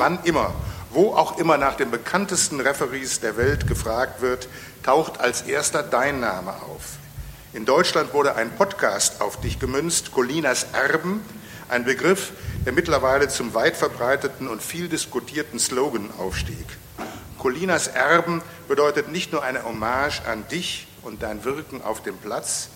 [0.00, 0.54] Wann immer,
[0.92, 4.48] wo auch immer nach den bekanntesten Referees der Welt gefragt wird,
[4.82, 6.96] taucht als erster dein Name auf.
[7.52, 11.20] In Deutschland wurde ein Podcast auf dich gemünzt, Colinas Erben,
[11.68, 12.32] ein Begriff,
[12.64, 16.66] der mittlerweile zum weit verbreiteten und viel diskutierten Slogan aufstieg.
[17.38, 22.70] Colinas Erben bedeutet nicht nur eine Hommage an dich und dein Wirken auf dem Platz,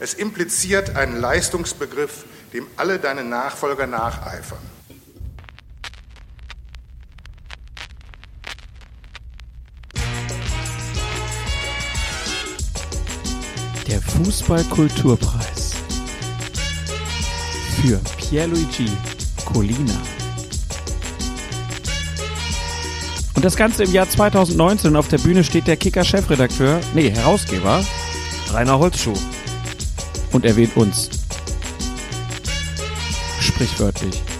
[0.00, 4.73] es impliziert einen Leistungsbegriff, dem alle deine Nachfolger nacheifern.
[14.16, 15.72] Fußballkulturpreis
[17.82, 18.88] für Pierluigi
[19.44, 20.00] Colina.
[23.34, 24.94] Und das Ganze im Jahr 2019.
[24.94, 27.84] Auf der Bühne steht der Kicker-Chefredakteur, nee, Herausgeber,
[28.52, 29.14] Rainer Holzschuh.
[30.30, 31.10] Und erwähnt uns.
[33.40, 34.22] Sprichwörtlich.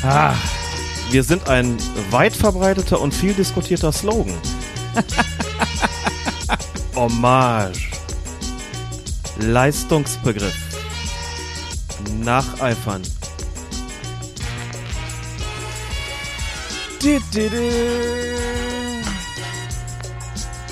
[0.00, 0.32] Ah,
[1.10, 1.76] wir sind ein
[2.10, 4.32] weit verbreiteter und viel diskutierter Slogan.
[6.98, 7.92] Hommage.
[9.38, 10.56] Leistungsbegriff.
[12.24, 13.02] Nacheifern.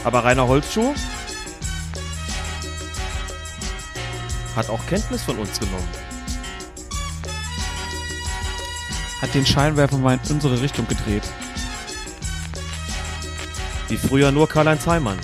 [0.02, 0.94] Aber Rainer Holzschuh
[4.56, 5.88] hat auch Kenntnis von uns genommen.
[9.22, 11.22] Hat den Scheinwerfer mal in unsere Richtung gedreht.
[13.86, 15.20] Wie früher nur Karl-Heinz Heimann.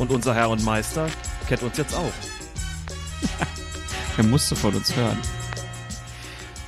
[0.00, 1.10] Und unser Herr und Meister
[1.46, 2.12] kennt uns jetzt auch.
[4.16, 5.18] Er musste von uns hören.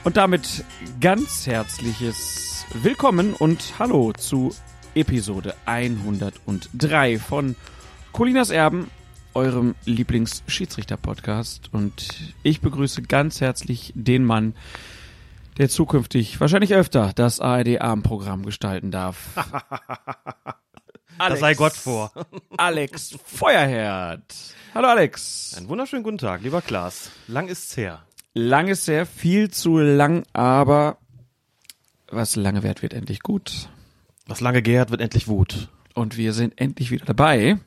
[0.05, 0.65] Und damit
[1.01, 4.55] ganz herzliches Willkommen und Hallo zu
[4.95, 7.57] Episode 103 von
[8.13, 8.91] Colinas Erben,
[9.33, 11.71] eurem Lieblingsschiedsrichter-Podcast.
[11.73, 14.55] Und ich begrüße ganz herzlich den Mann,
[15.57, 19.17] der zukünftig wahrscheinlich öfter das ARD-Abendprogramm gestalten darf.
[21.19, 22.13] Das sei Gott vor.
[22.57, 24.35] Alex Feuerherd.
[24.75, 25.55] Hallo Alex.
[25.57, 27.11] Einen wunderschönen guten Tag, lieber Klaas.
[27.29, 28.05] Lang ist's her.
[28.35, 30.99] Lang ist sehr viel zu lang, aber
[32.09, 33.69] was lange währt, wird endlich gut.
[34.27, 35.69] Was lange gärt, wird endlich Wut.
[35.95, 37.59] Und wir sind endlich wieder dabei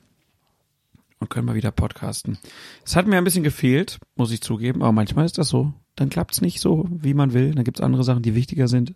[1.19, 2.37] und können mal wieder podcasten.
[2.83, 5.73] Es hat mir ein bisschen gefehlt, muss ich zugeben, aber manchmal ist das so.
[5.95, 7.53] Dann klappt's nicht so, wie man will.
[7.53, 8.95] Dann gibt's andere Sachen, die wichtiger sind.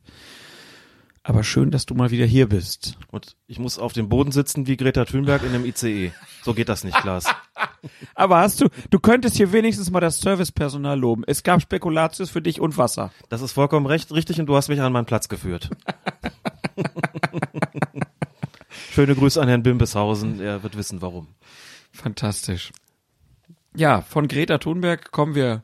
[1.30, 2.98] Aber schön, dass du mal wieder hier bist.
[3.12, 6.12] Und ich muss auf dem Boden sitzen wie Greta Thunberg in einem ICE.
[6.42, 7.26] So geht das nicht, Klaas.
[8.16, 11.24] Aber hast du, du könntest hier wenigstens mal das Servicepersonal loben.
[11.28, 13.12] Es gab Spekulatius für dich und Wasser.
[13.30, 15.70] Das ist vollkommen recht, richtig und du hast mich an meinen Platz geführt.
[18.90, 21.28] Schöne Grüße an Herrn Bimbeshausen, er wird wissen, warum.
[21.92, 22.72] Fantastisch.
[23.76, 25.62] Ja, von Greta Thunberg kommen wir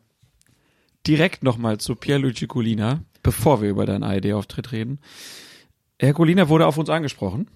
[1.07, 4.99] direkt nochmal zu Pierluigi Colina, bevor wir über deinen ARD-Auftritt reden.
[5.99, 7.47] Herr Colina wurde auf uns angesprochen.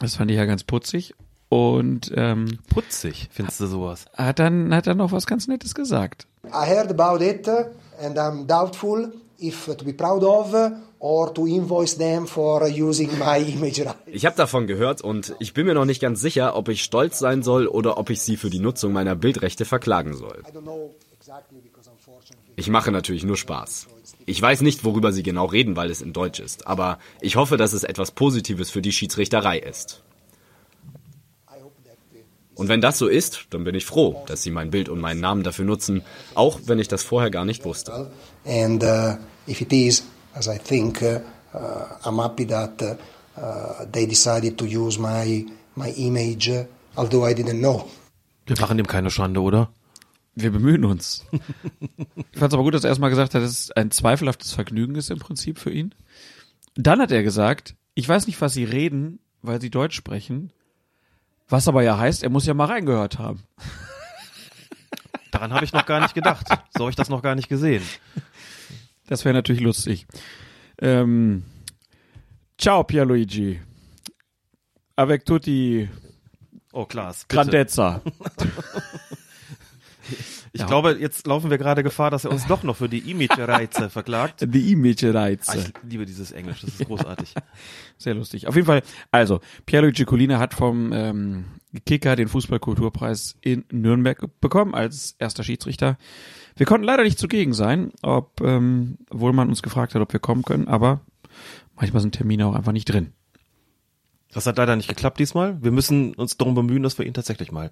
[0.00, 1.14] Das fand ich ja ganz putzig.
[1.48, 4.04] Und ähm, Putzig, findest du sowas?
[4.14, 6.26] hat dann hat dann noch was ganz Nettes gesagt.
[6.44, 10.54] I heard about it and I'm doubtful if to be proud of
[10.98, 13.96] or to invoice them for using my image right.
[14.06, 17.18] Ich habe davon gehört und ich bin mir noch nicht ganz sicher, ob ich stolz
[17.18, 20.42] sein soll oder ob ich sie für die Nutzung meiner Bildrechte verklagen soll.
[20.46, 21.77] I don't know exactly because
[22.56, 23.86] Ich mache natürlich nur Spaß.
[24.26, 27.56] Ich weiß nicht, worüber sie genau reden, weil es in Deutsch ist, aber ich hoffe,
[27.56, 30.02] dass es etwas Positives für die Schiedsrichterei ist.
[32.54, 35.20] Und wenn das so ist, dann bin ich froh, dass sie mein Bild und meinen
[35.20, 36.02] Namen dafür nutzen,
[36.34, 38.10] auch wenn ich das vorher gar nicht wusste.
[38.44, 39.14] and uh,
[39.46, 40.02] if it is
[40.34, 41.20] as I think uh,
[41.54, 42.96] uh, I'm happy that uh,
[43.40, 45.46] uh, they decided to use my
[45.76, 46.50] my image
[46.96, 47.84] although I didn't know.
[48.46, 49.70] Wir machen dem keine Schande, oder?
[50.40, 51.26] Wir bemühen uns.
[51.32, 54.94] ich fand es aber gut, dass er erstmal gesagt hat, dass es ein zweifelhaftes Vergnügen
[54.94, 55.92] ist im Prinzip für ihn.
[56.76, 60.52] Dann hat er gesagt, ich weiß nicht, was sie reden, weil sie Deutsch sprechen.
[61.48, 63.42] Was aber ja heißt, er muss ja mal reingehört haben.
[65.32, 66.46] Daran habe ich noch gar nicht gedacht.
[66.70, 67.82] So habe ich das noch gar nicht gesehen.
[69.08, 70.06] Das wäre natürlich lustig.
[70.80, 71.42] Ähm,
[72.58, 73.60] ciao, Pierluigi.
[74.94, 75.88] Avec tutti
[76.72, 78.02] Oh, Klaas, grandezza.
[80.52, 80.66] Ich Ja.
[80.66, 84.44] glaube, jetzt laufen wir gerade Gefahr, dass er uns doch noch für die Image-Reize verklagt.
[84.46, 85.50] Die Image-Reize.
[85.52, 87.34] Ah, ich liebe dieses Englisch, das ist großartig.
[87.98, 88.46] Sehr lustig.
[88.46, 91.44] Auf jeden Fall, also, Pierluigi Colina hat vom ähm,
[91.84, 95.98] Kicker den Fußballkulturpreis in Nürnberg bekommen als erster Schiedsrichter.
[96.56, 100.20] Wir konnten leider nicht zugegen sein, ob, ähm, obwohl man uns gefragt hat, ob wir
[100.20, 101.00] kommen können, aber
[101.76, 103.12] manchmal sind Termine auch einfach nicht drin.
[104.32, 105.56] Das hat leider nicht geklappt diesmal.
[105.62, 107.70] Wir müssen uns darum bemühen, dass wir ihn tatsächlich mal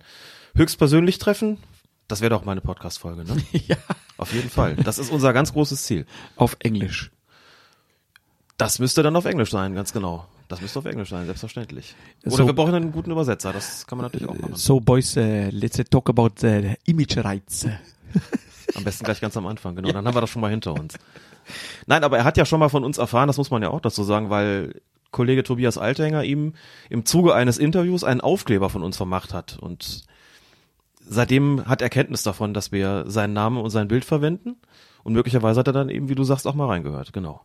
[0.55, 1.59] höchstpersönlich treffen.
[2.09, 3.37] Das wäre doch meine Podcast-Folge, ne?
[3.53, 3.77] ja.
[4.17, 4.77] Auf jeden Fall.
[4.77, 6.07] Das ist unser ganz großes Ziel.
[6.37, 7.11] Auf Englisch.
[8.59, 10.27] Das müsste dann auf Englisch sein, ganz genau.
[10.49, 11.95] Das müsste auf Englisch sein, selbstverständlich.
[12.25, 14.55] Oder So- wir brauchen einen guten Übersetzer, das kann man natürlich auch machen.
[14.55, 17.67] So, boys, uh, let's talk about the image rights.
[18.75, 19.91] Am besten gleich ganz am Anfang, genau.
[19.93, 20.95] Dann haben wir das schon mal hinter uns.
[21.87, 23.81] Nein, aber er hat ja schon mal von uns erfahren, das muss man ja auch
[23.81, 24.81] dazu sagen, weil
[25.11, 26.55] Kollege Tobias Althänger ihm
[26.89, 29.59] im Zuge eines Interviews einen Aufkleber von uns vermacht hat.
[29.59, 30.05] Und
[31.09, 34.57] seitdem hat er Kenntnis davon, dass wir seinen Namen und sein Bild verwenden.
[35.03, 37.13] Und möglicherweise hat er dann eben, wie du sagst, auch mal reingehört.
[37.13, 37.43] Genau.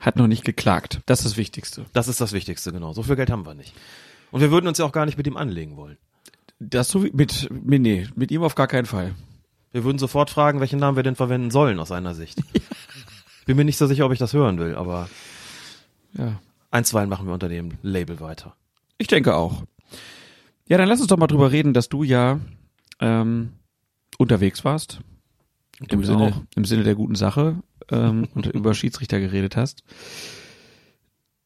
[0.00, 1.00] Hat noch nicht geklagt.
[1.06, 1.86] Das ist das Wichtigste.
[1.92, 2.92] Das ist das Wichtigste, genau.
[2.92, 3.74] So viel Geld haben wir nicht.
[4.30, 5.96] Und wir würden uns ja auch gar nicht mit ihm anlegen wollen.
[6.60, 9.14] Das so wie mit, mit, nee, mit ihm auf gar keinen Fall.
[9.70, 12.38] Wir würden sofort fragen, welchen Namen wir denn verwenden sollen aus seiner Sicht.
[13.46, 15.08] Bin mir nicht so sicher, ob ich das hören will, aber
[16.14, 16.40] Ja.
[16.70, 18.56] einstweilen machen wir unter dem Label weiter.
[18.98, 19.62] Ich denke auch.
[20.66, 22.40] Ja, dann lass uns doch mal drüber reden, dass du ja
[23.00, 23.52] ähm,
[24.18, 25.00] unterwegs warst.
[25.88, 26.42] Im Sinne, auch.
[26.56, 27.56] Im Sinne der guten Sache
[27.90, 29.84] ähm, und über Schiedsrichter geredet hast.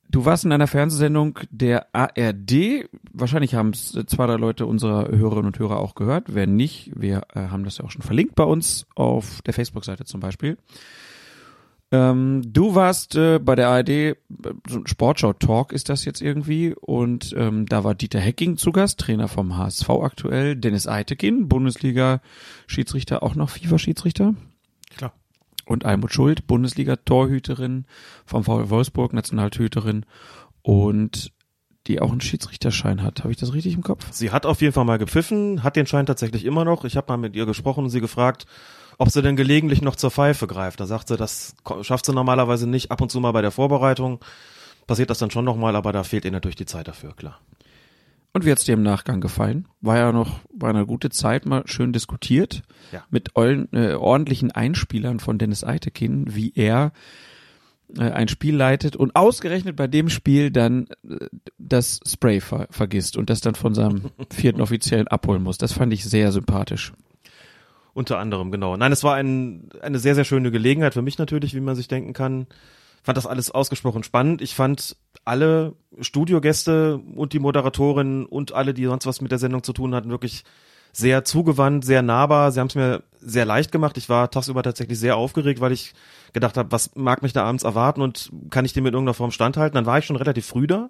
[0.09, 2.87] Du warst in einer Fernsehsendung der ARD.
[3.15, 6.35] Wahrscheinlich haben es zwei, drei Leute unserer Hörerinnen und Hörer auch gehört.
[6.35, 10.05] Wenn nicht, wir äh, haben das ja auch schon verlinkt bei uns auf der Facebook-Seite
[10.05, 10.59] zum Beispiel.
[11.93, 14.15] Ähm, du warst äh, bei der ARD, äh,
[14.67, 18.99] so ein Sportschau-Talk ist das jetzt irgendwie und ähm, da war Dieter Hecking zu Gast,
[18.99, 24.35] Trainer vom HSV aktuell, Dennis Eitekin, Bundesliga-Schiedsrichter, auch noch FIFA-Schiedsrichter
[24.97, 25.13] Klar.
[25.67, 27.85] und Almut Schuld, Bundesliga-Torhüterin
[28.25, 30.07] vom VW Wolfsburg, Nationaltorhüterin
[30.63, 31.31] und
[31.89, 33.21] die auch einen Schiedsrichterschein hat.
[33.21, 34.07] Habe ich das richtig im Kopf?
[34.13, 36.87] Sie hat auf jeden Fall mal gepfiffen, hat den Schein tatsächlich immer noch.
[36.87, 38.47] Ich habe mal mit ihr gesprochen und sie gefragt,
[39.03, 40.79] ob sie denn gelegentlich noch zur Pfeife greift.
[40.79, 42.93] Da sagt sie, das schafft sie normalerweise nicht.
[42.93, 44.21] Ab und zu mal bei der Vorbereitung
[44.87, 47.41] passiert das dann schon nochmal, aber da fehlt ihr natürlich die Zeit dafür, klar.
[48.33, 49.67] Und wie hat's dir im Nachgang gefallen?
[49.81, 52.63] War ja noch, war eine gute Zeit mal schön diskutiert.
[52.93, 53.03] Ja.
[53.11, 56.93] Mit ollen, äh, ordentlichen Einspielern von Dennis Eitekin, wie er
[57.99, 61.27] äh, ein Spiel leitet und ausgerechnet bei dem Spiel dann äh,
[61.59, 65.59] das Spray ver vergisst und das dann von seinem vierten Offiziellen abholen muss.
[65.59, 66.93] Das fand ich sehr sympathisch.
[67.95, 68.77] Unter anderem, genau.
[68.77, 71.89] Nein, es war ein, eine sehr, sehr schöne Gelegenheit für mich natürlich, wie man sich
[71.89, 72.47] denken kann.
[73.03, 74.41] Fand das alles ausgesprochen spannend.
[74.41, 79.63] Ich fand alle Studiogäste und die Moderatorin und alle, die sonst was mit der Sendung
[79.63, 80.45] zu tun hatten, wirklich
[80.93, 82.53] sehr zugewandt, sehr nahbar.
[82.53, 83.99] Sie haben es mir sehr leicht gemacht.
[83.99, 85.95] Ich war tagsüber tatsächlich sehr aufgeregt, weil ich
[86.33, 89.33] gedacht habe, was mag mich da abends erwarten und kann ich dem in irgendeiner Form
[89.33, 89.75] standhalten.
[89.75, 90.89] Dann war ich schon relativ früh da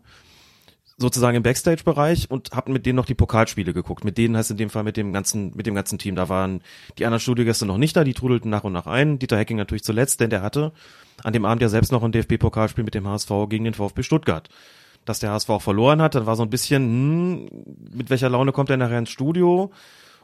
[1.03, 4.05] sozusagen im Backstage-Bereich und hab mit denen noch die Pokalspiele geguckt.
[4.05, 6.17] Mit denen heißt in dem Fall mit dem ganzen, mit dem ganzen Team.
[6.17, 6.63] Da waren
[6.99, 9.19] die anderen Studiogäste noch nicht da, die trudelten nach und nach ein.
[9.19, 10.73] Dieter Hecking natürlich zuletzt, denn der hatte
[11.23, 14.49] an dem Abend ja selbst noch ein DFB-Pokalspiel mit dem HSV gegen den VfB Stuttgart.
[15.05, 17.49] Dass der HSV auch verloren hat, dann war so ein bisschen, hm,
[17.93, 19.71] mit welcher Laune kommt er nachher ins Studio?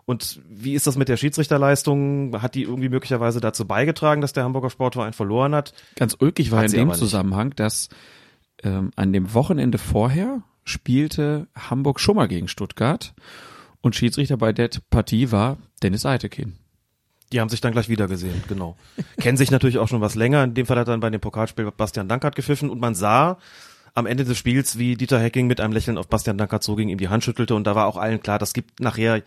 [0.09, 2.41] Und wie ist das mit der Schiedsrichterleistung?
[2.41, 5.75] Hat die irgendwie möglicherweise dazu beigetragen, dass der Hamburger Sportverein verloren hat?
[5.97, 6.95] Ganz ulkig war Hat in dem.
[6.95, 7.91] Zusammenhang, dass
[8.63, 13.15] ähm, an dem Wochenende vorher spielte Hamburg schon mal gegen Stuttgart
[13.81, 16.55] und Schiedsrichter bei der Partie war Dennis Eitekin.
[17.33, 18.77] Die haben sich dann gleich wieder gesehen, genau.
[19.21, 20.45] Kennen sich natürlich auch schon was länger.
[20.45, 23.39] In dem Fall hat dann bei dem Pokalspiel Bastian Dankert gepfiffen und man sah
[23.95, 26.99] am Ende des Spiels, wie Dieter Hecking mit einem Lächeln auf Bastian Dankert zuging, ihm
[26.99, 29.23] die Hand schüttelte und da war auch allen klar, das gibt nachher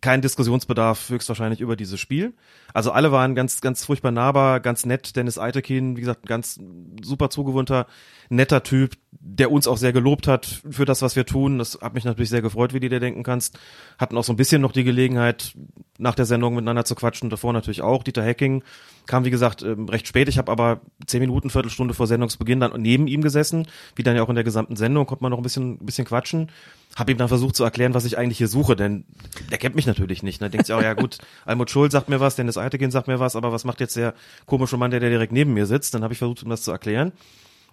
[0.00, 2.34] keinen Diskussionsbedarf höchstwahrscheinlich über dieses Spiel.
[2.72, 5.16] Also alle waren ganz, ganz furchtbar nahbar, ganz nett.
[5.16, 6.60] Dennis Eitekin, wie gesagt, ein ganz
[7.02, 7.86] super zugewohnter,
[8.28, 11.58] netter Typ, der uns auch sehr gelobt hat für das, was wir tun.
[11.58, 13.58] Das hat mich natürlich sehr gefreut, wie du dir denken kannst.
[13.98, 15.54] Hatten auch so ein bisschen noch die Gelegenheit,
[15.98, 17.28] nach der Sendung miteinander zu quatschen.
[17.28, 18.04] Davor natürlich auch.
[18.04, 18.62] Dieter Hecking
[19.06, 20.28] kam, wie gesagt, ähm, recht spät.
[20.28, 23.66] Ich habe aber zehn Minuten, Viertelstunde vor Sendungsbeginn dann neben ihm gesessen.
[23.96, 26.04] Wie dann ja auch in der gesamten Sendung, konnte man noch ein bisschen, ein bisschen
[26.04, 26.50] quatschen.
[26.96, 29.04] Habe ihm dann versucht zu erklären, was ich eigentlich hier suche, denn
[29.50, 30.40] der kennt mich natürlich nicht.
[30.40, 30.50] Ne?
[30.50, 33.34] Denkt sich, oh ja gut, Almut Schul sagt mir was, Dennis Eitekin sagt mir was,
[33.36, 34.14] aber was macht jetzt der
[34.46, 35.94] komische Mann, der, der direkt neben mir sitzt?
[35.94, 37.12] Dann habe ich versucht, ihm das zu erklären.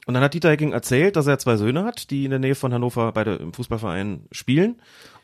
[0.05, 2.55] Und dann hat Dieter Hecking erzählt, dass er zwei Söhne hat, die in der Nähe
[2.55, 4.77] von Hannover beide im Fußballverein spielen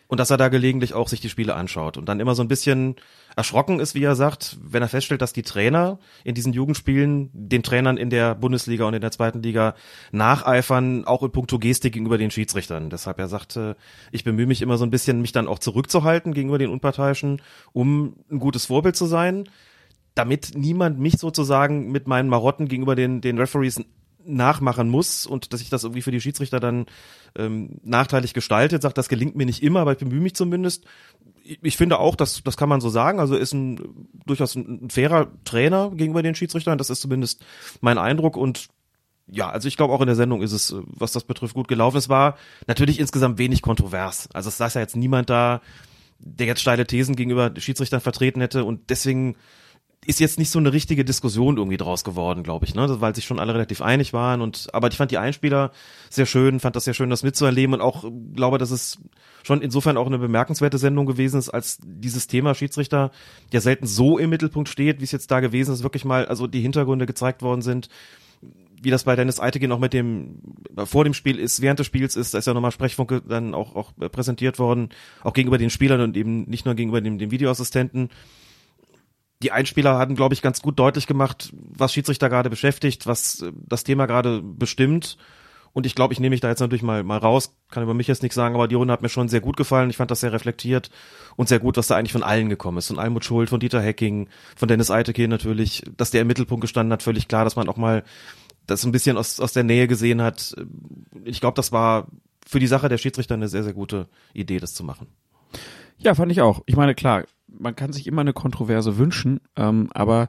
[0.07, 2.47] und dass er da gelegentlich auch sich die Spiele anschaut und dann immer so ein
[2.47, 2.95] bisschen
[3.35, 7.63] erschrocken ist, wie er sagt, wenn er feststellt, dass die Trainer in diesen Jugendspielen den
[7.63, 9.75] Trainern in der Bundesliga und in der zweiten Liga
[10.11, 12.89] nacheifern, auch in puncto Gestik gegenüber den Schiedsrichtern.
[12.89, 13.75] Deshalb er sagte,
[14.11, 17.41] ich bemühe mich immer so ein bisschen, mich dann auch zurückzuhalten gegenüber den Unparteiischen,
[17.73, 19.49] um ein gutes Vorbild zu sein,
[20.13, 23.81] damit niemand mich sozusagen mit meinen Marotten gegenüber den, den Referees
[24.25, 26.85] nachmachen muss und dass ich das irgendwie für die Schiedsrichter dann
[27.37, 30.85] ähm, nachteilig gestaltet, sagt, das gelingt mir nicht immer, aber ich bemühe mich zumindest.
[31.61, 35.27] Ich, finde auch, dass das kann man so sagen, also ist ein durchaus ein, fairer
[35.43, 37.45] Trainer gegenüber den Schiedsrichtern, das ist zumindest
[37.81, 38.69] mein Eindruck und
[39.27, 41.97] ja, also ich glaube auch in der Sendung ist es, was das betrifft, gut gelaufen.
[41.97, 42.37] Es war
[42.67, 44.29] natürlich insgesamt wenig kontrovers.
[44.33, 45.61] Also es saß ja jetzt niemand da,
[46.19, 49.35] der jetzt steile Thesen gegenüber Schiedsrichtern vertreten hätte und deswegen
[50.05, 53.01] ist jetzt nicht so eine richtige Diskussion irgendwie draus geworden, glaube ich, ne?
[53.01, 55.71] weil sich schon alle relativ einig waren und aber ich fand die Einspieler
[56.09, 58.99] sehr schön, fand das sehr schön, das mitzuerleben und auch glaube, dass es
[59.43, 63.11] schon insofern auch eine bemerkenswerte Sendung gewesen ist, als dieses Thema Schiedsrichter
[63.51, 66.47] ja selten so im Mittelpunkt steht, wie es jetzt da gewesen ist, wirklich mal also
[66.47, 67.89] die Hintergründe gezeigt worden sind,
[68.81, 70.41] wie das bei Dennis Eitege noch mit dem
[70.85, 73.75] vor dem Spiel ist, während des Spiels ist, da ist ja nochmal Sprechfunke dann auch
[73.75, 74.89] auch präsentiert worden,
[75.23, 78.09] auch gegenüber den Spielern und eben nicht nur gegenüber dem, dem Videoassistenten
[79.43, 83.51] die Einspieler hatten, glaube ich, ganz gut deutlich gemacht, was Schiedsrichter gerade beschäftigt, was äh,
[83.67, 85.17] das Thema gerade bestimmt.
[85.73, 88.07] Und ich glaube, ich nehme mich da jetzt natürlich mal, mal raus, kann über mich
[88.07, 89.89] jetzt nichts sagen, aber die Runde hat mir schon sehr gut gefallen.
[89.89, 90.89] Ich fand das sehr reflektiert
[91.35, 92.87] und sehr gut, was da eigentlich von allen gekommen ist.
[92.87, 96.93] Von Almut Schuld, von Dieter Hecking, von Dennis Eiteke natürlich, dass der im Mittelpunkt gestanden
[96.93, 98.05] hat, völlig klar, dass man auch mal
[98.67, 100.55] das ein bisschen aus, aus der Nähe gesehen hat.
[101.25, 102.07] Ich glaube, das war
[102.47, 105.07] für die Sache der Schiedsrichter eine sehr, sehr gute Idee, das zu machen.
[105.97, 106.61] Ja, fand ich auch.
[106.67, 107.25] Ich meine, klar,
[107.59, 110.27] man kann sich immer eine Kontroverse wünschen, ähm, aber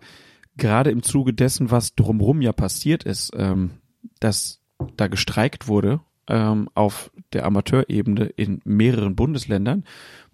[0.56, 3.72] gerade im Zuge dessen, was drumherum ja passiert ist, ähm,
[4.20, 4.62] dass
[4.96, 9.84] da gestreikt wurde ähm, auf der Amateurebene in mehreren Bundesländern,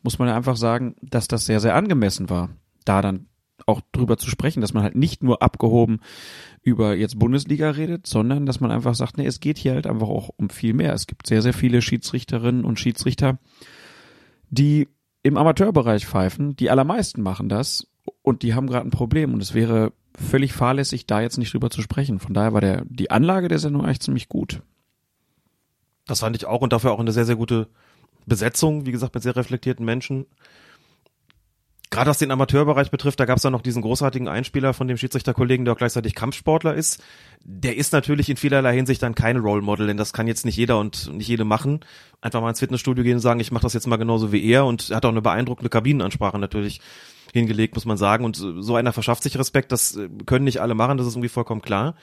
[0.03, 2.51] muss man ja einfach sagen, dass das sehr, sehr angemessen war,
[2.85, 3.27] da dann
[3.67, 6.01] auch drüber zu sprechen, dass man halt nicht nur abgehoben
[6.63, 10.09] über jetzt Bundesliga redet, sondern dass man einfach sagt, nee, es geht hier halt einfach
[10.09, 10.93] auch um viel mehr.
[10.93, 13.39] Es gibt sehr, sehr viele Schiedsrichterinnen und Schiedsrichter,
[14.51, 14.89] die
[15.23, 16.57] im Amateurbereich pfeifen.
[16.57, 17.87] Die allermeisten machen das
[18.23, 21.71] und die haben gerade ein Problem und es wäre völlig fahrlässig, da jetzt nicht drüber
[21.71, 22.19] zu sprechen.
[22.19, 24.63] Von daher war der, die Anlage der Sendung eigentlich ziemlich gut.
[26.07, 27.69] Das fand ich auch und dafür auch eine sehr, sehr gute
[28.27, 30.27] Besetzung, wie gesagt, mit sehr reflektierten Menschen
[31.93, 34.97] gerade was den Amateurbereich betrifft, da gab es dann noch diesen großartigen Einspieler von dem
[34.97, 37.03] Schiedsrichterkollegen, der auch gleichzeitig Kampfsportler ist.
[37.45, 40.57] Der ist natürlich in vielerlei Hinsicht dann kein Role Model, denn das kann jetzt nicht
[40.57, 41.81] jeder und nicht jede machen.
[42.23, 44.65] Einfach mal ins Fitnessstudio gehen und sagen, ich mache das jetzt mal genauso wie er
[44.65, 46.81] und er hat auch eine beeindruckende Kabinenansprache natürlich
[47.33, 48.25] hingelegt, muss man sagen.
[48.25, 51.63] Und so einer verschafft sich Respekt, das können nicht alle machen, das ist irgendwie vollkommen
[51.63, 51.95] klar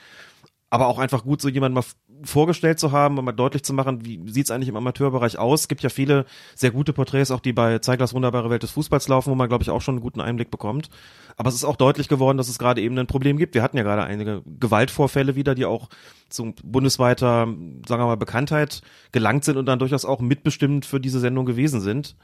[0.70, 1.84] aber auch einfach gut, so jemand mal
[2.24, 5.62] vorgestellt zu haben und mal deutlich zu machen, wie sieht's eigentlich im Amateurbereich aus.
[5.62, 9.08] Es gibt ja viele sehr gute Porträts, auch die bei Zeiglers wunderbare Welt des Fußballs
[9.08, 10.90] laufen, wo man, glaube ich, auch schon einen guten Einblick bekommt.
[11.36, 13.54] Aber es ist auch deutlich geworden, dass es gerade eben ein Problem gibt.
[13.54, 15.88] Wir hatten ja gerade einige Gewaltvorfälle wieder, die auch
[16.28, 21.20] zu bundesweiter, sagen wir mal, Bekanntheit gelangt sind und dann durchaus auch mitbestimmend für diese
[21.20, 22.16] Sendung gewesen sind.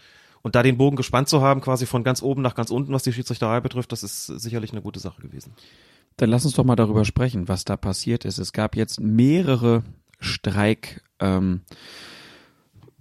[0.42, 3.02] Und da den Bogen gespannt zu haben, quasi von ganz oben nach ganz unten, was
[3.02, 5.54] die Schiedsrichterei betrifft, das ist sicherlich eine gute Sache gewesen.
[6.16, 8.38] Dann lass uns doch mal darüber sprechen, was da passiert ist.
[8.38, 9.82] Es gab jetzt mehrere
[10.20, 11.62] Streik, ähm,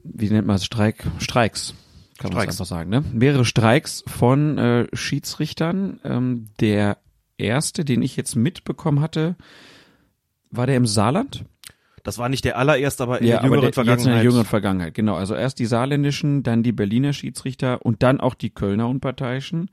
[0.04, 1.74] wie nennt man es, Streik, Streiks,
[2.18, 3.04] kann man einfach sagen, ne?
[3.14, 6.00] Mehrere Streiks von äh, Schiedsrichtern.
[6.04, 6.98] Ähm, der
[7.38, 9.36] erste, den ich jetzt mitbekommen hatte,
[10.52, 11.46] war der im Saarland?
[12.06, 14.06] Das war nicht der allererste, aber in ja, der jüngeren der, Vergangenheit.
[14.06, 15.16] In der jüngeren Vergangenheit, genau.
[15.16, 19.72] Also erst die saarländischen, dann die Berliner Schiedsrichter und dann auch die Kölner Unparteiischen.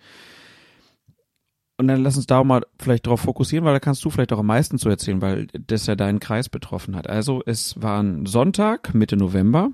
[1.77, 4.39] Und dann lass uns da mal vielleicht darauf fokussieren, weil da kannst du vielleicht auch
[4.39, 7.07] am meisten zu erzählen, weil das ja deinen Kreis betroffen hat.
[7.07, 9.71] Also es war ein Sonntag, Mitte November,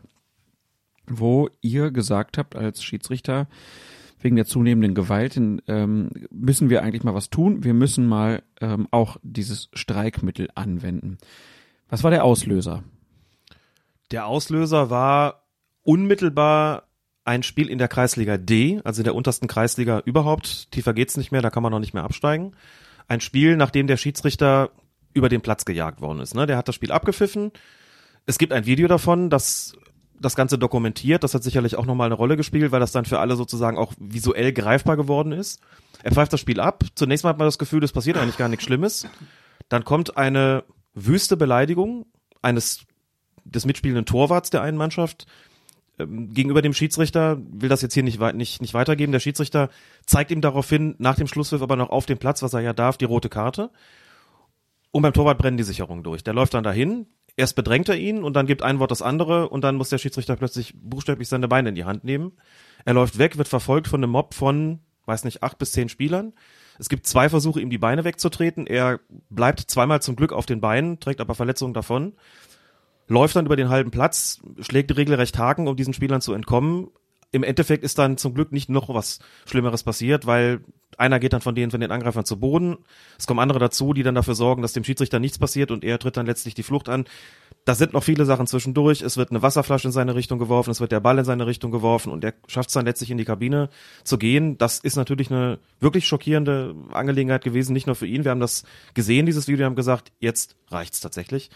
[1.07, 3.47] wo ihr gesagt habt als Schiedsrichter,
[4.21, 7.63] wegen der zunehmenden Gewalt ähm, müssen wir eigentlich mal was tun.
[7.63, 11.19] Wir müssen mal ähm, auch dieses Streikmittel anwenden.
[11.89, 12.85] Was war der Auslöser?
[14.11, 15.45] Der Auslöser war
[15.83, 16.85] unmittelbar
[17.25, 20.71] ein Spiel in der Kreisliga D, also in der untersten Kreisliga überhaupt.
[20.71, 22.53] Tiefer geht's nicht mehr, da kann man noch nicht mehr absteigen.
[23.07, 24.71] Ein Spiel, nachdem der Schiedsrichter
[25.13, 26.35] über den Platz gejagt worden ist.
[26.35, 26.47] Ne?
[26.47, 27.53] Der hat das Spiel abgepfiffen.
[28.27, 29.77] Es gibt ein Video davon, das
[30.21, 31.23] das Ganze dokumentiert.
[31.23, 33.93] Das hat sicherlich auch nochmal eine Rolle gespielt, weil das dann für alle sozusagen auch
[33.99, 35.61] visuell greifbar geworden ist.
[36.03, 36.85] Er pfeift das Spiel ab.
[36.95, 39.07] Zunächst mal hat man das Gefühl, es passiert eigentlich gar nichts Schlimmes.
[39.69, 40.65] Dann kommt eine
[41.07, 42.07] wüste Beleidigung
[42.43, 42.87] eines
[43.45, 45.27] des mitspielenden Torwarts der einen Mannschaft
[45.99, 49.13] ähm, gegenüber dem Schiedsrichter, will das jetzt hier nicht, nicht, nicht weitergeben.
[49.13, 49.71] Der Schiedsrichter
[50.07, 52.97] zeigt ihm daraufhin nach dem Schlusspfiff aber noch auf dem Platz, was er ja darf,
[52.97, 53.71] die rote Karte.
[54.91, 56.25] Und beim Torwart brennen die Sicherungen durch.
[56.25, 59.49] Der läuft dann dahin, erst bedrängt er ihn und dann gibt ein Wort das andere
[59.49, 62.33] und dann muss der Schiedsrichter plötzlich buchstäblich seine Beine in die Hand nehmen.
[62.85, 66.33] Er läuft weg, wird verfolgt von einem Mob von, weiß nicht, acht bis zehn Spielern.
[66.79, 68.67] Es gibt zwei Versuche, ihm die Beine wegzutreten.
[68.67, 72.15] Er bleibt zweimal zum Glück auf den Beinen, trägt aber Verletzungen davon
[73.09, 76.89] läuft dann über den halben Platz, schlägt regelrecht Haken, um diesen Spielern zu entkommen.
[77.31, 80.61] Im Endeffekt ist dann zum Glück nicht noch was Schlimmeres passiert, weil
[80.97, 82.79] einer geht dann von denen, von den Angreifern zu Boden.
[83.19, 85.99] Es kommen andere dazu, die dann dafür sorgen, dass dem Schiedsrichter nichts passiert und er
[85.99, 87.05] tritt dann letztlich die Flucht an.
[87.67, 89.03] Da sind noch viele Sachen zwischendurch.
[89.03, 91.71] Es wird eine Wasserflasche in seine Richtung geworfen, es wird der Ball in seine Richtung
[91.71, 93.69] geworfen und er schafft es dann letztlich in die Kabine
[94.05, 94.57] zu gehen.
[94.57, 98.25] Das ist natürlich eine wirklich schockierende Angelegenheit gewesen, nicht nur für ihn.
[98.25, 101.51] Wir haben das gesehen, dieses Video, haben gesagt, jetzt reicht's tatsächlich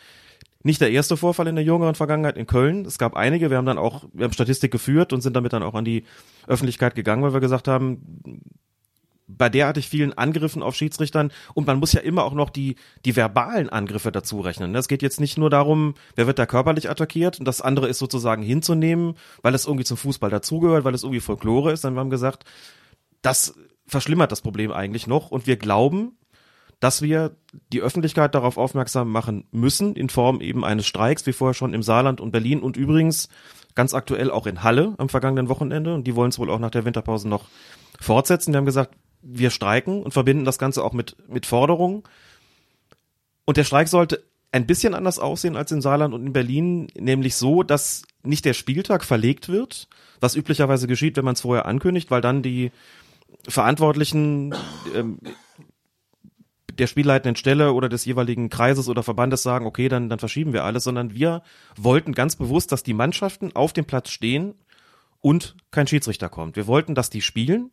[0.62, 2.84] nicht der erste Vorfall in der jüngeren Vergangenheit in Köln.
[2.84, 3.50] Es gab einige.
[3.50, 6.04] Wir haben dann auch, wir haben Statistik geführt und sind damit dann auch an die
[6.46, 8.42] Öffentlichkeit gegangen, weil wir gesagt haben,
[9.38, 13.16] bei derartig vielen Angriffen auf Schiedsrichtern und man muss ja immer auch noch die, die
[13.16, 14.74] verbalen Angriffe dazu rechnen.
[14.74, 17.98] Es geht jetzt nicht nur darum, wer wird da körperlich attackiert und das andere ist
[17.98, 21.84] sozusagen hinzunehmen, weil es irgendwie zum Fußball dazugehört, weil es irgendwie Folklore ist.
[21.84, 22.44] Dann haben wir gesagt,
[23.22, 23.54] das
[23.86, 26.16] verschlimmert das Problem eigentlich noch und wir glauben,
[26.82, 27.36] dass wir
[27.72, 31.82] die Öffentlichkeit darauf aufmerksam machen müssen, in Form eben eines Streiks, wie vorher schon im
[31.84, 33.28] Saarland und Berlin und übrigens
[33.76, 35.94] ganz aktuell auch in Halle am vergangenen Wochenende.
[35.94, 37.44] Und die wollen es wohl auch nach der Winterpause noch
[38.00, 38.52] fortsetzen.
[38.52, 42.02] Wir haben gesagt, wir streiken und verbinden das Ganze auch mit, mit Forderungen.
[43.44, 47.36] Und der Streik sollte ein bisschen anders aussehen als in Saarland und in Berlin, nämlich
[47.36, 49.86] so, dass nicht der Spieltag verlegt wird,
[50.18, 52.72] was üblicherweise geschieht, wenn man es vorher ankündigt, weil dann die
[53.46, 54.52] Verantwortlichen
[54.96, 55.18] ähm,
[56.78, 60.64] der spielleitenden Stelle oder des jeweiligen Kreises oder Verbandes sagen, okay, dann, dann verschieben wir
[60.64, 61.42] alles, sondern wir
[61.76, 64.54] wollten ganz bewusst, dass die Mannschaften auf dem Platz stehen
[65.20, 66.56] und kein Schiedsrichter kommt.
[66.56, 67.70] Wir wollten, dass die spielen.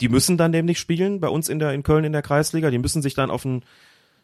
[0.00, 2.70] Die müssen dann nämlich spielen bei uns in der, in Köln in der Kreisliga.
[2.70, 3.64] Die müssen sich dann auf einen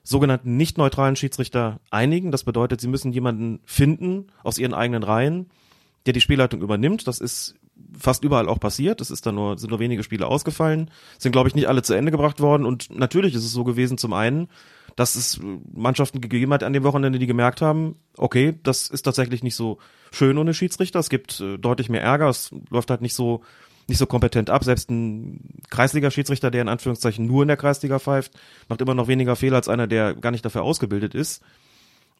[0.02, 2.30] sogenannten nicht neutralen Schiedsrichter einigen.
[2.30, 5.50] Das bedeutet, sie müssen jemanden finden aus ihren eigenen Reihen,
[6.06, 7.06] der die Spielleitung übernimmt.
[7.06, 7.54] Das ist
[7.98, 9.00] fast überall auch passiert.
[9.00, 11.94] Es ist dann nur, sind nur wenige Spiele ausgefallen, sind, glaube ich, nicht alle zu
[11.94, 12.66] Ende gebracht worden.
[12.66, 14.48] Und natürlich ist es so gewesen, zum einen,
[14.96, 15.40] dass es
[15.72, 19.78] Mannschaften gegeben hat an dem Wochenende, die gemerkt haben, okay, das ist tatsächlich nicht so
[20.10, 20.98] schön ohne Schiedsrichter.
[20.98, 22.28] Es gibt äh, deutlich mehr Ärger.
[22.28, 23.42] Es läuft halt nicht so,
[23.86, 24.64] nicht so kompetent ab.
[24.64, 28.32] Selbst ein Kreisliga-Schiedsrichter, der in Anführungszeichen nur in der Kreisliga pfeift,
[28.68, 31.42] macht immer noch weniger Fehler als einer, der gar nicht dafür ausgebildet ist.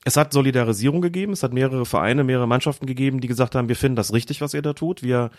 [0.05, 3.77] Es hat Solidarisierung gegeben, es hat mehrere Vereine, mehrere Mannschaften gegeben, die gesagt haben, wir
[3.77, 5.03] finden das richtig, was ihr da tut.
[5.03, 5.31] Wir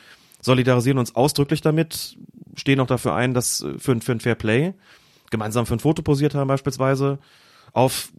[0.42, 2.18] solidarisieren uns ausdrücklich damit,
[2.56, 4.74] stehen auch dafür ein, dass äh, für, für ein Fair Play
[5.32, 7.20] gemeinsam für ein Foto posiert haben beispielsweise.
[7.74, 8.12] Auf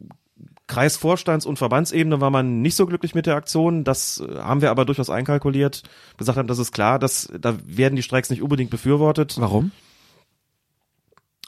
[0.68, 3.84] Kreisvorstands- und Verbandsebene war man nicht so glücklich mit der Aktion.
[3.84, 5.82] Das äh, haben wir aber durchaus einkalkuliert.
[6.16, 9.36] Gesagt haben, das ist klar, dass da werden die Streiks nicht unbedingt befürwortet.
[9.38, 9.72] Warum?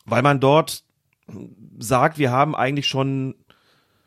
[0.04, 0.82] Weil man dort
[1.78, 3.36] sagt, wir haben eigentlich schon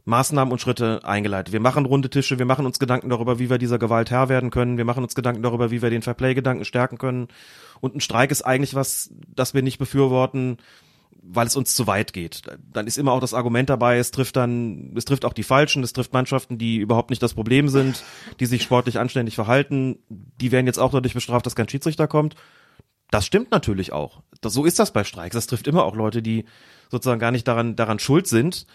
[0.05, 1.51] Maßnahmen und Schritte eingeleitet.
[1.51, 4.51] Wir machen runde Tische, wir machen uns Gedanken darüber, wie wir dieser Gewalt Herr werden
[4.51, 7.27] können, wir machen uns Gedanken darüber, wie wir den Fairplay-Gedanken stärken können.
[7.81, 10.57] Und ein Streik ist eigentlich was, das wir nicht befürworten,
[11.27, 12.43] weil es uns zu weit geht.
[12.71, 15.81] Dann ist immer auch das Argument dabei, es trifft dann, es trifft auch die Falschen,
[15.83, 18.03] es trifft Mannschaften, die überhaupt nicht das Problem sind,
[18.39, 22.35] die sich sportlich anständig verhalten, die werden jetzt auch dadurch bestraft, dass kein Schiedsrichter kommt.
[23.09, 24.21] Das stimmt natürlich auch.
[24.41, 25.35] Das, so ist das bei Streiks.
[25.35, 26.45] Das trifft immer auch Leute, die
[26.89, 28.67] sozusagen gar nicht daran, daran schuld sind.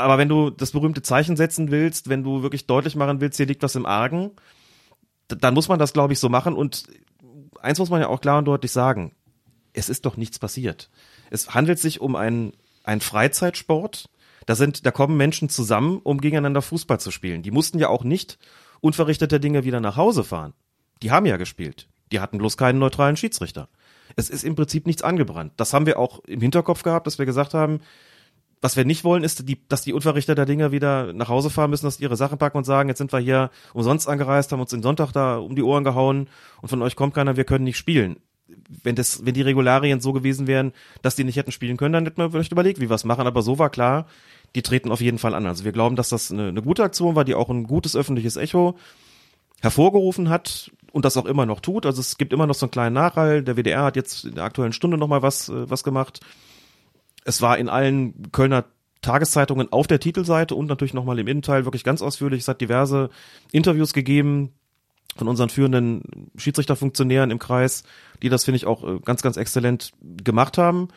[0.00, 3.46] Aber wenn du das berühmte Zeichen setzen willst, wenn du wirklich deutlich machen willst, hier
[3.46, 4.32] liegt was im Argen,
[5.28, 6.54] dann muss man das, glaube ich, so machen.
[6.54, 6.84] Und
[7.60, 9.12] eins muss man ja auch klar und deutlich sagen.
[9.72, 10.90] Es ist doch nichts passiert.
[11.30, 14.10] Es handelt sich um einen, einen Freizeitsport.
[14.46, 17.42] Da sind, da kommen Menschen zusammen, um gegeneinander Fußball zu spielen.
[17.42, 18.38] Die mussten ja auch nicht
[18.80, 20.54] unverrichteter Dinge wieder nach Hause fahren.
[21.02, 21.88] Die haben ja gespielt.
[22.10, 23.68] Die hatten bloß keinen neutralen Schiedsrichter.
[24.16, 25.52] Es ist im Prinzip nichts angebrannt.
[25.56, 27.80] Das haben wir auch im Hinterkopf gehabt, dass wir gesagt haben,
[28.60, 31.70] was wir nicht wollen, ist, die, dass die Unverrichter der Dinge wieder nach Hause fahren
[31.70, 34.60] müssen, dass die ihre Sachen packen und sagen, jetzt sind wir hier umsonst angereist, haben
[34.60, 36.28] uns den Sonntag da um die Ohren gehauen
[36.60, 38.16] und von euch kommt keiner, wir können nicht spielen.
[38.82, 42.04] Wenn das, wenn die Regularien so gewesen wären, dass die nicht hätten spielen können, dann
[42.04, 43.26] hätten wir vielleicht überlegt, wie wir es machen.
[43.26, 44.06] Aber so war klar,
[44.56, 45.46] die treten auf jeden Fall an.
[45.46, 48.36] Also wir glauben, dass das eine, eine gute Aktion war, die auch ein gutes öffentliches
[48.36, 48.76] Echo
[49.60, 51.86] hervorgerufen hat und das auch immer noch tut.
[51.86, 53.44] Also es gibt immer noch so einen kleinen Nachhall.
[53.44, 56.20] Der WDR hat jetzt in der aktuellen Stunde nochmal was, äh, was gemacht
[57.30, 58.64] es war in allen Kölner
[59.02, 62.42] Tageszeitungen auf der Titelseite und natürlich nochmal im Innenteil wirklich ganz ausführlich.
[62.42, 63.08] Es hat diverse
[63.50, 64.52] Interviews gegeben
[65.16, 67.84] von unseren führenden Schiedsrichterfunktionären im Kreis,
[68.22, 70.88] die das, finde ich, auch äh, ganz, ganz exzellent gemacht haben.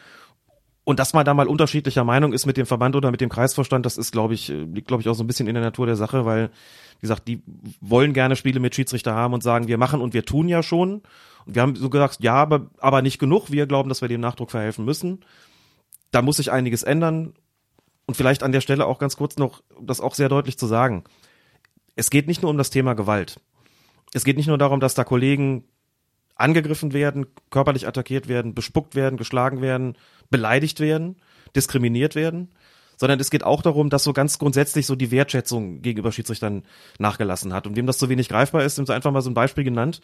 [0.83, 3.85] Und dass man da mal unterschiedlicher Meinung ist mit dem Verband oder mit dem Kreisvorstand,
[3.85, 5.85] das ist, glaube ich, äh, liegt, glaube ich, auch so ein bisschen in der Natur
[5.85, 6.49] der Sache, weil,
[6.99, 7.41] wie gesagt, die
[7.79, 11.03] wollen gerne Spiele mit Schiedsrichter haben und sagen, wir machen und wir tun ja schon.
[11.45, 13.51] Und wir haben so gesagt, ja, aber, aber nicht genug.
[13.51, 15.19] Wir glauben, dass wir dem Nachdruck verhelfen müssen
[16.13, 17.33] da muss sich einiges ändern.
[18.05, 21.03] Und vielleicht an der Stelle auch ganz kurz noch, das auch sehr deutlich zu sagen.
[21.95, 23.39] Es geht nicht nur um das Thema Gewalt.
[24.13, 25.65] Es geht nicht nur darum, dass da Kollegen
[26.35, 29.97] angegriffen werden, körperlich attackiert werden, bespuckt werden, geschlagen werden,
[30.29, 31.17] beleidigt werden,
[31.55, 32.49] diskriminiert werden,
[32.97, 36.63] sondern es geht auch darum, dass so ganz grundsätzlich so die Wertschätzung gegenüber Schiedsrichtern
[36.99, 37.67] nachgelassen hat.
[37.67, 40.01] Und wem das so wenig greifbar ist, nimmt einfach mal so ein Beispiel genannt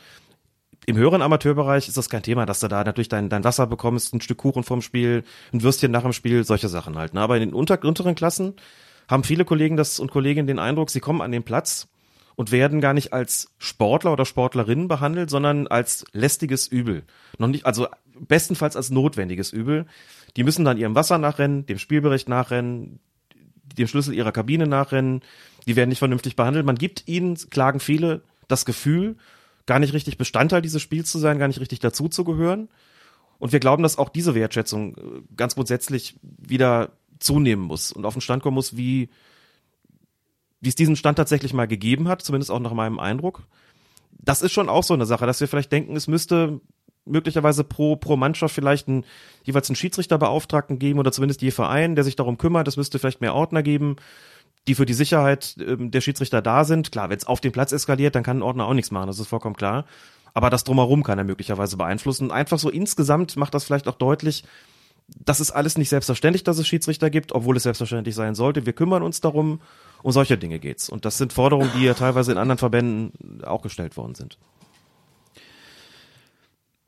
[0.85, 4.13] im höheren Amateurbereich ist das kein Thema, dass du da natürlich dein, dein Wasser bekommst,
[4.13, 7.13] ein Stück Kuchen vom Spiel, ein Würstchen nach dem Spiel, solche Sachen halt.
[7.13, 7.21] Ne?
[7.21, 8.55] Aber in den unter, unteren Klassen
[9.07, 11.87] haben viele Kollegen das und Kolleginnen den Eindruck, sie kommen an den Platz
[12.35, 17.03] und werden gar nicht als Sportler oder Sportlerinnen behandelt, sondern als lästiges Übel.
[17.37, 17.87] Noch nicht, also
[18.17, 19.85] bestenfalls als notwendiges Übel.
[20.37, 22.99] Die müssen dann ihrem Wasser nachrennen, dem Spielbericht nachrennen,
[23.77, 25.21] dem Schlüssel ihrer Kabine nachrennen,
[25.67, 26.65] die werden nicht vernünftig behandelt.
[26.65, 29.17] Man gibt ihnen, klagen viele, das Gefühl,
[29.69, 32.69] gar nicht richtig Bestandteil dieses Spiels zu sein, gar nicht richtig dazuzugehören.
[33.37, 35.01] Und wir glauben, dass auch diese Wertschätzung äh,
[35.37, 39.09] ganz grundsätzlich wieder zunehmen muss und auf den Stand kommen muss, wie,
[40.59, 43.43] wie es diesen Stand tatsächlich mal gegeben hat, zumindest auch nach meinem Eindruck.
[44.11, 46.59] Das ist schon auch so eine Sache, dass wir vielleicht denken, es müsste
[47.05, 49.05] möglicherweise pro, pro Mannschaft vielleicht einen,
[49.43, 52.67] jeweils einen Schiedsrichterbeauftragten geben oder zumindest je Verein, der sich darum kümmert.
[52.67, 53.97] Es müsste vielleicht mehr Ordner geben,
[54.67, 56.91] die für die Sicherheit ähm, der Schiedsrichter da sind.
[56.91, 59.19] Klar, wenn es auf dem Platz eskaliert, dann kann ein Ordner auch nichts machen, das
[59.19, 59.85] ist vollkommen klar.
[60.33, 62.31] Aber das drumherum kann er möglicherweise beeinflussen.
[62.31, 64.43] Einfach so insgesamt macht das vielleicht auch deutlich,
[65.17, 68.65] das ist alles nicht selbstverständlich, dass es Schiedsrichter gibt, obwohl es selbstverständlich sein sollte.
[68.65, 69.61] Wir kümmern uns darum,
[70.03, 70.89] um solche Dinge geht's.
[70.89, 74.37] Und das sind Forderungen, die ja teilweise in anderen Verbänden auch gestellt worden sind.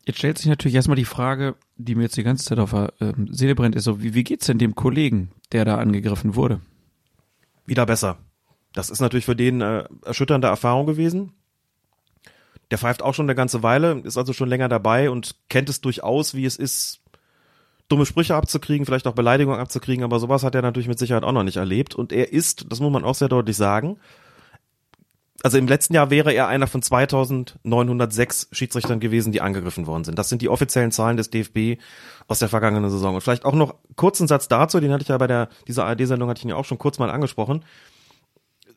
[0.05, 2.93] Jetzt stellt sich natürlich erstmal die Frage, die mir jetzt die ganze Zeit auf der
[2.99, 6.60] äh, Seele brennt, ist so, wie, wie geht's denn dem Kollegen, der da angegriffen wurde?
[7.71, 8.17] Wieder besser.
[8.73, 11.31] Das ist natürlich für den äh, erschütternde Erfahrung gewesen.
[12.69, 15.79] Der pfeift auch schon eine ganze Weile, ist also schon länger dabei und kennt es
[15.79, 16.99] durchaus, wie es ist,
[17.88, 21.31] dumme Sprüche abzukriegen, vielleicht auch Beleidigungen abzukriegen, aber sowas hat er natürlich mit Sicherheit auch
[21.31, 21.95] noch nicht erlebt.
[21.95, 24.01] Und er ist, das muss man auch sehr deutlich sagen,
[25.43, 30.19] also im letzten Jahr wäre er einer von 2906 Schiedsrichtern gewesen, die angegriffen worden sind.
[30.19, 31.81] Das sind die offiziellen Zahlen des DFB
[32.31, 33.13] aus der vergangenen Saison.
[33.13, 36.29] Und vielleicht auch noch kurzen Satz dazu, den hatte ich ja bei der, dieser ARD-Sendung
[36.29, 37.65] hatte ich ihn ja auch schon kurz mal angesprochen.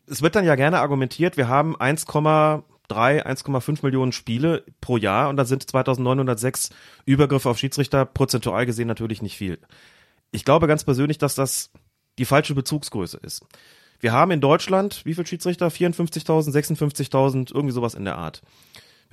[0.08, 5.36] Es wird dann ja gerne argumentiert, wir haben 1,3, 1,5 Millionen Spiele pro Jahr und
[5.36, 6.70] da sind 2906
[7.06, 9.60] Übergriffe auf Schiedsrichter prozentual gesehen natürlich nicht viel.
[10.32, 11.70] Ich glaube ganz persönlich, dass das
[12.18, 13.46] die falsche Bezugsgröße ist.
[14.00, 15.68] Wir haben in Deutschland, wie viel Schiedsrichter?
[15.68, 18.42] 54.000, 56.000, irgendwie sowas in der Art.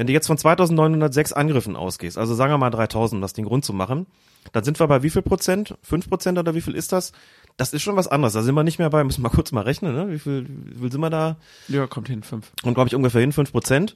[0.01, 3.45] Wenn du jetzt von 2906 Angriffen ausgehst, also sagen wir mal 3000, um das den
[3.45, 4.07] Grund zu machen,
[4.51, 5.75] dann sind wir bei wie viel Prozent?
[5.83, 7.11] 5 Prozent oder wie viel ist das?
[7.55, 8.33] Das ist schon was anderes.
[8.33, 10.09] Da sind wir nicht mehr bei, müssen wir mal kurz mal rechnen, ne?
[10.09, 11.37] Wie viel, wie viel sind wir da?
[11.67, 12.51] Ja, kommt hin, 5.
[12.63, 13.95] Und glaube ich ungefähr hin, 5 Prozent.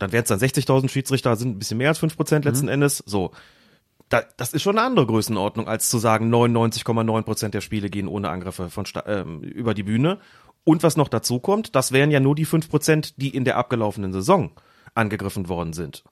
[0.00, 2.72] Dann wären es dann 60.000 Schiedsrichter, sind ein bisschen mehr als 5 Prozent letzten mhm.
[2.72, 3.04] Endes.
[3.06, 3.30] So
[4.10, 8.08] da, das ist schon eine andere Größenordnung, als zu sagen, 99,9 Prozent der Spiele gehen
[8.08, 10.18] ohne Angriffe von ähm, über die Bühne.
[10.64, 13.56] Und was noch dazu kommt, das wären ja nur die 5 Prozent, die in der
[13.56, 14.52] abgelaufenen Saison
[14.94, 16.04] angegriffen worden sind.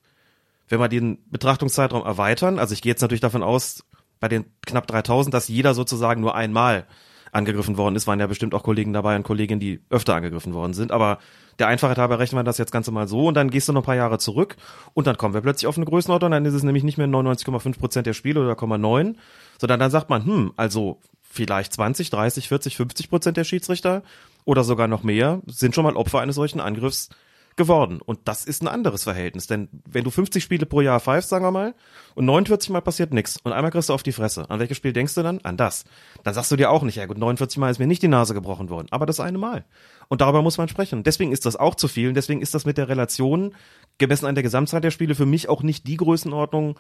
[0.68, 3.84] Wenn wir den Betrachtungszeitraum erweitern, also ich gehe jetzt natürlich davon aus,
[4.20, 6.87] bei den knapp 3000, dass jeder sozusagen nur einmal
[7.32, 10.72] angegriffen worden ist, waren ja bestimmt auch Kollegen dabei und Kolleginnen, die öfter angegriffen worden
[10.72, 10.92] sind.
[10.92, 11.18] Aber
[11.58, 13.82] der Einfachheit halber rechnen wir das jetzt Ganze mal so und dann gehst du noch
[13.82, 14.56] ein paar Jahre zurück
[14.94, 17.78] und dann kommen wir plötzlich auf eine Größenordnung, dann ist es nämlich nicht mehr 99,5
[17.78, 19.16] Prozent der Spiele oder 0,9,
[19.58, 24.02] sondern dann sagt man, hm, also vielleicht 20, 30, 40, 50 Prozent der Schiedsrichter
[24.48, 27.11] oder sogar noch mehr sind schon mal Opfer eines solchen Angriffs
[27.56, 28.00] geworden.
[28.02, 29.46] Und das ist ein anderes Verhältnis.
[29.46, 31.74] Denn wenn du 50 Spiele pro Jahr pfeifst, sagen wir mal,
[32.14, 34.94] und 49 Mal passiert nichts und einmal kriegst du auf die Fresse, an welches Spiel
[34.94, 35.40] denkst du dann?
[35.42, 35.84] An das.
[36.24, 38.32] Dann sagst du dir auch nicht, ja gut, 49 Mal ist mir nicht die Nase
[38.32, 39.66] gebrochen worden, aber das eine Mal.
[40.08, 41.02] Und darüber muss man sprechen.
[41.02, 43.54] Deswegen ist das auch zu viel und deswegen ist das mit der Relation
[43.98, 46.78] gemessen an der Gesamtzeit der Spiele für mich auch nicht die Größenordnung,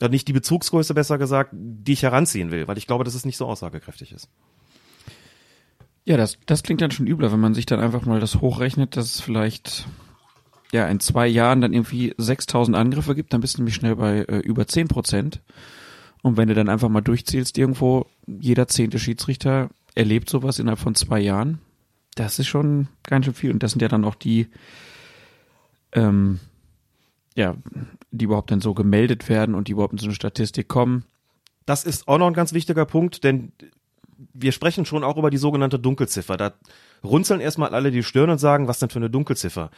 [0.00, 3.24] oder nicht die Bezugsgröße besser gesagt, die ich heranziehen will, weil ich glaube, dass es
[3.24, 4.28] nicht so aussagekräftig ist.
[6.04, 8.96] Ja, das, das klingt dann schon übler, wenn man sich dann einfach mal das hochrechnet,
[8.96, 9.86] dass es vielleicht
[10.72, 14.20] ja in zwei Jahren dann irgendwie 6000 Angriffe gibt, dann bist du nämlich schnell bei
[14.20, 15.40] äh, über 10 Prozent.
[16.22, 20.94] Und wenn du dann einfach mal durchzählst irgendwo, jeder zehnte Schiedsrichter erlebt sowas innerhalb von
[20.94, 21.60] zwei Jahren,
[22.14, 23.50] das ist schon ganz schön viel.
[23.50, 24.48] Und das sind ja dann auch die,
[25.92, 26.40] ähm,
[27.34, 27.56] ja,
[28.10, 31.04] die überhaupt dann so gemeldet werden und die überhaupt in so eine Statistik kommen.
[31.66, 33.52] Das ist auch noch ein ganz wichtiger Punkt, denn
[34.32, 36.36] wir sprechen schon auch über die sogenannte Dunkelziffer.
[36.36, 36.52] Da
[37.04, 39.70] runzeln erstmal alle die Stirn und sagen, was denn für eine Dunkelziffer?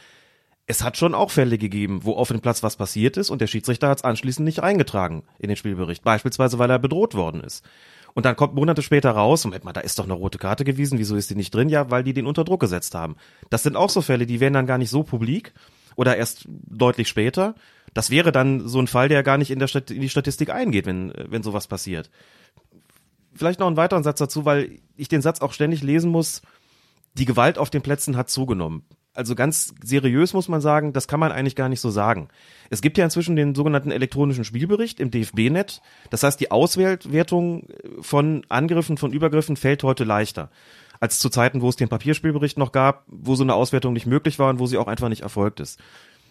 [0.67, 3.47] es hat schon auch Fälle gegeben, wo auf dem Platz was passiert ist und der
[3.47, 6.03] Schiedsrichter hat es anschließend nicht eingetragen in den Spielbericht.
[6.03, 7.63] Beispielsweise, weil er bedroht worden ist.
[8.13, 10.97] Und dann kommt Monate später raus, Moment mal, da ist doch eine rote Karte gewesen,
[10.97, 11.69] wieso ist die nicht drin?
[11.69, 13.17] Ja, weil die den unter Druck gesetzt haben.
[13.49, 15.53] Das sind auch so Fälle, die werden dann gar nicht so publik
[15.95, 17.55] oder erst deutlich später.
[17.93, 20.49] Das wäre dann so ein Fall, der gar nicht in, der Stat in die Statistik
[20.49, 22.09] eingeht, wenn, wenn sowas passiert.
[23.35, 26.41] Vielleicht noch einen weiteren Satz dazu, weil ich den Satz auch ständig lesen muss.
[27.13, 28.83] Die Gewalt auf den Plätzen hat zugenommen
[29.15, 32.27] also ganz seriös muss man sagen, das kann man eigentlich gar nicht so sagen.
[32.69, 35.81] Es gibt ja inzwischen den sogenannten elektronischen Spielbericht im DFB-Net.
[36.09, 37.67] Das heißt, die Auswertung
[38.01, 40.51] von Angriffen, von Übergriffen fällt heute leichter
[41.01, 44.39] als zu Zeiten, wo es den Papierspielbericht noch gab, wo so eine Auswertung nicht möglich
[44.39, 45.79] war und wo sie auch einfach nicht erfolgt ist.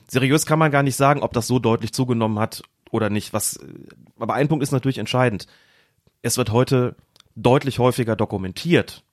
[0.08, 3.32] Seriös kann man gar nicht sagen, ob das so deutlich zugenommen hat oder nicht.
[3.32, 3.60] Was,
[4.18, 5.46] aber ein Punkt ist natürlich entscheidend.
[6.24, 6.96] Es wird heute
[7.37, 9.04] deutlich häufiger dokumentiert,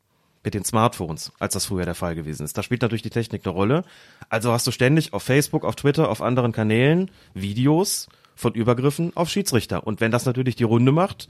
[0.45, 2.57] mit den Smartphones, als das früher der Fall gewesen ist.
[2.57, 3.83] Da spielt natürlich die Technik eine Rolle.
[4.29, 9.27] Also hast du ständig auf Facebook, auf Twitter, auf anderen Kanälen Videos von Übergriffen auf
[9.27, 9.85] Schiedsrichter.
[9.85, 11.27] Und wenn das natürlich die Runde macht,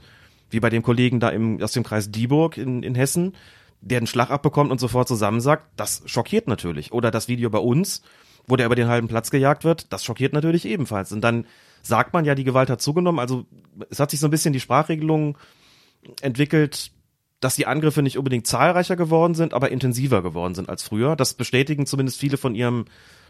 [0.50, 3.34] wie bei dem Kollegen da im, aus dem Kreis Dieburg in, in Hessen,
[3.80, 6.92] der einen Schlag abbekommt und sofort zusammensagt, das schockiert natürlich.
[6.92, 8.02] Oder das Video bei uns,
[8.46, 11.10] wo der über den halben Platz gejagt wird, das schockiert natürlich ebenfalls.
[11.10, 11.44] Und dann
[11.82, 13.18] sagt man ja, die Gewalt hat zugenommen.
[13.18, 13.46] Also
[13.90, 15.36] es hat sich so ein bisschen die Sprachregelung
[16.20, 16.90] entwickelt,
[17.40, 21.16] dass die Angriffe nicht unbedingt zahlreicher geworden sind, aber intensiver geworden sind als früher.
[21.16, 22.84] Das bestätigen zumindest viele von ihrem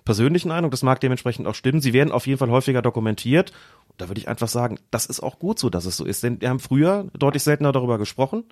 [0.05, 0.71] persönlichen Eindruck.
[0.71, 1.81] Das mag dementsprechend auch stimmen.
[1.81, 3.53] Sie werden auf jeden Fall häufiger dokumentiert.
[3.97, 6.23] Da würde ich einfach sagen, das ist auch gut so, dass es so ist.
[6.23, 8.45] Denn wir haben früher deutlich seltener darüber gesprochen.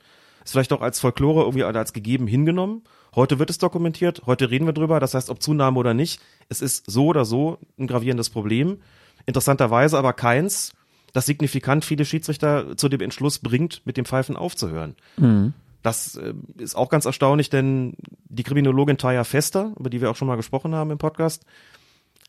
[0.42, 2.82] Ist vielleicht auch als Folklore irgendwie als gegeben hingenommen.
[3.14, 4.22] Heute wird es dokumentiert.
[4.24, 4.98] Heute reden wir drüber.
[4.98, 8.78] Das heißt, ob Zunahme oder nicht, es ist so oder so ein gravierendes Problem.
[9.26, 10.72] Interessanterweise aber keins,
[11.12, 14.94] das signifikant viele Schiedsrichter zu dem Entschluss bringt, mit dem Pfeifen aufzuhören.
[15.16, 15.54] Mhm.
[15.82, 17.94] Das äh, ist auch ganz erstaunlich, denn
[18.28, 21.44] die Kriminologin Taya Fester, über die wir auch schon mal gesprochen haben im Podcast,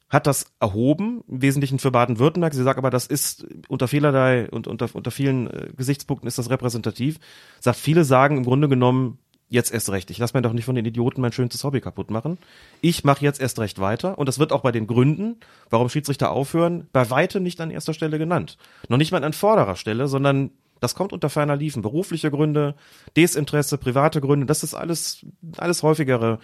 [0.09, 2.53] hat das erhoben, im Wesentlichen für Baden-Württemberg.
[2.53, 6.49] Sie sagt aber, das ist unter vielerlei und unter, unter vielen äh, Gesichtspunkten ist das
[6.49, 7.19] repräsentativ.
[7.59, 9.19] Sagt, viele sagen im Grunde genommen,
[9.51, 10.09] jetzt erst recht.
[10.09, 12.37] Ich lasse mir doch nicht von den Idioten mein schönstes Hobby kaputt machen.
[12.79, 15.35] Ich mache jetzt erst recht weiter und das wird auch bei den Gründen,
[15.69, 18.57] warum Schiedsrichter aufhören, bei weitem nicht an erster Stelle genannt.
[18.87, 21.81] Noch nicht mal an vorderer Stelle, sondern das kommt unter ferner Liefen.
[21.81, 22.75] Berufliche Gründe,
[23.17, 25.25] Desinteresse, private Gründe, das ist alles,
[25.57, 26.39] alles häufigere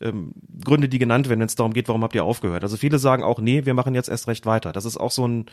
[0.00, 0.32] ähm,
[0.64, 2.62] Gründe, die genannt werden, wenn es darum geht, warum habt ihr aufgehört.
[2.62, 4.70] Also viele sagen auch, nee, wir machen jetzt erst recht weiter.
[4.72, 5.46] Das ist auch so ein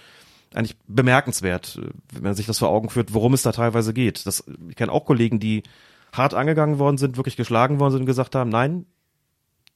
[0.53, 4.27] eigentlich bemerkenswert, äh, wenn man sich das vor Augen führt, worum es da teilweise geht.
[4.27, 5.63] Das, ich kenne auch Kollegen, die
[6.11, 8.85] hart angegangen worden sind, wirklich geschlagen worden sind und gesagt haben, nein,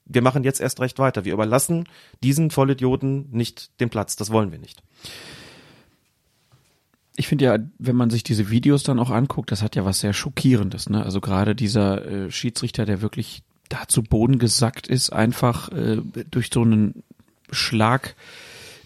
[0.05, 1.25] wir machen jetzt erst recht weiter.
[1.25, 1.85] Wir überlassen
[2.23, 4.15] diesen Vollidioten nicht den Platz.
[4.15, 4.83] Das wollen wir nicht.
[7.15, 10.01] Ich finde ja, wenn man sich diese Videos dann auch anguckt, das hat ja was
[10.01, 10.89] sehr Schockierendes.
[10.89, 11.03] Ne?
[11.03, 16.49] Also gerade dieser äh, Schiedsrichter, der wirklich da zu Boden gesackt ist, einfach äh, durch
[16.53, 17.03] so einen
[17.51, 18.15] Schlag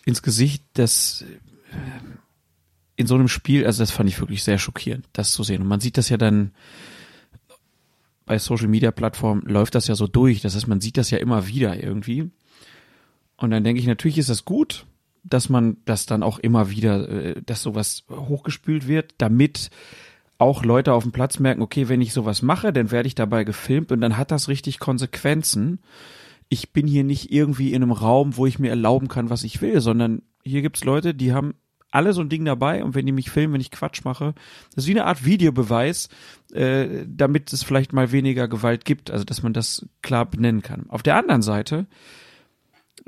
[0.06, 1.26] ins Gesicht, das
[1.72, 1.76] äh,
[2.96, 5.62] in so einem Spiel, also das fand ich wirklich sehr schockierend, das zu sehen.
[5.62, 6.52] Und man sieht das ja dann
[8.30, 10.40] bei Social Media Plattformen läuft das ja so durch.
[10.42, 12.30] Das heißt, man sieht das ja immer wieder irgendwie.
[13.38, 14.86] Und dann denke ich, natürlich ist das gut,
[15.24, 19.72] dass man das dann auch immer wieder, äh, dass sowas hochgespült wird, damit
[20.38, 23.46] auch Leute auf dem Platz merken, okay, wenn ich sowas mache, dann werde ich dabei
[23.46, 25.80] gefilmt und dann hat das richtig Konsequenzen.
[26.50, 29.60] Ich bin hier nicht irgendwie in einem Raum, wo ich mir erlauben kann, was ich
[29.60, 31.56] will, sondern hier gibt's Leute, die haben
[31.92, 34.34] alle so ein Ding dabei und wenn die mich filmen, wenn ich Quatsch mache,
[34.76, 36.10] das ist wie eine Art Videobeweis,
[36.54, 40.86] äh, damit es vielleicht mal weniger Gewalt gibt, also dass man das klar benennen kann.
[40.90, 41.88] Auf der anderen Seite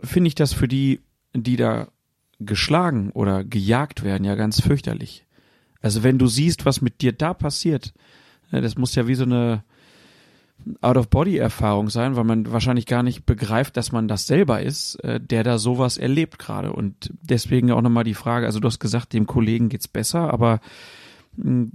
[0.04, 1.02] finde ich das für die,
[1.34, 1.90] die da
[2.40, 5.26] geschlagen oder gejagt werden, ja ganz fürchterlich.
[5.82, 7.94] Also wenn du siehst, was mit dir da passiert,
[8.52, 9.64] ne, das muss ja wie so eine
[10.82, 15.44] Out-of-Body-Erfahrung sein, weil man wahrscheinlich gar nicht begreift, dass man das selber ist, äh, der
[15.44, 16.74] da sowas erlebt gerade.
[16.74, 20.60] Und deswegen auch nochmal die Frage, also du hast gesagt, dem Kollegen geht's besser, aber
[21.36, 21.72] hm,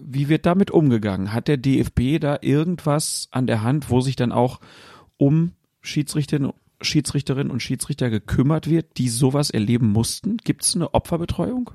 [0.00, 1.32] wie wird damit umgegangen?
[1.32, 4.60] Hat der DFB da irgendwas an der Hand, wo sich dann auch
[5.16, 10.36] um Schiedsrichterinnen, Schiedsrichterinnen und Schiedsrichter gekümmert wird, die sowas erleben mussten?
[10.38, 11.72] Gibt es eine Opferbetreuung?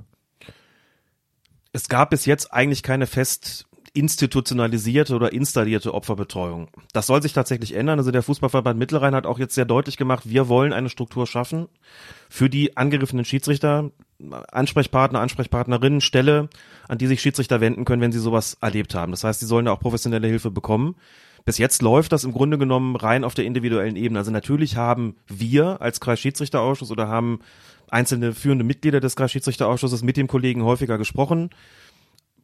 [1.73, 6.67] Es gab bis jetzt eigentlich keine fest institutionalisierte oder installierte Opferbetreuung.
[6.93, 7.99] Das soll sich tatsächlich ändern.
[7.99, 11.67] Also der Fußballverband Mittelrhein hat auch jetzt sehr deutlich gemacht, wir wollen eine Struktur schaffen
[12.27, 13.91] für die angegriffenen Schiedsrichter,
[14.51, 16.49] Ansprechpartner, Ansprechpartnerinnen, Stelle,
[16.87, 19.11] an die sich Schiedsrichter wenden können, wenn sie sowas erlebt haben.
[19.11, 20.95] Das heißt, sie sollen da auch professionelle Hilfe bekommen.
[21.45, 24.17] Bis jetzt läuft das im Grunde genommen rein auf der individuellen Ebene.
[24.17, 27.39] Also natürlich haben wir als Kreisschiedsrichterausschuss oder haben
[27.89, 31.51] einzelne führende Mitglieder des Kreisschiedsrichterausschusses mit dem Kollegen häufiger gesprochen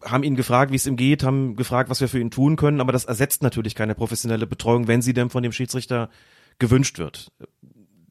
[0.03, 2.81] haben ihn gefragt, wie es ihm geht, haben gefragt, was wir für ihn tun können,
[2.81, 6.09] aber das ersetzt natürlich keine professionelle Betreuung, wenn sie denn von dem Schiedsrichter
[6.57, 7.31] gewünscht wird.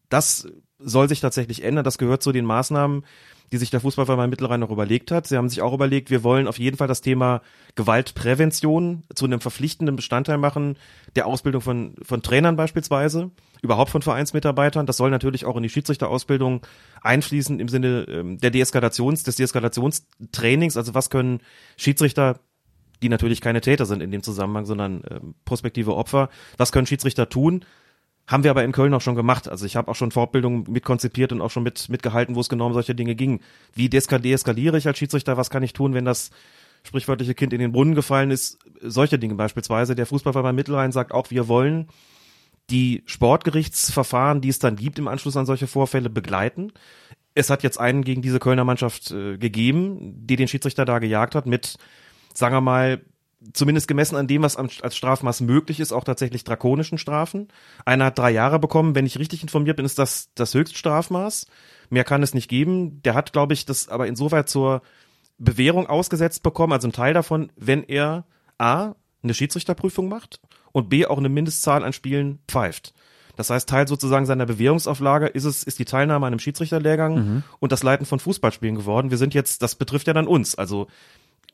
[0.08, 0.48] Das
[0.78, 1.84] soll sich tatsächlich ändern.
[1.84, 3.04] Das gehört zu den Maßnahmen,
[3.52, 5.26] die sich der Fußballverband Mittelrhein noch überlegt hat.
[5.26, 7.42] Sie haben sich auch überlegt, wir wollen auf jeden Fall das Thema
[7.74, 10.76] Gewaltprävention zu einem verpflichtenden Bestandteil machen,
[11.16, 13.30] der Ausbildung von, von Trainern beispielsweise,
[13.62, 14.86] überhaupt von Vereinsmitarbeitern.
[14.86, 16.60] Das soll natürlich auch in die Schiedsrichterausbildung
[17.00, 20.76] einfließen im Sinne ähm, der Deeskalations, des Deeskalationstrainings.
[20.76, 21.40] Also was können
[21.76, 22.40] Schiedsrichter
[23.02, 26.30] die natürlich keine Täter sind in dem Zusammenhang, sondern äh, prospektive Opfer.
[26.56, 27.64] Was können Schiedsrichter tun?
[28.28, 29.48] Haben wir aber in Köln auch schon gemacht.
[29.48, 32.66] Also ich habe auch schon Fortbildungen mitkonzipiert und auch schon mit mitgehalten, wo es genau
[32.66, 33.40] um solche Dinge ging.
[33.72, 35.38] Wie deeskaliere ich als Schiedsrichter?
[35.38, 36.30] Was kann ich tun, wenn das
[36.82, 38.58] sprichwörtliche Kind in den Brunnen gefallen ist?
[38.82, 39.94] Solche Dinge beispielsweise.
[39.94, 41.88] Der Fußballverband Mittelrhein sagt auch, wir wollen
[42.68, 46.72] die Sportgerichtsverfahren, die es dann gibt im Anschluss an solche Vorfälle, begleiten.
[47.34, 51.34] Es hat jetzt einen gegen diese Kölner Mannschaft äh, gegeben, die den Schiedsrichter da gejagt
[51.34, 51.76] hat mit,
[52.34, 53.00] sagen wir mal,
[53.52, 57.48] zumindest gemessen an dem, was als Strafmaß möglich ist, auch tatsächlich drakonischen Strafen.
[57.84, 58.94] Einer hat drei Jahre bekommen.
[58.94, 61.46] Wenn ich richtig informiert bin, ist das das Höchststrafmaß.
[61.90, 63.00] Mehr kann es nicht geben.
[63.02, 64.82] Der hat, glaube ich, das aber insoweit zur
[65.38, 68.24] Bewährung ausgesetzt bekommen, also ein Teil davon, wenn er
[68.58, 70.40] A, eine Schiedsrichterprüfung macht
[70.72, 72.92] und B auch eine Mindestzahl an Spielen pfeift.
[73.36, 77.42] Das heißt, Teil sozusagen seiner Bewährungsauflage ist es, ist die Teilnahme an einem Schiedsrichterlehrgang mhm.
[77.60, 79.12] und das Leiten von Fußballspielen geworden.
[79.12, 80.56] Wir sind jetzt, das betrifft ja dann uns.
[80.56, 80.88] Also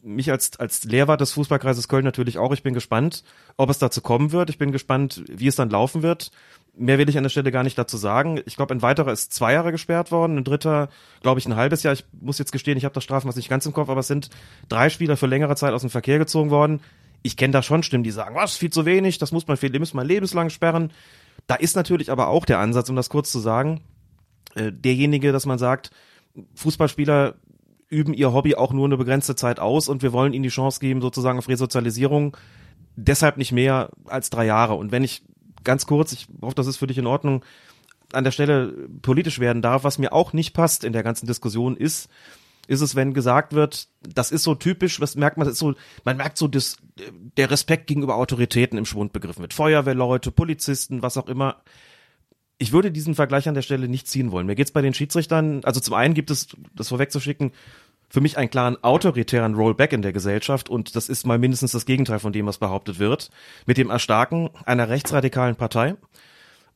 [0.05, 2.53] mich als, als Lehrwart des Fußballkreises Köln natürlich auch.
[2.53, 3.25] Ich bin gespannt,
[3.57, 4.51] ob es dazu kommen wird.
[4.51, 6.31] Ich bin gespannt, wie es dann laufen wird.
[6.77, 8.41] Mehr will ich an der Stelle gar nicht dazu sagen.
[8.47, 10.89] Ich glaube, ein weiterer ist zwei Jahre gesperrt worden, ein dritter,
[11.23, 11.95] glaube ich, ein halbes Jahr.
[11.95, 14.29] Ich muss jetzt gestehen, ich habe das Strafmaß nicht ganz im Kopf, aber es sind
[14.69, 16.81] drei Spieler für längere Zeit aus dem Verkehr gezogen worden.
[17.23, 19.79] Ich kenne da schon Stimmen, die sagen, was, viel zu wenig, das muss man viel,
[19.79, 20.93] muss man lebenslang sperren.
[21.47, 23.81] Da ist natürlich aber auch der Ansatz, um das kurz zu sagen,
[24.55, 25.91] äh, derjenige, dass man sagt,
[26.55, 27.37] Fußballspieler
[27.95, 30.81] üben ihr Hobby auch nur eine begrenzte Zeit aus und wir wollen ihnen die Chance
[30.81, 32.37] geben, sozusagen auf Resozialisierung.
[32.97, 34.75] Deshalb nicht mehr als drei Jahre.
[34.75, 35.23] Und wenn ich
[35.65, 37.45] ganz kurz, ich hoffe, das ist für dich in Ordnung,
[38.13, 41.77] an der Stelle politisch werden darf, was mir auch nicht passt in der ganzen Diskussion
[41.77, 42.09] ist,
[42.67, 45.75] ist es, wenn gesagt wird, das ist so typisch, was merkt man, das ist so,
[46.05, 46.77] man merkt so, das,
[47.37, 49.55] der Respekt gegenüber Autoritäten im Schwund begriffen wird.
[49.55, 51.63] Feuerwehrleute, Polizisten, was auch immer.
[52.57, 54.47] Ich würde diesen Vergleich an der Stelle nicht ziehen wollen.
[54.47, 57.53] Mir geht's bei den Schiedsrichtern, also zum einen gibt es, das vorwegzuschicken,
[58.15, 61.85] für mich einen klaren autoritären Rollback in der Gesellschaft und das ist mal mindestens das
[61.85, 63.29] Gegenteil von dem, was behauptet wird,
[63.67, 65.97] mit dem Erstarken einer rechtsradikalen Partei.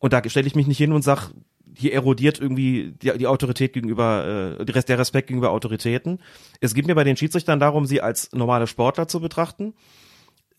[0.00, 1.30] Und da stelle ich mich nicht hin und sag,
[1.76, 6.18] hier erodiert irgendwie die, die Autorität gegenüber, äh, der Respekt gegenüber Autoritäten.
[6.60, 9.74] Es geht mir bei den Schiedsrichtern darum, sie als normale Sportler zu betrachten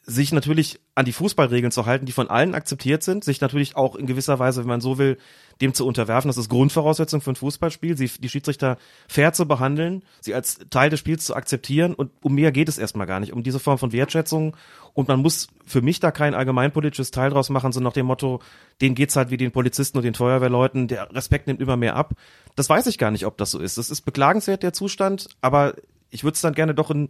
[0.10, 3.96] sich natürlich an die Fußballregeln zu halten, die von allen akzeptiert sind, sich natürlich auch
[3.96, 5.18] in gewisser Weise, wenn man so will,
[5.62, 6.30] dem zu unterwerfen.
[6.30, 10.90] Das ist Grundvoraussetzung für ein Fußballspiel, sie, die Schiedsrichter fair zu behandeln, sie als Teil
[10.90, 13.78] des Spiels zu akzeptieren und um mehr geht es erstmal gar nicht, um diese Form
[13.78, 14.58] von Wertschätzung
[14.94, 18.42] und man muss für mich da kein allgemeinpolitisches Teil draus machen, so nach dem Motto,
[18.82, 22.14] denen geht's halt wie den Polizisten und den Feuerwehrleuten, der Respekt nimmt immer mehr ab.
[22.56, 23.78] Das weiß ich gar nicht, ob das so ist.
[23.78, 25.76] Das ist beklagenswert, der Zustand, aber
[26.10, 27.10] ich würde es dann gerne doch in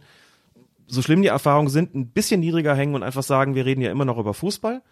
[0.90, 3.90] so schlimm die Erfahrungen sind, ein bisschen niedriger hängen und einfach sagen, wir reden ja
[3.90, 4.82] immer noch über Fußball.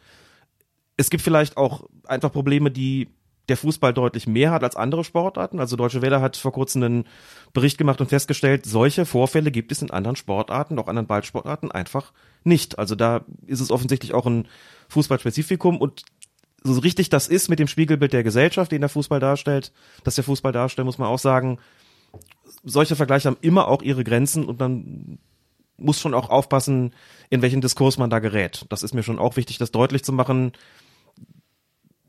[0.96, 3.08] Es gibt vielleicht auch einfach Probleme, die
[3.48, 5.58] der Fußball deutlich mehr hat als andere Sportarten.
[5.58, 7.04] Also Deutsche Welle hat vor kurzem einen
[7.52, 12.12] Bericht gemacht und festgestellt, solche Vorfälle gibt es in anderen Sportarten, auch anderen Ballsportarten einfach
[12.44, 12.78] nicht.
[12.78, 14.46] Also da ist es offensichtlich auch ein
[14.88, 16.02] Fußballspezifikum und
[16.62, 19.72] so richtig das ist mit dem Spiegelbild der Gesellschaft, den der Fußball darstellt,
[20.04, 21.58] dass der Fußball darstellt, muss man auch sagen,
[22.64, 25.18] solche Vergleiche haben immer auch ihre Grenzen und dann
[25.78, 26.94] muss schon auch aufpassen,
[27.30, 28.66] in welchen Diskurs man da gerät.
[28.68, 30.52] Das ist mir schon auch wichtig, das deutlich zu machen.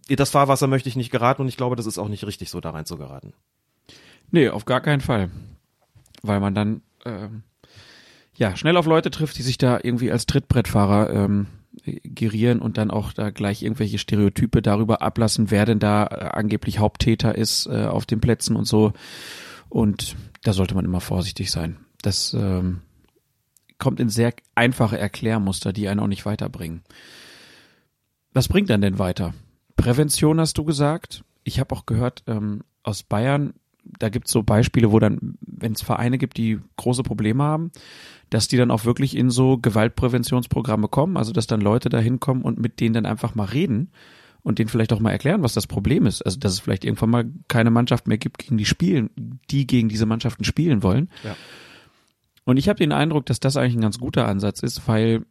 [0.08, 2.60] Das Fahrwasser möchte ich nicht geraten und ich glaube, das ist auch nicht richtig, so
[2.60, 3.34] da rein zu geraten.
[4.32, 5.30] Nee, auf gar keinen Fall.
[6.22, 7.44] Weil man dann ähm,
[8.36, 11.48] ja schnell auf Leute trifft, die sich da irgendwie als Trittbrettfahrer ähm,
[11.86, 16.80] gerieren und dann auch da gleich irgendwelche Stereotype darüber ablassen, wer denn da äh, angeblich
[16.80, 18.94] Haupttäter ist äh, auf den Plätzen und so.
[19.70, 21.78] Und da sollte man immer vorsichtig sein.
[22.02, 22.82] Das ähm,
[23.80, 26.84] kommt in sehr einfache Erklärmuster, die einen auch nicht weiterbringen.
[28.34, 29.34] Was bringt dann denn weiter?
[29.76, 31.24] Prävention hast du gesagt.
[31.44, 35.72] Ich habe auch gehört ähm, aus Bayern, da gibt es so Beispiele, wo dann, wenn
[35.72, 37.72] es Vereine gibt, die große Probleme haben,
[38.30, 42.44] dass die dann auch wirklich in so Gewaltpräventionsprogramme kommen, also dass dann Leute da hinkommen
[42.44, 43.92] und mit denen dann einfach mal reden
[44.44, 46.22] und denen vielleicht auch mal erklären, was das Problem ist.
[46.22, 49.90] Also dass es vielleicht irgendwann mal keine Mannschaft mehr gibt, gegen die spielen, die gegen
[49.90, 51.10] diese Mannschaften spielen wollen.
[51.24, 51.36] Ja.
[52.50, 55.24] Und ich habe den Eindruck, dass das eigentlich ein ganz guter Ansatz ist, weil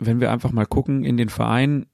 [0.00, 1.86] wenn wir einfach mal gucken in den Vereinen,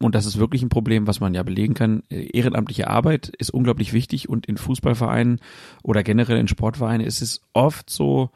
[0.00, 3.92] und das ist wirklich ein Problem, was man ja belegen kann, ehrenamtliche Arbeit ist unglaublich
[3.92, 5.40] wichtig und in Fußballvereinen
[5.84, 8.30] oder generell in Sportvereinen ist es oft so,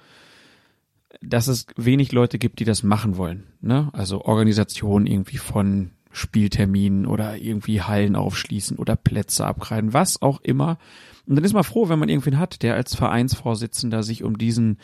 [1.20, 3.48] dass es wenig Leute gibt, die das machen wollen.
[3.60, 3.90] Ne?
[3.92, 10.78] Also Organisation irgendwie von Spielterminen oder irgendwie Hallen aufschließen oder Plätze abkreiden, was auch immer.
[11.26, 14.78] Und dann ist man froh, wenn man irgendwen hat, der als Vereinsvorsitzender sich um diesen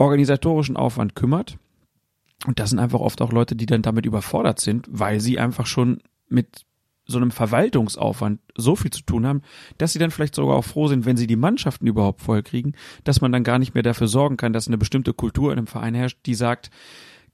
[0.00, 1.58] organisatorischen Aufwand kümmert.
[2.46, 5.66] Und das sind einfach oft auch Leute, die dann damit überfordert sind, weil sie einfach
[5.66, 6.64] schon mit
[7.04, 9.42] so einem Verwaltungsaufwand so viel zu tun haben,
[9.78, 12.72] dass sie dann vielleicht sogar auch froh sind, wenn sie die Mannschaften überhaupt voll kriegen,
[13.04, 15.66] dass man dann gar nicht mehr dafür sorgen kann, dass eine bestimmte Kultur in einem
[15.66, 16.70] Verein herrscht, die sagt,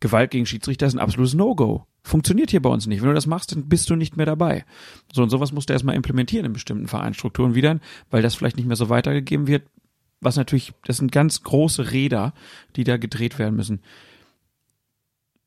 [0.01, 1.87] Gewalt gegen Schiedsrichter ist ein absolutes No-Go.
[2.03, 3.01] Funktioniert hier bei uns nicht.
[3.01, 4.65] Wenn du das machst, dann bist du nicht mehr dabei.
[5.13, 7.79] So und sowas musst du erstmal implementieren in bestimmten Vereinsstrukturen wieder,
[8.11, 9.69] weil das vielleicht nicht mehr so weitergegeben wird,
[10.21, 12.35] was natürlich, das sind ganz große Räder,
[12.77, 13.81] die da gedreht werden müssen.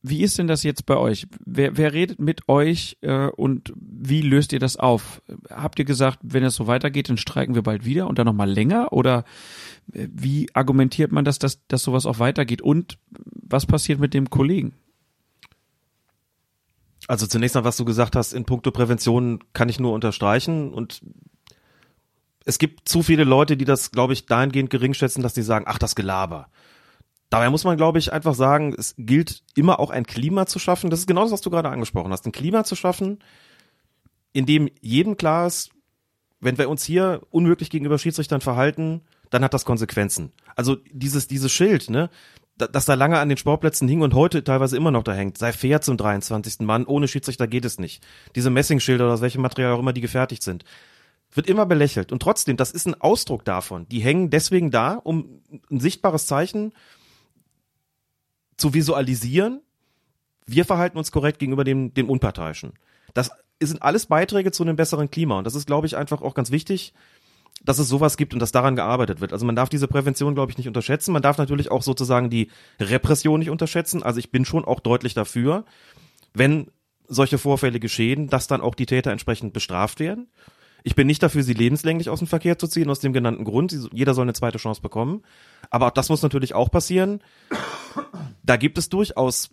[0.01, 1.27] Wie ist denn das jetzt bei euch?
[1.45, 5.21] Wer, wer redet mit euch äh, und wie löst ihr das auf?
[5.49, 8.49] Habt ihr gesagt, wenn es so weitergeht, dann streiken wir bald wieder und dann nochmal
[8.49, 8.93] länger?
[8.93, 9.25] Oder
[9.91, 12.61] äh, wie argumentiert man, dass, dass, dass sowas auch weitergeht?
[12.61, 14.73] Und was passiert mit dem Kollegen?
[17.09, 21.01] Also zunächst mal, was du gesagt hast, in puncto Prävention kann ich nur unterstreichen und
[22.45, 25.65] es gibt zu viele Leute, die das, glaube ich, dahingehend gering schätzen, dass die sagen,
[25.67, 26.47] ach, das Gelaber.
[27.29, 30.89] Dabei muss man, glaube ich, einfach sagen, es gilt immer auch ein Klima zu schaffen.
[30.89, 32.25] Das ist genau das, was du gerade angesprochen hast.
[32.25, 33.19] Ein Klima zu schaffen,
[34.33, 35.69] in dem jedem klar ist,
[36.39, 40.31] wenn wir uns hier unmöglich gegenüber Schiedsrichtern verhalten, dann hat das Konsequenzen.
[40.55, 42.09] Also dieses, dieses Schild, ne,
[42.57, 45.53] das da lange an den Sportplätzen hing und heute teilweise immer noch da hängt, sei
[45.53, 46.59] fair zum 23.
[46.61, 48.03] Mann, ohne Schiedsrichter geht es nicht.
[48.35, 50.65] Diese Messingschilder oder aus welchem Material auch immer die gefertigt sind,
[51.31, 52.11] wird immer belächelt.
[52.11, 53.87] Und trotzdem, das ist ein Ausdruck davon.
[53.89, 56.73] Die hängen deswegen da, um ein sichtbares Zeichen
[58.57, 59.61] zu visualisieren.
[60.45, 62.73] Wir verhalten uns korrekt gegenüber dem, dem Unparteiischen.
[63.13, 65.37] Das sind alles Beiträge zu einem besseren Klima.
[65.37, 66.93] Und das ist, glaube ich, einfach auch ganz wichtig,
[67.63, 69.33] dass es sowas gibt und dass daran gearbeitet wird.
[69.33, 71.11] Also man darf diese Prävention, glaube ich, nicht unterschätzen.
[71.11, 72.49] Man darf natürlich auch sozusagen die
[72.79, 74.01] Repression nicht unterschätzen.
[74.01, 75.65] Also ich bin schon auch deutlich dafür,
[76.33, 76.71] wenn
[77.07, 80.27] solche Vorfälle geschehen, dass dann auch die Täter entsprechend bestraft werden.
[80.83, 83.75] Ich bin nicht dafür, sie lebenslänglich aus dem Verkehr zu ziehen, aus dem genannten Grund.
[83.91, 85.23] Jeder soll eine zweite Chance bekommen.
[85.69, 87.21] Aber auch das muss natürlich auch passieren.
[88.43, 89.49] Da gibt es durchaus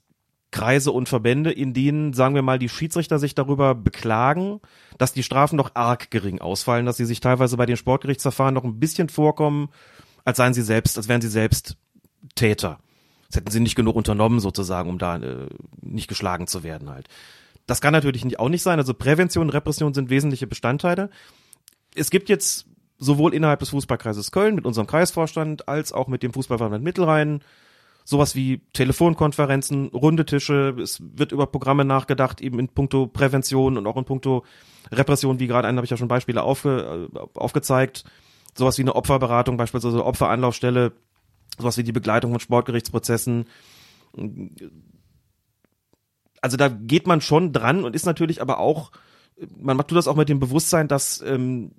[0.52, 4.60] Kreise und Verbände, in denen, sagen wir mal, die Schiedsrichter sich darüber beklagen,
[4.96, 8.64] dass die Strafen doch arg gering ausfallen, dass sie sich teilweise bei den Sportgerichtsverfahren noch
[8.64, 9.68] ein bisschen vorkommen,
[10.24, 11.76] als seien sie selbst, als wären sie selbst
[12.36, 12.78] Täter.
[13.26, 15.48] Als hätten sie nicht genug unternommen, sozusagen, um da äh,
[15.82, 17.08] nicht geschlagen zu werden halt.
[17.66, 18.78] Das kann natürlich nicht, auch nicht sein.
[18.78, 21.10] Also Prävention und Repression sind wesentliche Bestandteile.
[21.94, 22.66] Es gibt jetzt
[22.98, 27.42] sowohl innerhalb des Fußballkreises Köln mit unserem Kreisvorstand als auch mit dem Fußballverband Mittelrhein
[28.06, 33.86] sowas wie Telefonkonferenzen, runde Tische, es wird über Programme nachgedacht, eben in puncto Prävention und
[33.86, 34.44] auch in puncto
[34.92, 38.04] Repression, wie gerade einen habe ich ja schon Beispiele aufge, äh, aufgezeigt,
[38.54, 40.92] sowas wie eine Opferberatung, beispielsweise Opferanlaufstelle,
[41.58, 43.46] sowas wie die Begleitung von Sportgerichtsprozessen.
[46.40, 48.92] Also da geht man schon dran und ist natürlich aber auch,
[49.58, 51.72] man tut das auch mit dem Bewusstsein, dass ähm,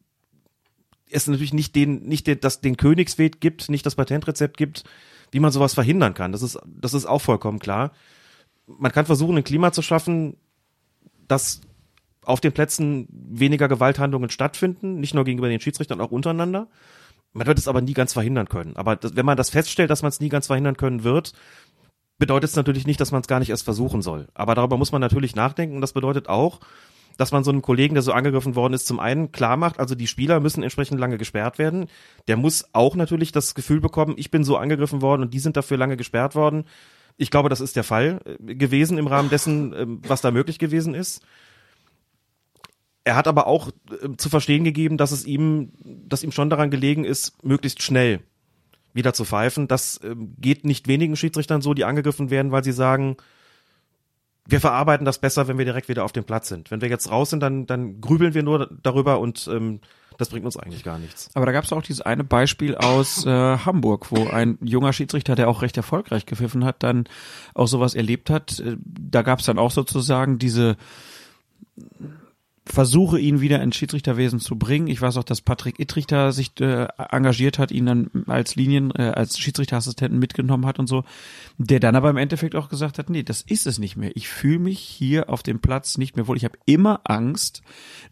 [1.10, 4.84] es natürlich nicht den, nicht den, das, den Königsweg gibt, nicht das Patentrezept gibt,
[5.32, 6.32] wie man sowas verhindern kann.
[6.32, 7.92] Das ist, das ist auch vollkommen klar.
[8.66, 10.38] Man kann versuchen, ein Klima zu schaffen,
[11.28, 11.62] dass
[12.24, 16.68] auf den Plätzen weniger Gewalthandlungen stattfinden, nicht nur gegenüber den Schiedsrichtern, auch untereinander.
[17.34, 18.76] Man wird es aber nie ganz verhindern können.
[18.76, 21.34] Aber das, wenn man das feststellt, dass man es nie ganz verhindern können wird,
[22.18, 24.28] bedeutet es natürlich nicht, dass man es gar nicht erst versuchen soll.
[24.34, 25.82] Aber darüber muss man natürlich nachdenken.
[25.82, 26.60] Das bedeutet auch,
[27.18, 29.96] dass man so einen Kollegen, der so angegriffen worden ist, zum einen klar macht, also
[29.96, 31.88] die Spieler müssen entsprechend lange gesperrt werden.
[32.28, 35.58] Der muss auch natürlich das Gefühl bekommen, ich bin so angegriffen worden und die sind
[35.58, 36.66] dafür lange gesperrt worden.
[37.18, 40.60] Ich glaube, das ist der Fall äh, gewesen im Rahmen dessen, ähm, was da möglich
[40.60, 41.24] gewesen ist.
[43.04, 46.70] Er hat aber auch äh, zu verstehen gegeben, dass es ihm, dass ihm schon daran
[46.70, 48.22] gelegen ist, möglichst schnell
[48.98, 49.70] wieder zu pfeifen.
[49.70, 53.16] Das ähm, geht nicht wenigen Schiedsrichtern so, die angegriffen werden, weil sie sagen,
[54.46, 56.72] wir verarbeiten das besser, wenn wir direkt wieder auf dem Platz sind.
[56.72, 59.82] Wenn wir jetzt raus sind, dann, dann grübeln wir nur darüber und ähm,
[60.18, 61.30] das bringt uns eigentlich gar nichts.
[61.36, 65.36] Aber da gab es auch dieses eine Beispiel aus äh, Hamburg, wo ein junger Schiedsrichter,
[65.36, 67.06] der auch recht erfolgreich gepfiffen hat, dann
[67.54, 68.60] auch sowas erlebt hat.
[68.60, 70.78] Äh, da gab es dann auch sozusagen diese
[72.68, 74.88] versuche ihn wieder ins Schiedsrichterwesen zu bringen.
[74.88, 79.14] Ich weiß auch, dass Patrick Ittrichter sich äh, engagiert hat, ihn dann als Linien, äh,
[79.16, 81.04] als Schiedsrichterassistenten mitgenommen hat und so,
[81.58, 84.12] der dann aber im Endeffekt auch gesagt hat, nee, das ist es nicht mehr.
[84.16, 86.38] Ich fühle mich hier auf dem Platz nicht mehr wohl.
[86.38, 87.62] Ich habe immer Angst,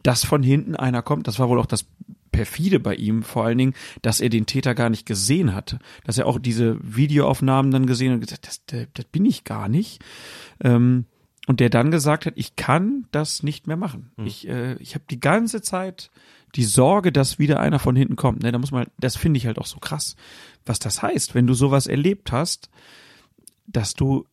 [0.04, 1.28] dass von hinten einer kommt.
[1.28, 1.86] Das war wohl auch das
[2.32, 5.80] perfide bei ihm, vor allen Dingen, dass er den Täter gar nicht gesehen hatte.
[6.04, 9.70] Dass er auch diese Videoaufnahmen dann gesehen und gesagt, das, das, das bin ich gar
[9.70, 10.02] nicht.
[10.62, 11.06] Ähm,
[11.48, 14.12] und der dann gesagt hat, ich kann das nicht mehr machen.
[14.18, 14.26] Hm.
[14.26, 16.10] Ich, äh, ich habe die ganze Zeit
[16.56, 18.44] die Sorge, dass wieder einer von hinten kommt.
[18.44, 20.16] Ne, da muss man, das finde ich halt auch so krass,
[20.66, 22.70] was das heißt, wenn du sowas erlebt hast,
[23.68, 24.26] dass du,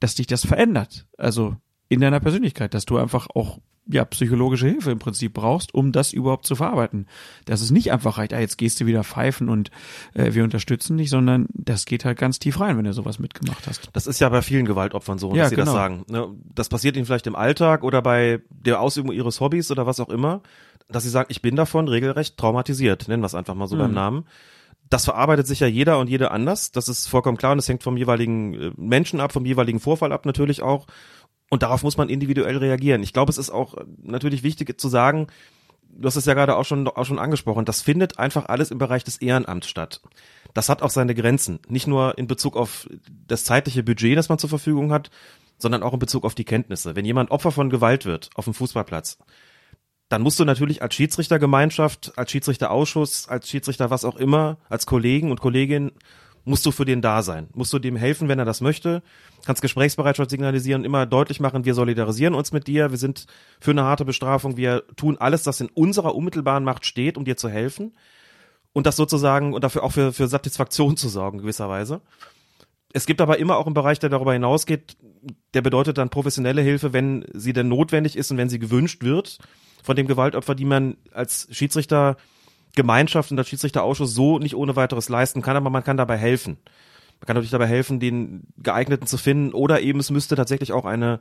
[0.00, 1.06] dass dich das verändert.
[1.16, 1.56] Also
[1.88, 6.12] in deiner Persönlichkeit, dass du einfach auch ja, psychologische Hilfe im Prinzip brauchst, um das
[6.12, 7.06] überhaupt zu verarbeiten.
[7.44, 9.70] Dass es nicht einfach reicht, ah, jetzt gehst du wieder pfeifen und
[10.14, 13.66] äh, wir unterstützen dich, sondern das geht halt ganz tief rein, wenn du sowas mitgemacht
[13.66, 13.90] hast.
[13.92, 15.66] Das ist ja bei vielen Gewaltopfern so, ja, dass sie genau.
[15.66, 16.04] das sagen.
[16.08, 16.28] Ne?
[16.54, 20.10] Das passiert ihnen vielleicht im Alltag oder bei der Ausübung ihres Hobbys oder was auch
[20.10, 20.42] immer,
[20.88, 23.80] dass sie sagen, ich bin davon regelrecht traumatisiert, nennen wir es einfach mal so mhm.
[23.80, 24.24] beim Namen.
[24.90, 26.70] Das verarbeitet sich ja jeder und jeder anders.
[26.70, 30.12] Das ist vollkommen klar und das hängt vom jeweiligen äh, Menschen ab, vom jeweiligen Vorfall
[30.12, 30.86] ab natürlich auch.
[31.52, 33.02] Und darauf muss man individuell reagieren.
[33.02, 35.26] Ich glaube, es ist auch natürlich wichtig zu sagen,
[35.90, 38.78] du hast es ja gerade auch schon, auch schon angesprochen, das findet einfach alles im
[38.78, 40.00] Bereich des Ehrenamts statt.
[40.54, 41.60] Das hat auch seine Grenzen.
[41.68, 42.88] Nicht nur in Bezug auf
[43.28, 45.10] das zeitliche Budget, das man zur Verfügung hat,
[45.58, 46.96] sondern auch in Bezug auf die Kenntnisse.
[46.96, 49.18] Wenn jemand Opfer von Gewalt wird auf dem Fußballplatz,
[50.08, 55.30] dann musst du natürlich als Schiedsrichtergemeinschaft, als Schiedsrichterausschuss, als Schiedsrichter was auch immer, als Kollegen
[55.30, 55.92] und Kolleginnen
[56.44, 57.48] musst du für den da sein.
[57.54, 59.02] Musst du dem helfen, wenn er das möchte.
[59.44, 63.26] Kannst Gesprächsbereitschaft signalisieren, immer deutlich machen, wir solidarisieren uns mit dir, wir sind
[63.60, 67.36] für eine harte Bestrafung, wir tun alles, das in unserer unmittelbaren Macht steht, um dir
[67.36, 67.94] zu helfen.
[68.72, 72.00] Und das sozusagen, und dafür auch für, für Satisfaktion zu sorgen, gewisserweise.
[72.92, 74.96] Es gibt aber immer auch einen Bereich, der darüber hinausgeht,
[75.54, 79.38] der bedeutet dann professionelle Hilfe, wenn sie denn notwendig ist und wenn sie gewünscht wird
[79.82, 82.16] von dem Gewaltopfer, die man als Schiedsrichter
[82.74, 86.58] Gemeinschaft und als Schiedsrichterausschuss so nicht ohne weiteres leisten kann, aber man kann dabei helfen.
[87.20, 90.84] Man kann natürlich dabei helfen, den geeigneten zu finden oder eben es müsste tatsächlich auch
[90.84, 91.20] eine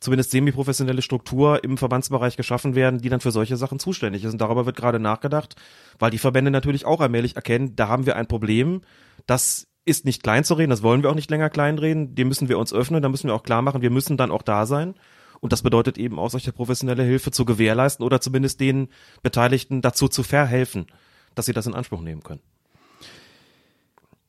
[0.00, 4.32] zumindest semi-professionelle Struktur im Verbandsbereich geschaffen werden, die dann für solche Sachen zuständig ist.
[4.32, 5.54] Und darüber wird gerade nachgedacht,
[5.98, 8.80] weil die Verbände natürlich auch allmählich erkennen, da haben wir ein Problem,
[9.26, 12.48] das ist nicht klein zu reden, das wollen wir auch nicht länger kleinreden, dem müssen
[12.48, 14.94] wir uns öffnen, da müssen wir auch klar machen, wir müssen dann auch da sein.
[15.42, 18.88] Und das bedeutet eben auch solche professionelle Hilfe zu gewährleisten oder zumindest den
[19.24, 20.86] Beteiligten dazu zu verhelfen,
[21.34, 22.40] dass sie das in Anspruch nehmen können.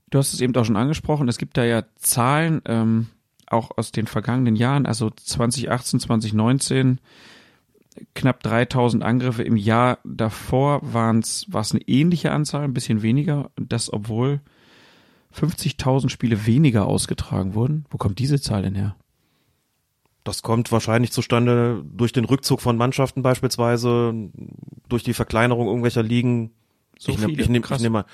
[0.09, 3.09] Du hast es eben auch schon angesprochen, es gibt da ja Zahlen, ähm,
[3.45, 6.99] auch aus den vergangenen Jahren, also 2018, 2019,
[8.16, 13.03] knapp 3000 Angriffe im Jahr davor waren es war es eine ähnliche Anzahl, ein bisschen
[13.03, 14.41] weniger, das obwohl
[15.36, 17.86] 50.000 Spiele weniger ausgetragen wurden.
[17.91, 18.95] Wo kommt diese Zahl denn her?
[20.24, 24.13] Das kommt wahrscheinlich zustande durch den Rückzug von Mannschaften beispielsweise,
[24.88, 26.51] durch die Verkleinerung irgendwelcher Ligen.
[26.97, 27.41] So ich, nehm, viele?
[27.41, 28.05] ich nehme nehm mal.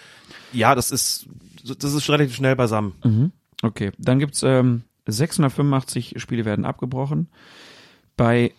[0.52, 1.28] Ja, das ist
[1.64, 2.94] das ist relativ schnell beisammen.
[3.04, 3.32] Mhm.
[3.62, 7.28] Okay, dann gibt's ähm, 685 Spiele werden abgebrochen.
[8.16, 8.54] Bei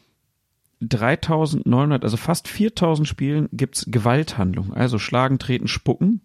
[0.81, 6.23] 3900, also fast 4000 Spielen gibt's Gewalthandlungen, also Schlagen, Treten, Spucken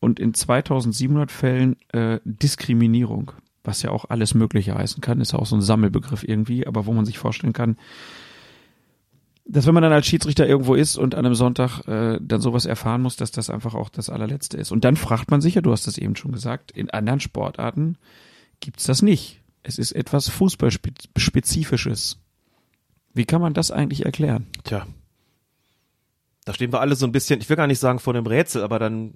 [0.00, 3.32] und in 2700 Fällen äh, Diskriminierung,
[3.68, 6.86] was ja auch alles Mögliche heißen kann, ist ja auch so ein Sammelbegriff irgendwie, aber
[6.86, 7.76] wo man sich vorstellen kann,
[9.44, 12.64] dass wenn man dann als Schiedsrichter irgendwo ist und an einem Sonntag äh, dann sowas
[12.64, 14.72] erfahren muss, dass das einfach auch das allerletzte ist.
[14.72, 17.98] Und dann fragt man sich ja, du hast das eben schon gesagt, in anderen Sportarten
[18.60, 19.42] gibt's das nicht.
[19.62, 22.18] Es ist etwas Fußballspezifisches.
[23.12, 24.46] Wie kann man das eigentlich erklären?
[24.64, 24.86] Tja.
[26.46, 28.62] Da stehen wir alle so ein bisschen, ich will gar nicht sagen vor dem Rätsel,
[28.62, 29.14] aber dann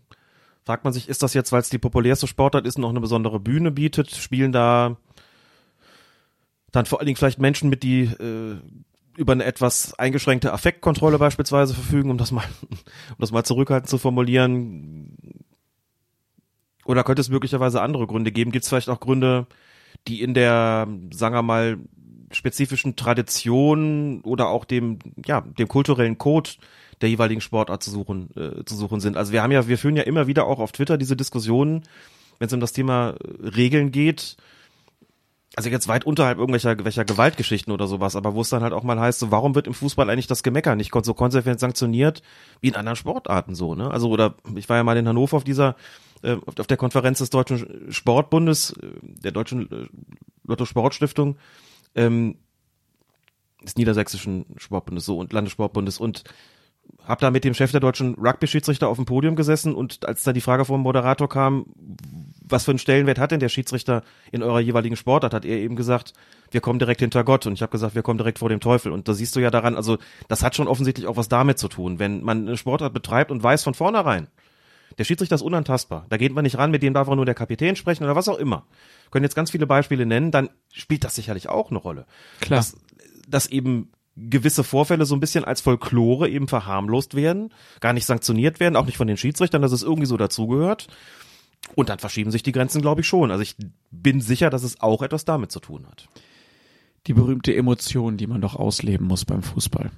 [0.65, 3.01] fragt man sich, ist das jetzt, weil es die populärste Sportart ist und noch eine
[3.01, 4.97] besondere Bühne bietet, spielen da
[6.71, 8.57] dann vor allen Dingen vielleicht Menschen mit, die äh,
[9.17, 13.99] über eine etwas eingeschränkte Affektkontrolle beispielsweise verfügen, um das mal, um das mal zurückhaltend zu
[13.99, 15.17] formulieren.
[16.85, 18.51] Oder könnte es möglicherweise andere Gründe geben?
[18.51, 19.47] Gibt es vielleicht auch Gründe,
[20.09, 21.79] die in der, sagen wir mal,
[22.33, 26.51] spezifischen Tradition oder auch dem, ja, dem kulturellen Code
[27.03, 29.17] der jeweiligen Sportart zu suchen, äh, zu suchen sind.
[29.17, 31.83] Also wir haben ja, wir führen ja immer wieder auch auf Twitter diese Diskussionen,
[32.39, 34.37] wenn es um das Thema äh, Regeln geht,
[35.55, 38.85] also jetzt weit unterhalb irgendwelcher welcher Gewaltgeschichten oder sowas, aber wo es dann halt auch
[38.85, 42.23] mal heißt, so, warum wird im Fußball eigentlich das Gemecker nicht so konsequent sanktioniert
[42.61, 43.91] wie in anderen Sportarten so, ne?
[43.91, 45.77] Also oder ich war ja mal in Hannover auf dieser
[46.23, 49.91] äh, auf, der Konferenz des Deutschen Sportbundes, äh, der Deutschen
[50.45, 51.37] Lotto Sportstiftung,
[51.95, 52.37] ähm,
[53.63, 56.25] des Niedersächsischen Sportbundes so und Landessportbundes und
[57.07, 60.35] hab da mit dem Chef der deutschen Rugby-Schiedsrichter auf dem Podium gesessen und als dann
[60.35, 61.67] die Frage vom Moderator kam,
[62.43, 65.75] was für einen Stellenwert hat denn der Schiedsrichter in eurer jeweiligen Sportart, hat er eben
[65.75, 66.13] gesagt,
[66.51, 68.93] wir kommen direkt hinter Gott und ich habe gesagt, wir kommen direkt vor dem Teufel
[68.93, 69.99] und da siehst du ja daran, also
[70.29, 73.43] das hat schon offensichtlich auch was damit zu tun, wenn man eine Sportart betreibt und
[73.43, 74.29] weiß von vornherein,
[74.99, 77.35] der Schiedsrichter ist unantastbar, da geht man nicht ran, mit dem darf auch nur der
[77.35, 78.67] Kapitän sprechen oder was auch immer.
[79.11, 82.07] Können jetzt ganz viele Beispiele nennen, dann spielt das sicherlich auch eine Rolle.
[82.41, 82.59] Klar.
[82.59, 82.77] Dass,
[83.27, 88.61] dass eben gewisse Vorfälle so ein bisschen als Folklore eben verharmlost werden, gar nicht sanktioniert
[88.61, 90.89] werden, auch nicht von den Schiedsrichtern, dass es irgendwie so dazugehört.
[91.75, 93.31] Und dann verschieben sich die Grenzen, glaube ich, schon.
[93.31, 93.57] Also ich
[93.91, 96.09] bin sicher, dass es auch etwas damit zu tun hat.
[97.07, 99.91] Die berühmte Emotion, die man doch ausleben muss beim Fußball.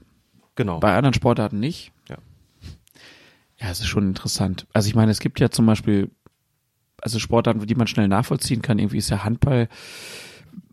[0.55, 0.79] Genau.
[0.79, 1.93] Bei anderen Sportarten nicht.
[2.09, 2.19] Ja.
[3.59, 4.67] Ja, es ist schon interessant.
[4.73, 6.11] Also ich meine, es gibt ja zum Beispiel,
[7.01, 8.79] also Sportarten, die man schnell nachvollziehen kann.
[8.79, 9.69] Irgendwie ist ja Handball,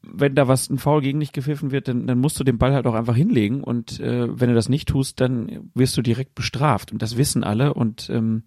[0.03, 2.73] wenn da was ein Foul gegen dich gepfiffen wird, dann, dann musst du den Ball
[2.73, 6.35] halt auch einfach hinlegen und äh, wenn du das nicht tust, dann wirst du direkt
[6.35, 8.43] bestraft und das wissen alle und ähm,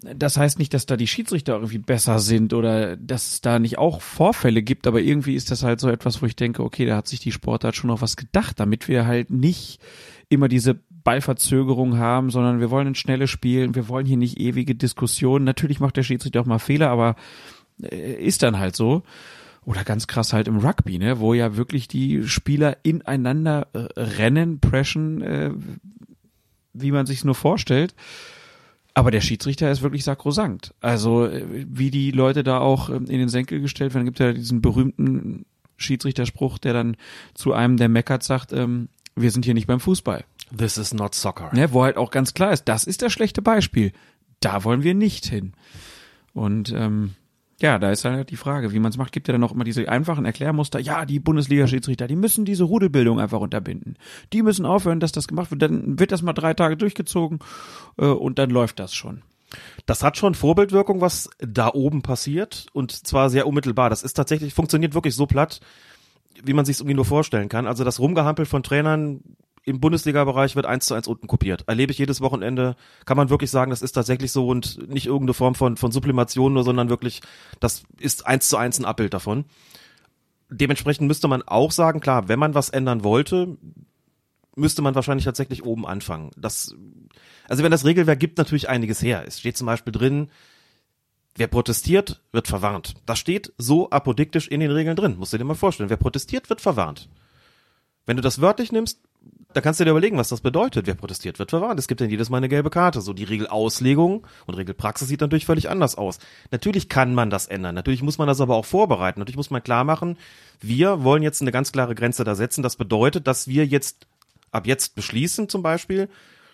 [0.00, 3.78] das heißt nicht, dass da die Schiedsrichter irgendwie besser sind oder dass es da nicht
[3.78, 6.96] auch Vorfälle gibt, aber irgendwie ist das halt so etwas, wo ich denke, okay, da
[6.96, 9.80] hat sich die Sportart schon noch was gedacht, damit wir halt nicht
[10.28, 14.74] immer diese Ballverzögerung haben, sondern wir wollen ein schnelles Spiel, wir wollen hier nicht ewige
[14.74, 15.44] Diskussionen.
[15.44, 17.16] Natürlich macht der Schiedsrichter auch mal Fehler, aber
[17.82, 19.02] äh, ist dann halt so.
[19.68, 24.60] Oder ganz krass halt im Rugby, ne, wo ja wirklich die Spieler ineinander äh, rennen,
[24.60, 25.50] preschen, äh,
[26.72, 27.94] wie man sich nur vorstellt.
[28.94, 30.72] Aber der Schiedsrichter ist wirklich sakrosankt.
[30.80, 34.32] Also äh, wie die Leute da auch ähm, in den Senkel gestellt werden, gibt ja
[34.32, 35.44] diesen berühmten
[35.76, 36.96] Schiedsrichterspruch, der dann
[37.34, 40.24] zu einem, der meckert, sagt, ähm, wir sind hier nicht beim Fußball.
[40.56, 41.50] This is not soccer.
[41.52, 43.92] Ne, wo halt auch ganz klar ist, das ist das schlechte Beispiel.
[44.40, 45.52] Da wollen wir nicht hin.
[46.32, 47.16] Und ähm,
[47.60, 49.12] ja, da ist halt die Frage, wie man es macht.
[49.12, 50.78] Gibt ja dann auch immer diese einfachen Erklärmuster.
[50.78, 53.96] Ja, die Bundesliga-Schiedsrichter, die müssen diese Rudelbildung einfach unterbinden.
[54.32, 55.62] Die müssen aufhören, dass das gemacht wird.
[55.62, 57.40] Dann wird das mal drei Tage durchgezogen
[57.98, 59.22] äh, und dann läuft das schon.
[59.86, 63.90] Das hat schon Vorbildwirkung, was da oben passiert und zwar sehr unmittelbar.
[63.90, 65.60] Das ist tatsächlich, funktioniert wirklich so platt,
[66.44, 67.66] wie man sich es irgendwie nur vorstellen kann.
[67.66, 69.20] Also das Rumgehampel von Trainern
[69.68, 71.64] im Bundesliga-Bereich wird eins zu eins unten kopiert.
[71.66, 75.34] Erlebe ich jedes Wochenende, kann man wirklich sagen, das ist tatsächlich so und nicht irgendeine
[75.34, 77.20] Form von, von Sublimation nur, sondern wirklich,
[77.60, 79.44] das ist eins zu eins ein Abbild davon.
[80.50, 83.58] Dementsprechend müsste man auch sagen, klar, wenn man was ändern wollte,
[84.56, 86.30] müsste man wahrscheinlich tatsächlich oben anfangen.
[86.36, 86.74] Das,
[87.48, 89.24] also wenn das Regelwerk gibt natürlich einiges her.
[89.26, 90.30] Es steht zum Beispiel drin,
[91.36, 92.94] wer protestiert, wird verwarnt.
[93.04, 95.16] Das steht so apodiktisch in den Regeln drin.
[95.18, 95.90] Musst du dir mal vorstellen.
[95.90, 97.10] Wer protestiert, wird verwarnt.
[98.06, 99.00] Wenn du das wörtlich nimmst,
[99.54, 100.86] da kannst du dir überlegen, was das bedeutet.
[100.86, 101.80] Wer protestiert, wird verwarnt.
[101.80, 103.00] Es gibt dann jedes Mal eine gelbe Karte.
[103.00, 106.18] So die Regelauslegung und Regelpraxis sieht natürlich völlig anders aus.
[106.50, 107.74] Natürlich kann man das ändern.
[107.74, 109.20] Natürlich muss man das aber auch vorbereiten.
[109.20, 110.18] Natürlich muss man klar machen,
[110.60, 112.62] wir wollen jetzt eine ganz klare Grenze da setzen.
[112.62, 114.06] Das bedeutet, dass wir jetzt
[114.50, 116.08] ab jetzt beschließen zum Beispiel,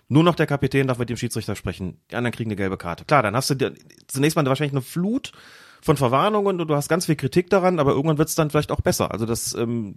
[0.09, 1.99] nur noch der Kapitän darf mit dem Schiedsrichter sprechen.
[2.11, 3.05] Die anderen kriegen eine gelbe Karte.
[3.05, 3.75] Klar, dann hast du dir
[4.07, 5.33] zunächst mal wahrscheinlich eine Flut
[5.81, 8.71] von Verwarnungen und du hast ganz viel Kritik daran, aber irgendwann wird es dann vielleicht
[8.71, 9.11] auch besser.
[9.11, 9.97] Also das ähm,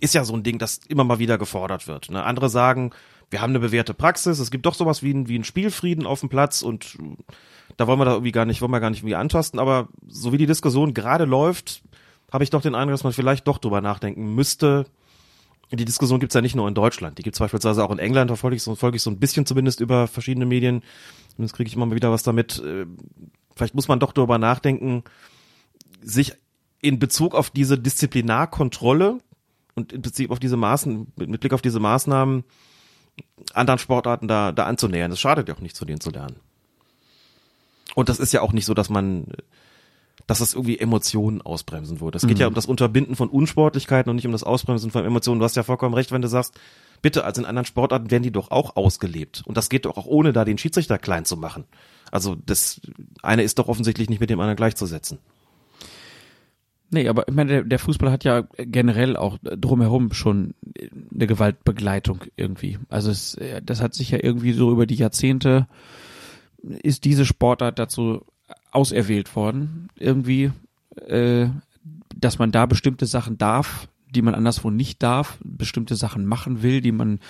[0.00, 2.10] ist ja so ein Ding, das immer mal wieder gefordert wird.
[2.10, 2.22] Ne?
[2.22, 2.92] Andere sagen,
[3.30, 6.20] wir haben eine bewährte Praxis, es gibt doch sowas wie ein, wie ein Spielfrieden auf
[6.20, 6.96] dem Platz und
[7.76, 10.32] da wollen wir da irgendwie gar nicht, wollen wir gar nicht irgendwie antasten, aber so
[10.32, 11.82] wie die Diskussion gerade läuft,
[12.32, 14.86] habe ich doch den Eindruck, dass man vielleicht doch drüber nachdenken müsste.
[15.72, 18.36] Die Diskussion gibt's ja nicht nur in Deutschland, die gibt's beispielsweise auch in England, da
[18.36, 20.82] folge ich so, folge ich so ein bisschen zumindest über verschiedene Medien.
[21.38, 22.60] Jetzt kriege ich immer mal wieder was damit.
[22.60, 22.86] Äh,
[23.56, 25.02] vielleicht muss man doch darüber nachdenken,
[26.00, 26.34] sich
[26.80, 29.18] in Bezug auf diese Disziplinarkontrolle,
[29.76, 32.44] und im Prinzip auf diese Maßen, mit Blick auf diese Maßnahmen
[33.54, 35.12] anderen Sportarten da, da anzunähern.
[35.12, 36.36] Es schadet ja auch nichts, von denen zu lernen.
[37.94, 39.26] Und das ist ja auch nicht so, dass man,
[40.26, 42.16] dass das irgendwie Emotionen ausbremsen würde.
[42.16, 42.40] Es geht mhm.
[42.40, 45.38] ja um das Unterbinden von Unsportlichkeiten und nicht um das Ausbremsen von Emotionen.
[45.38, 46.58] Du hast ja vollkommen recht, wenn du sagst,
[47.00, 49.42] bitte, also in anderen Sportarten werden die doch auch ausgelebt.
[49.46, 51.64] Und das geht doch auch ohne da den Schiedsrichter klein zu machen.
[52.10, 52.80] Also das
[53.22, 55.18] eine ist doch offensichtlich nicht mit dem anderen gleichzusetzen.
[56.96, 60.54] Nee, aber ich meine, der, der Fußball hat ja generell auch drumherum schon
[61.14, 62.78] eine Gewaltbegleitung irgendwie.
[62.88, 65.66] Also es, das hat sich ja irgendwie so über die Jahrzehnte
[66.62, 68.24] ist diese Sportart dazu
[68.70, 70.52] auserwählt worden, irgendwie,
[71.06, 71.48] äh,
[72.16, 76.80] dass man da bestimmte Sachen darf, die man anderswo nicht darf, bestimmte Sachen machen will,
[76.80, 77.20] die man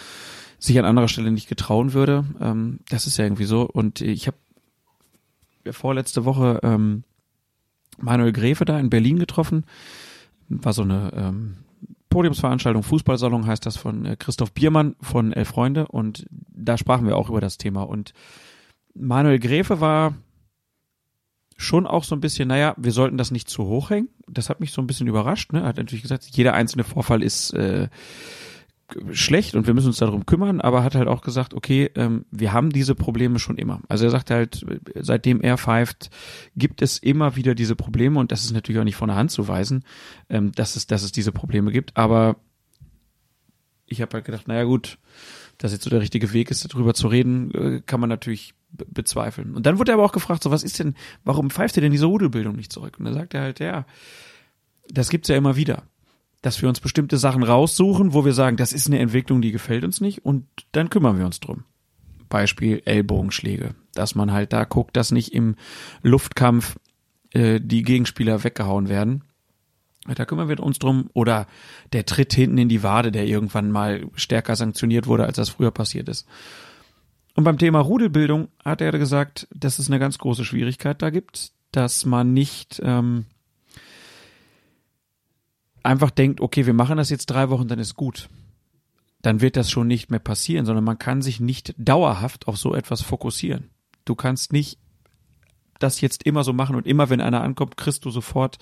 [0.61, 2.25] sich an anderer Stelle nicht getrauen würde.
[2.41, 3.63] Ähm, das ist ja irgendwie so.
[3.63, 4.37] Und ich habe
[5.73, 7.03] vorletzte Woche ähm,
[7.99, 9.65] Manuel Gräfe da in Berlin getroffen.
[10.49, 11.57] War so eine ähm,
[12.09, 17.17] Podiumsveranstaltung, Fußballsalon heißt das von äh, Christoph Biermann von Elf Freunde und da sprachen wir
[17.17, 18.13] auch über das Thema und
[18.95, 20.15] Manuel Gräfe war
[21.57, 24.09] schon auch so ein bisschen, naja, wir sollten das nicht zu hoch hängen.
[24.29, 25.53] Das hat mich so ein bisschen überrascht.
[25.53, 25.63] Ne?
[25.63, 27.89] Hat natürlich gesagt, jeder einzelne Vorfall ist äh,
[29.13, 32.53] schlecht und wir müssen uns darum kümmern, aber hat halt auch gesagt, okay, ähm, wir
[32.53, 33.81] haben diese Probleme schon immer.
[33.89, 34.65] Also er sagt halt,
[34.95, 36.11] seitdem er pfeift,
[36.57, 39.31] gibt es immer wieder diese Probleme und das ist natürlich auch nicht von der Hand
[39.31, 39.85] zu weisen,
[40.29, 42.37] ähm, dass es, dass es diese Probleme gibt, aber
[43.87, 44.99] ich habe halt gedacht, naja gut,
[45.59, 49.55] dass jetzt so der richtige Weg ist, darüber zu reden, äh, kann man natürlich bezweifeln.
[49.55, 51.93] Und dann wurde er aber auch gefragt, so was ist denn, warum pfeift ihr denn
[51.93, 52.99] diese Rudelbildung nicht zurück?
[52.99, 53.87] Und da sagt er halt, ja,
[54.89, 55.85] das gibt's ja immer wieder
[56.43, 59.85] dass wir uns bestimmte Sachen raussuchen, wo wir sagen, das ist eine Entwicklung, die gefällt
[59.85, 61.65] uns nicht und dann kümmern wir uns drum.
[62.29, 65.57] Beispiel Ellbogenschläge, dass man halt da guckt, dass nicht im
[66.03, 66.77] Luftkampf
[67.33, 69.25] äh, die Gegenspieler weggehauen werden.
[70.15, 71.11] Da kümmern wir uns drum.
[71.15, 71.47] Oder
[71.93, 75.73] der Tritt hinten in die Wade, der irgendwann mal stärker sanktioniert wurde, als das früher
[75.73, 76.27] passiert ist.
[77.35, 81.53] Und beim Thema Rudelbildung hat er gesagt, dass es eine ganz große Schwierigkeit da gibt,
[81.73, 83.27] dass man nicht ähm,
[85.87, 88.29] einfach denkt, okay, wir machen das jetzt drei Wochen, dann ist gut,
[89.23, 92.75] dann wird das schon nicht mehr passieren, sondern man kann sich nicht dauerhaft auf so
[92.75, 93.71] etwas fokussieren.
[94.05, 94.79] Du kannst nicht
[95.79, 98.59] das jetzt immer so machen und immer, wenn einer ankommt, kriegst du sofort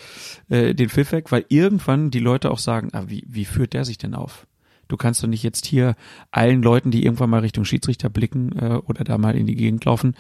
[0.49, 3.85] äh, den Pfiff weg, weil irgendwann die Leute auch sagen, ah, wie, wie führt der
[3.85, 4.47] sich denn auf?
[4.95, 5.97] Du kannst doch nicht jetzt hier
[6.30, 9.84] allen Leuten, die irgendwann mal Richtung Schiedsrichter blicken äh, oder da mal in die Gegend
[9.84, 10.14] laufen,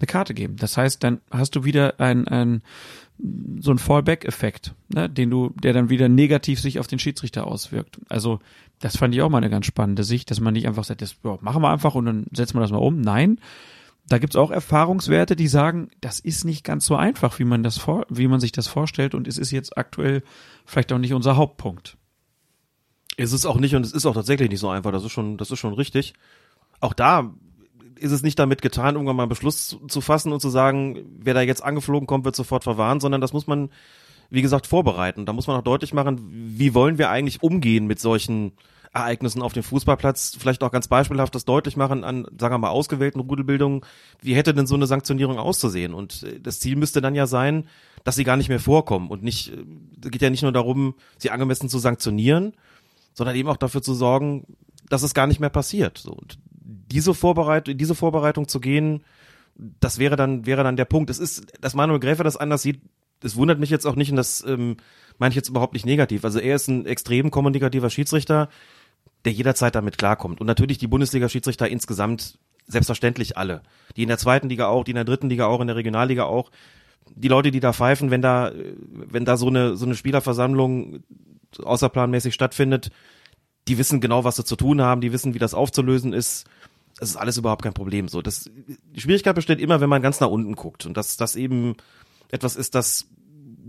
[0.00, 0.56] eine Karte geben.
[0.56, 2.62] Das heißt, dann hast du wieder ein, ein
[3.60, 8.00] so ein Fallback-Effekt, ne, den du, der dann wieder negativ sich auf den Schiedsrichter auswirkt.
[8.08, 8.40] Also
[8.80, 11.14] das fand ich auch mal eine ganz spannende Sicht, dass man nicht einfach sagt, das
[11.22, 13.00] ja, machen wir einfach und dann setzen wir das mal um.
[13.00, 13.38] Nein,
[14.08, 17.78] da gibt's auch Erfahrungswerte, die sagen, das ist nicht ganz so einfach, wie man das
[17.78, 20.24] vor, wie man sich das vorstellt und es ist jetzt aktuell
[20.66, 21.96] vielleicht auch nicht unser Hauptpunkt.
[23.18, 24.92] Es ist auch nicht und es ist auch tatsächlich nicht so einfach.
[24.92, 26.14] Das ist schon, das ist schon richtig.
[26.80, 27.32] Auch da
[27.96, 31.34] ist es nicht damit getan, irgendwann mal einen Beschluss zu fassen und zu sagen, wer
[31.34, 33.70] da jetzt angeflogen kommt, wird sofort verwarnt, sondern das muss man,
[34.30, 35.26] wie gesagt, vorbereiten.
[35.26, 38.52] Da muss man auch deutlich machen, wie wollen wir eigentlich umgehen mit solchen
[38.92, 42.70] Ereignissen auf dem Fußballplatz vielleicht auch ganz beispielhaft das deutlich machen an, sagen wir mal,
[42.70, 43.82] ausgewählten Rudelbildungen,
[44.22, 45.92] wie hätte denn so eine Sanktionierung auszusehen?
[45.92, 47.66] Und äh, das Ziel müsste dann ja sein,
[48.04, 49.52] dass sie gar nicht mehr vorkommen und nicht,
[50.02, 52.54] es geht ja nicht nur darum, sie angemessen zu sanktionieren,
[53.18, 54.46] sondern eben auch dafür zu sorgen,
[54.88, 55.98] dass es gar nicht mehr passiert.
[55.98, 59.02] So, und diese Vorbereitung, diese Vorbereitung zu gehen,
[59.56, 61.10] das wäre dann, wäre dann der Punkt.
[61.10, 62.80] Es ist, dass Manuel Gräfer das anders sieht,
[63.18, 64.76] das wundert mich jetzt auch nicht und das ähm,
[65.18, 66.24] meine ich jetzt überhaupt nicht negativ.
[66.24, 68.48] Also er ist ein extrem kommunikativer Schiedsrichter,
[69.24, 70.40] der jederzeit damit klarkommt.
[70.40, 72.38] Und natürlich die Bundesliga-Schiedsrichter insgesamt,
[72.68, 73.62] selbstverständlich alle.
[73.96, 76.22] Die in der zweiten Liga auch, die in der dritten Liga auch, in der Regionalliga
[76.22, 76.52] auch.
[77.16, 78.52] Die Leute, die da pfeifen, wenn da,
[78.92, 81.00] wenn da so eine, so eine Spielerversammlung
[81.62, 82.90] außerplanmäßig stattfindet,
[83.68, 86.46] die wissen genau, was sie zu tun haben, die wissen, wie das aufzulösen ist.
[86.98, 88.08] Das ist alles überhaupt kein Problem.
[88.08, 91.36] So, das, die Schwierigkeit besteht immer, wenn man ganz nach unten guckt und dass das
[91.36, 91.76] eben
[92.30, 93.06] etwas ist, das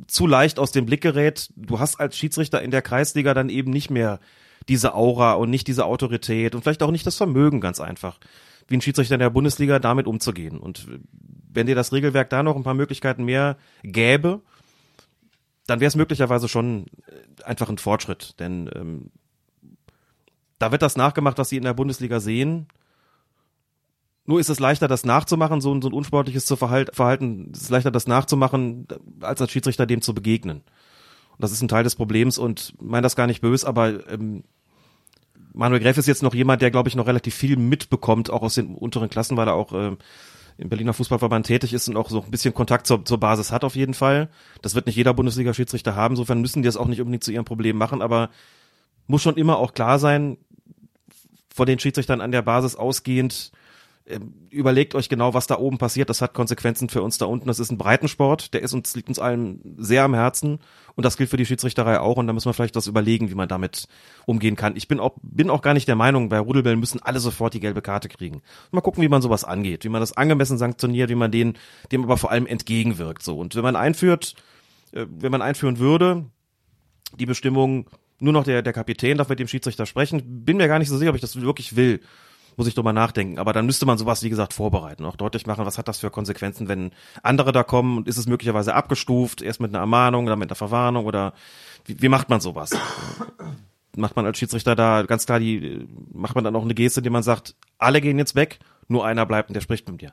[0.08, 1.50] zu leicht aus dem Blick gerät.
[1.56, 4.20] Du hast als Schiedsrichter in der Kreisliga dann eben nicht mehr
[4.68, 8.20] diese Aura und nicht diese Autorität und vielleicht auch nicht das Vermögen ganz einfach,
[8.68, 10.60] wie ein Schiedsrichter in der Bundesliga damit umzugehen.
[10.60, 10.88] Und
[11.52, 14.42] wenn dir das Regelwerk da noch ein paar Möglichkeiten mehr gäbe,
[15.70, 16.86] dann wäre es möglicherweise schon
[17.43, 18.39] einfach ein Fortschritt.
[18.39, 19.11] Denn ähm,
[20.57, 22.67] da wird das nachgemacht, was sie in der Bundesliga sehen.
[24.26, 27.89] Nur ist es leichter, das nachzumachen, so ein, so ein unsportliches Verhalten, es ist leichter,
[27.89, 28.88] das nachzumachen,
[29.22, 30.57] als als Schiedsrichter dem zu begegnen.
[30.57, 34.43] Und das ist ein Teil des Problems und meine das gar nicht böse, aber ähm,
[35.53, 38.53] Manuel Gräf ist jetzt noch jemand, der, glaube ich, noch relativ viel mitbekommt, auch aus
[38.53, 39.97] den unteren Klassen, weil er auch äh,
[40.60, 43.64] im Berliner Fußballverband tätig ist und auch so ein bisschen Kontakt zur, zur Basis hat
[43.64, 44.30] auf jeden Fall.
[44.62, 47.45] Das wird nicht jeder Bundesliga-Schiedsrichter haben, insofern müssen die das auch nicht unbedingt zu ihrem
[47.45, 48.30] Problem machen, aber
[49.07, 50.38] muss schon immer auch klar sein,
[51.53, 53.51] von den Schiedsrichtern an der Basis ausgehend,
[54.49, 56.10] überlegt euch genau, was da oben passiert.
[56.10, 57.47] Das hat Konsequenzen für uns da unten.
[57.47, 60.60] Das ist ein Breitensport, der ist uns, liegt uns allen sehr am Herzen.
[60.95, 62.18] Und das gilt für die Schiedsrichterei auch.
[62.18, 63.88] Und da müssen wir vielleicht das überlegen, wie man damit
[64.26, 64.76] umgehen kann.
[64.76, 67.60] Ich bin auch, bin auch gar nicht der Meinung, bei Rudelbällen müssen alle sofort die
[67.60, 68.41] gelbe Karte kriegen.
[68.72, 71.57] Mal gucken, wie man sowas angeht, wie man das angemessen sanktioniert, wie man den,
[71.91, 73.38] dem aber vor allem entgegenwirkt, so.
[73.38, 74.34] Und wenn man einführt,
[74.91, 76.26] äh, wenn man einführen würde,
[77.20, 77.89] die Bestimmung,
[78.20, 80.97] nur noch der, der Kapitän darf mit dem Schiedsrichter sprechen, bin mir gar nicht so
[80.97, 82.01] sicher, ob ich das wirklich will
[82.60, 83.39] muss ich drüber nachdenken.
[83.39, 86.12] Aber dann müsste man sowas, wie gesagt, vorbereiten, auch deutlich machen, was hat das für
[86.12, 86.91] Konsequenzen, wenn
[87.24, 90.55] andere da kommen und ist es möglicherweise abgestuft, erst mit einer Ermahnung, dann mit einer
[90.55, 91.34] Verwarnung oder
[91.86, 92.72] wie, wie macht man sowas?
[93.95, 97.10] macht man als Schiedsrichter da ganz klar die, macht man dann auch eine Geste, die
[97.10, 100.12] man sagt, alle gehen jetzt weg, nur einer bleibt und der spricht mit dir.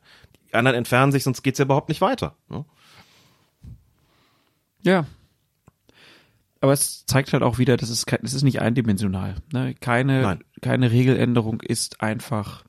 [0.48, 2.36] Die anderen entfernen sich, sonst geht's ja überhaupt nicht weiter.
[2.48, 2.64] Ne?
[4.82, 5.04] Ja,
[6.66, 9.36] aber es zeigt halt auch wieder, dass es, es ist nicht eindimensional.
[9.52, 9.74] Ne?
[9.80, 10.44] Keine, Nein.
[10.60, 12.64] keine Regeländerung ist einfach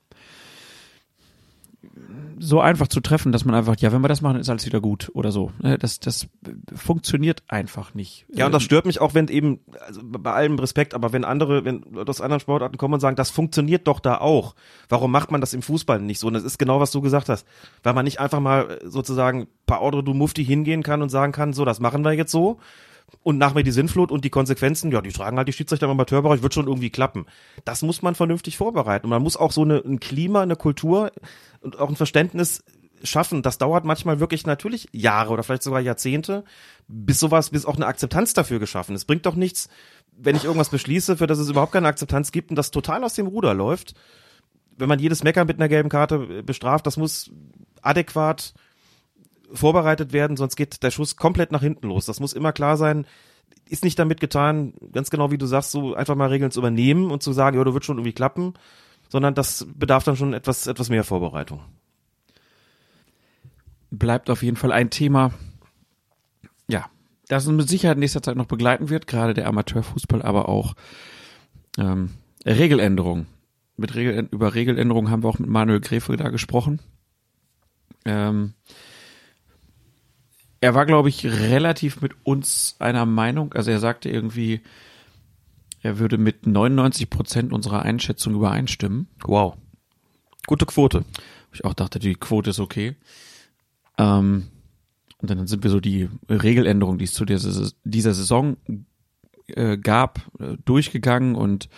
[2.39, 4.79] so einfach zu treffen, dass man einfach, ja, wenn wir das machen, ist alles wieder
[4.79, 5.51] gut oder so.
[5.59, 5.79] Ne?
[5.79, 6.27] Das, das
[6.75, 8.25] funktioniert einfach nicht.
[8.31, 11.65] Ja, und das stört mich auch, wenn eben, also bei allem Respekt, aber wenn andere,
[11.65, 14.53] wenn Leute aus anderen Sportarten kommen und sagen, das funktioniert doch da auch.
[14.89, 16.27] Warum macht man das im Fußball nicht so?
[16.27, 17.47] Und das ist genau, was du gesagt hast.
[17.81, 21.53] Weil man nicht einfach mal sozusagen paar Ordre du Mufti hingehen kann und sagen kann,
[21.53, 22.59] so, das machen wir jetzt so
[23.23, 25.91] und nach mir die Sinnflut und die Konsequenzen, ja, die tragen halt die Schiedsrichter im
[25.91, 27.25] Amateurbereich, wird schon irgendwie klappen.
[27.65, 29.05] Das muss man vernünftig vorbereiten.
[29.05, 31.11] Und man muss auch so eine, ein Klima, eine Kultur
[31.61, 32.63] und auch ein Verständnis
[33.03, 33.41] schaffen.
[33.41, 36.43] Das dauert manchmal wirklich natürlich Jahre oder vielleicht sogar Jahrzehnte,
[36.87, 39.05] bis sowas, bis auch eine Akzeptanz dafür geschaffen ist.
[39.05, 39.69] Bringt doch nichts,
[40.17, 43.13] wenn ich irgendwas beschließe, für das es überhaupt keine Akzeptanz gibt und das total aus
[43.13, 43.93] dem Ruder läuft.
[44.77, 47.31] Wenn man jedes Meckern mit einer gelben Karte bestraft, das muss
[47.81, 48.53] adäquat
[49.53, 52.05] vorbereitet werden, sonst geht der Schuss komplett nach hinten los.
[52.05, 53.05] Das muss immer klar sein.
[53.69, 57.11] Ist nicht damit getan, ganz genau wie du sagst, so einfach mal Regeln zu übernehmen
[57.11, 58.53] und zu sagen, ja, du wird schon irgendwie klappen,
[59.09, 61.61] sondern das bedarf dann schon etwas, etwas mehr Vorbereitung.
[63.89, 65.31] Bleibt auf jeden Fall ein Thema,
[66.67, 66.85] ja,
[67.27, 70.75] das uns mit Sicherheit in nächster Zeit noch begleiten wird, gerade der Amateurfußball, aber auch
[71.77, 72.11] ähm,
[72.45, 73.27] Regeländerungen.
[73.77, 76.79] Mit Regel, über Regeländerungen haben wir auch mit Manuel Gräfe da gesprochen.
[78.05, 78.53] Ähm,
[80.59, 83.53] er war, glaube ich, relativ mit uns einer Meinung.
[83.53, 84.61] Also er sagte irgendwie,
[85.81, 89.07] er würde mit 99 Prozent unserer Einschätzung übereinstimmen.
[89.23, 89.55] Wow.
[90.47, 91.05] Gute Quote.
[91.53, 92.95] Ich auch dachte, die Quote ist okay.
[93.97, 94.47] Ähm,
[95.19, 98.57] und dann sind wir so die Regeländerungen, die es zu dieser, dieser Saison
[99.47, 101.69] äh, gab, äh, durchgegangen und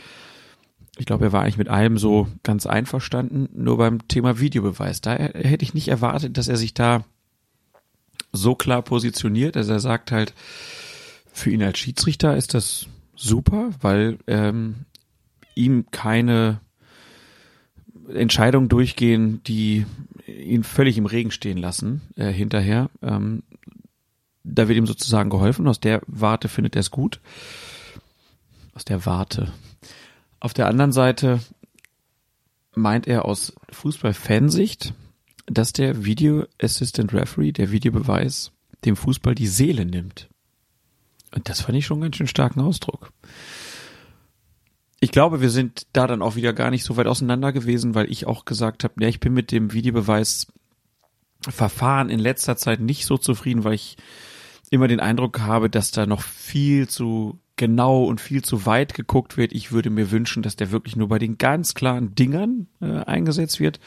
[0.97, 3.47] ich glaube, er war eigentlich mit allem so ganz einverstanden.
[3.53, 7.05] Nur beim Thema Videobeweis, da hätte ich nicht erwartet, dass er sich da
[8.31, 9.57] so klar positioniert.
[9.57, 10.33] Also er sagt halt,
[11.31, 14.85] für ihn als Schiedsrichter ist das super, weil ähm,
[15.55, 16.61] ihm keine
[18.13, 19.85] Entscheidungen durchgehen, die
[20.25, 22.89] ihn völlig im Regen stehen lassen äh, hinterher.
[23.01, 23.43] Ähm,
[24.43, 25.67] da wird ihm sozusagen geholfen.
[25.67, 27.19] Aus der Warte findet er es gut.
[28.73, 29.51] Aus der Warte.
[30.39, 31.39] Auf der anderen Seite
[32.75, 34.93] meint er aus Fußballfansicht,
[35.49, 38.51] dass der Video Assistant Referee, der Videobeweis,
[38.85, 40.29] dem Fußball die Seele nimmt.
[41.35, 43.11] Und das fand ich schon einen ganz schön starken Ausdruck.
[44.99, 48.11] Ich glaube, wir sind da dann auch wieder gar nicht so weit auseinander gewesen, weil
[48.11, 50.47] ich auch gesagt habe, ja, ich bin mit dem Videobeweis
[51.47, 53.95] Verfahren in letzter Zeit nicht so zufrieden, weil ich
[54.71, 59.37] immer den Eindruck habe, dass da noch viel zu genau und viel zu weit geguckt
[59.37, 59.53] wird.
[59.53, 63.59] Ich würde mir wünschen, dass der wirklich nur bei den ganz klaren Dingern äh, eingesetzt
[63.59, 63.79] wird.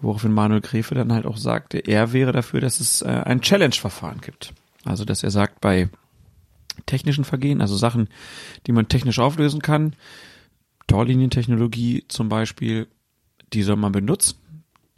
[0.00, 4.20] Woraufhin Manuel Gräfe dann halt auch sagte, er wäre dafür, dass es äh, ein Challenge-Verfahren
[4.20, 4.54] gibt.
[4.84, 5.90] Also, dass er sagt, bei
[6.86, 8.08] technischen Vergehen, also Sachen,
[8.66, 9.94] die man technisch auflösen kann,
[10.86, 12.88] Torlinientechnologie zum Beispiel,
[13.52, 14.38] die soll man benutzen.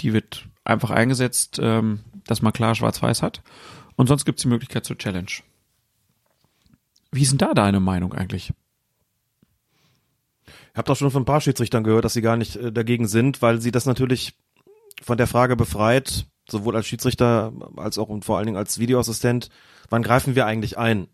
[0.00, 3.42] Die wird einfach eingesetzt, ähm, dass man klar schwarz-weiß hat.
[3.96, 5.30] Und sonst gibt es die Möglichkeit zur Challenge.
[7.10, 8.52] Wie ist denn da deine Meinung eigentlich?
[10.46, 13.06] Ich habe doch schon von ein paar Schiedsrichtern gehört, dass sie gar nicht äh, dagegen
[13.06, 14.34] sind, weil sie das natürlich
[15.02, 19.48] von der Frage befreit, sowohl als Schiedsrichter als auch und vor allen Dingen als Videoassistent,
[19.90, 21.08] wann greifen wir eigentlich ein?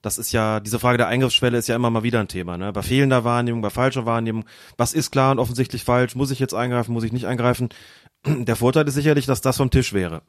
[0.00, 2.72] Das ist ja, diese Frage der Eingriffsschwelle ist ja immer mal wieder ein Thema, ne?
[2.72, 4.44] Bei fehlender Wahrnehmung, bei falscher Wahrnehmung,
[4.76, 7.68] was ist klar und offensichtlich falsch, muss ich jetzt eingreifen, muss ich nicht eingreifen?
[8.26, 10.22] Der Vorteil ist sicherlich, dass das vom Tisch wäre.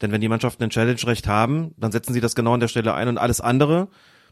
[0.00, 2.94] Denn wenn die Mannschaften ein Challenge-Recht haben, dann setzen sie das genau an der Stelle
[2.94, 3.88] ein und alles andere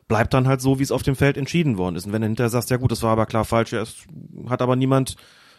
[0.09, 2.07] bleibt dann halt so, wie es auf dem Feld entschieden worden ist.
[2.07, 4.05] Und wenn du hinterher sagst, ja gut, das war aber klar falsch, ja, es
[4.49, 5.17] hat aber niemand,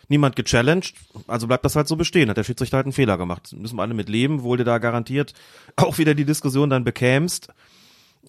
[0.10, 0.94] niemand gechallenged,
[1.28, 3.54] also bleibt das halt so bestehen, hat der Schiedsrichter halt einen Fehler gemacht.
[3.54, 5.34] Müssen wir alle mit leben, wohl du da garantiert
[5.76, 7.50] auch wieder die Diskussion dann bekämst,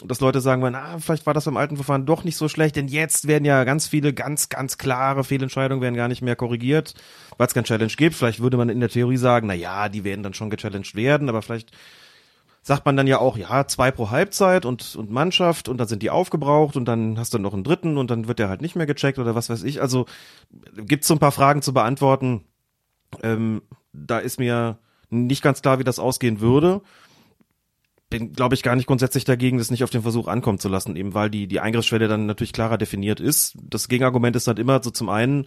[0.05, 2.77] dass Leute sagen werden, ah, vielleicht war das beim alten Verfahren doch nicht so schlecht,
[2.77, 6.95] denn jetzt werden ja ganz viele ganz, ganz klare Fehlentscheidungen werden gar nicht mehr korrigiert,
[7.37, 8.15] weil es kein Challenge gibt.
[8.15, 11.29] Vielleicht würde man in der Theorie sagen, na ja, die werden dann schon gechallenged werden,
[11.29, 11.73] aber vielleicht
[12.69, 16.03] sagt man dann ja auch, ja, zwei pro Halbzeit und, und Mannschaft und dann sind
[16.03, 18.77] die aufgebraucht und dann hast du noch einen dritten und dann wird der halt nicht
[18.77, 19.81] mehr gecheckt oder was weiß ich.
[19.81, 20.05] Also
[20.77, 22.45] gibt's so ein paar Fragen zu beantworten.
[23.23, 23.63] Ähm,
[23.95, 24.77] da ist mir
[25.09, 26.83] nicht ganz klar, wie das ausgehen würde.
[28.11, 30.95] Bin, glaube ich, gar nicht grundsätzlich dagegen, das nicht auf den Versuch ankommen zu lassen,
[30.95, 33.57] eben weil die, die Eingriffsschwelle dann natürlich klarer definiert ist.
[33.63, 35.47] Das Gegenargument ist halt immer so zum einen,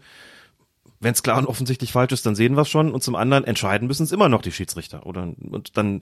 [0.99, 3.43] wenn es klar und offensichtlich falsch ist, dann sehen wir es schon und zum anderen
[3.43, 5.05] entscheiden müssen es immer noch die Schiedsrichter.
[5.05, 6.01] Oder und dann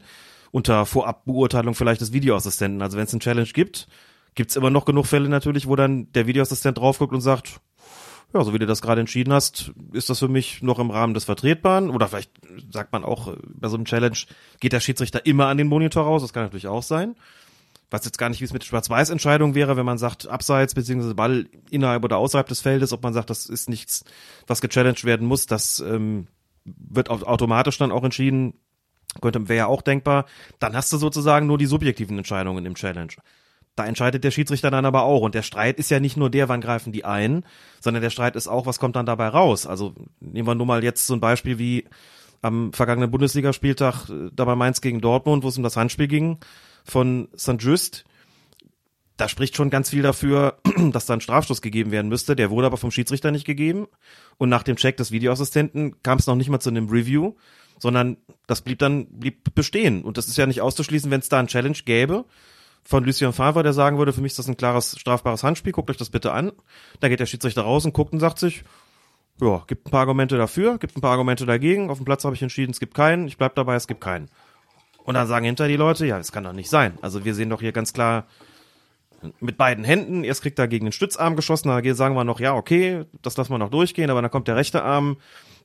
[0.52, 2.82] unter Vorabbeurteilung vielleicht des Videoassistenten.
[2.82, 3.88] Also wenn es einen Challenge gibt,
[4.36, 7.60] gibt's immer noch genug Fälle natürlich, wo dann der Videoassistent drauf guckt und sagt,
[8.34, 11.14] ja, so wie du das gerade entschieden hast, ist das für mich noch im Rahmen
[11.14, 11.90] des Vertretbaren.
[11.90, 12.32] Oder vielleicht
[12.72, 14.18] sagt man auch, bei so einem Challenge
[14.60, 17.16] geht der Schiedsrichter immer an den Monitor raus, das kann natürlich auch sein.
[17.92, 21.48] Was jetzt gar nicht, wie es mit Schwarz-Weiß-Entscheidungen wäre, wenn man sagt, abseits beziehungsweise Ball
[21.72, 24.04] innerhalb oder außerhalb des Feldes, ob man sagt, das ist nichts,
[24.46, 26.28] was gechallenged werden muss, das ähm,
[26.66, 28.54] wird automatisch dann auch entschieden,
[29.22, 30.26] könnte, wäre ja auch denkbar.
[30.60, 33.14] Dann hast du sozusagen nur die subjektiven Entscheidungen im Challenge.
[33.76, 35.22] Da entscheidet der Schiedsrichter dann aber auch.
[35.22, 37.46] Und der Streit ist ja nicht nur der, wann greifen die ein,
[37.80, 39.66] sondern der Streit ist auch, was kommt dann dabei raus.
[39.66, 41.86] Also nehmen wir nur mal jetzt so ein Beispiel wie
[42.42, 46.40] am vergangenen Bundesligaspieltag äh, da bei Mainz gegen Dortmund, wo es um das Handspiel ging
[46.84, 47.56] von St.
[47.60, 48.06] Just.
[49.18, 50.60] Da spricht schon ganz viel dafür,
[50.92, 52.36] dass da ein Strafstoß gegeben werden müsste.
[52.36, 53.88] Der wurde aber vom Schiedsrichter nicht gegeben.
[54.38, 57.34] Und nach dem Check des Videoassistenten kam es noch nicht mal zu einem Review
[57.80, 58.18] sondern
[58.48, 60.04] das blieb dann blieb bestehen.
[60.04, 62.26] Und das ist ja nicht auszuschließen, wenn es da ein Challenge gäbe
[62.84, 65.90] von Lucien Favre, der sagen würde, für mich ist das ein klares strafbares Handspiel, guckt
[65.90, 66.52] euch das bitte an.
[67.00, 68.64] Da geht der Schiedsrichter raus und guckt und sagt sich,
[69.42, 71.90] ja, gibt ein paar Argumente dafür, gibt ein paar Argumente dagegen.
[71.90, 73.28] Auf dem Platz habe ich entschieden, es gibt keinen.
[73.28, 74.30] Ich bleib dabei, es gibt keinen.
[75.04, 76.98] Und dann sagen hinter die Leute, ja, es kann doch nicht sein.
[77.02, 78.28] Also wir sehen doch hier ganz klar
[79.40, 80.24] mit beiden Händen.
[80.24, 83.54] Erst kriegt er gegen den Stützarm geschossen, da sagen wir noch, ja, okay, das lassen
[83.54, 85.18] wir noch durchgehen, aber dann kommt der rechte Arm,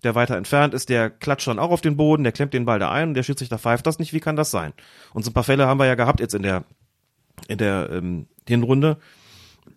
[0.04, 2.78] der weiter entfernt ist, der klatscht dann auch auf den Boden, der klemmt den Ball
[2.78, 4.12] da ein und der Schiedsrichter pfeift das nicht.
[4.12, 4.72] Wie kann das sein?
[5.12, 6.64] Und so ein paar Fälle haben wir ja gehabt jetzt in der,
[7.48, 8.98] in der ähm, Hinrunde,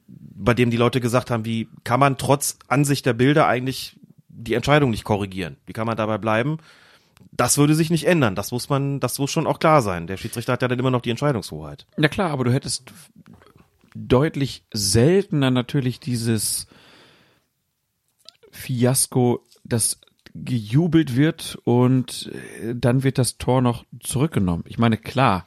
[0.07, 3.97] bei dem die Leute gesagt haben, wie kann man trotz Ansicht der Bilder eigentlich
[4.27, 5.57] die Entscheidung nicht korrigieren?
[5.65, 6.57] Wie kann man dabei bleiben?
[7.31, 8.35] Das würde sich nicht ändern.
[8.35, 10.07] Das muss man, das muss schon auch klar sein.
[10.07, 11.85] Der Schiedsrichter hat ja dann immer noch die Entscheidungshoheit.
[11.97, 12.91] Ja klar, aber du hättest
[13.95, 16.67] deutlich seltener natürlich dieses
[18.51, 19.99] Fiasko, das
[20.43, 22.31] gejubelt wird und
[22.61, 24.63] äh, dann wird das Tor noch zurückgenommen.
[24.67, 25.45] Ich meine, klar,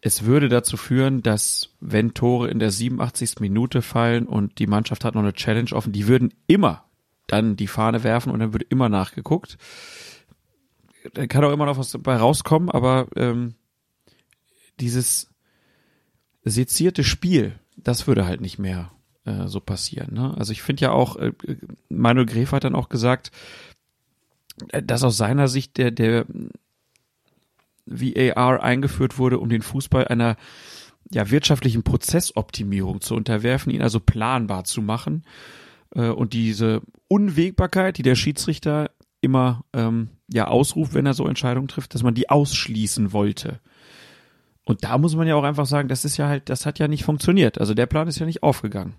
[0.00, 3.40] es würde dazu führen, dass wenn Tore in der 87.
[3.40, 6.84] Minute fallen und die Mannschaft hat noch eine Challenge offen, die würden immer
[7.26, 9.58] dann die Fahne werfen und dann würde immer nachgeguckt.
[11.14, 13.54] Da kann auch immer noch was dabei rauskommen, aber ähm,
[14.80, 15.30] dieses
[16.44, 18.90] sezierte Spiel, das würde halt nicht mehr
[19.24, 20.14] äh, so passieren.
[20.14, 20.34] Ne?
[20.36, 21.32] Also ich finde ja auch, äh,
[21.88, 23.69] Manuel Gref hat dann auch gesagt, äh,
[24.68, 26.26] dass aus seiner Sicht der, der
[27.86, 30.36] VAR eingeführt wurde, um den Fußball einer
[31.10, 35.24] ja, wirtschaftlichen Prozessoptimierung zu unterwerfen, ihn also planbar zu machen.
[35.94, 38.90] Äh, und diese Unwägbarkeit, die der Schiedsrichter
[39.20, 43.60] immer ähm, ja ausruft, wenn er so Entscheidungen trifft, dass man die ausschließen wollte.
[44.64, 46.86] Und da muss man ja auch einfach sagen, das ist ja halt, das hat ja
[46.86, 47.58] nicht funktioniert.
[47.58, 48.94] Also der Plan ist ja nicht aufgegangen.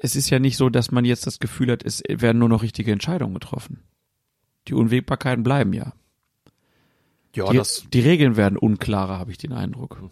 [0.00, 2.62] Es ist ja nicht so, dass man jetzt das Gefühl hat, es werden nur noch
[2.62, 3.82] richtige Entscheidungen getroffen.
[4.68, 5.92] Die Unwägbarkeiten bleiben ja.
[7.34, 10.02] Ja, Die, das die Regeln werden unklarer, habe ich den Eindruck.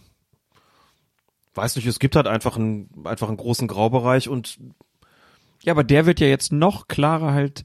[1.54, 4.58] weiß nicht, es gibt halt einfach einen, einfach einen großen Graubereich und
[5.62, 7.64] Ja, aber der wird ja jetzt noch klarer halt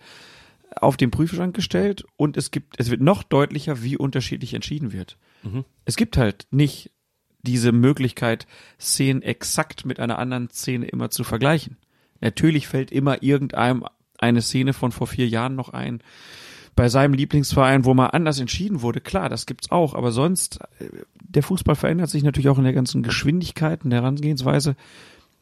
[0.76, 5.18] auf den Prüfstand gestellt und es gibt, es wird noch deutlicher, wie unterschiedlich entschieden wird.
[5.86, 6.92] Es gibt halt nicht
[7.42, 8.48] diese Möglichkeit,
[8.80, 11.78] Szenen exakt mit einer anderen Szene immer zu vergleichen.
[12.22, 13.86] Natürlich fällt immer irgendeinem
[14.18, 16.02] eine Szene von vor vier Jahren noch ein,
[16.76, 19.02] bei seinem Lieblingsverein, wo mal anders entschieden wurde.
[19.02, 20.86] Klar, das gibt's auch, aber sonst, äh,
[21.22, 24.76] der Fußball verändert sich natürlich auch in der ganzen Geschwindigkeit und der Herangehensweise.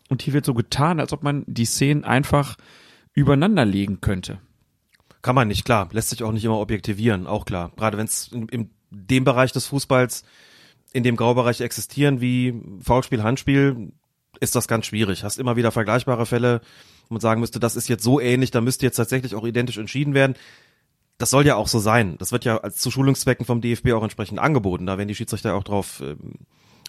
[0.09, 2.55] Und hier wird so getan, als ob man die Szenen einfach
[3.13, 4.39] übereinander legen könnte.
[5.21, 5.89] Kann man nicht, klar.
[5.91, 7.71] Lässt sich auch nicht immer objektivieren, auch klar.
[7.75, 10.23] Gerade wenn es in, in dem Bereich des Fußballs,
[10.93, 13.91] in dem Graubereich existieren, wie Foulspiel, Handspiel,
[14.39, 15.23] ist das ganz schwierig.
[15.23, 16.61] Hast immer wieder vergleichbare Fälle,
[17.07, 19.77] wo man sagen müsste, das ist jetzt so ähnlich, da müsste jetzt tatsächlich auch identisch
[19.77, 20.35] entschieden werden.
[21.17, 22.15] Das soll ja auch so sein.
[22.17, 24.85] Das wird ja als zu Schulungszwecken vom DFB auch entsprechend angeboten.
[24.85, 26.35] Da werden die Schiedsrichter auch drauf, ähm,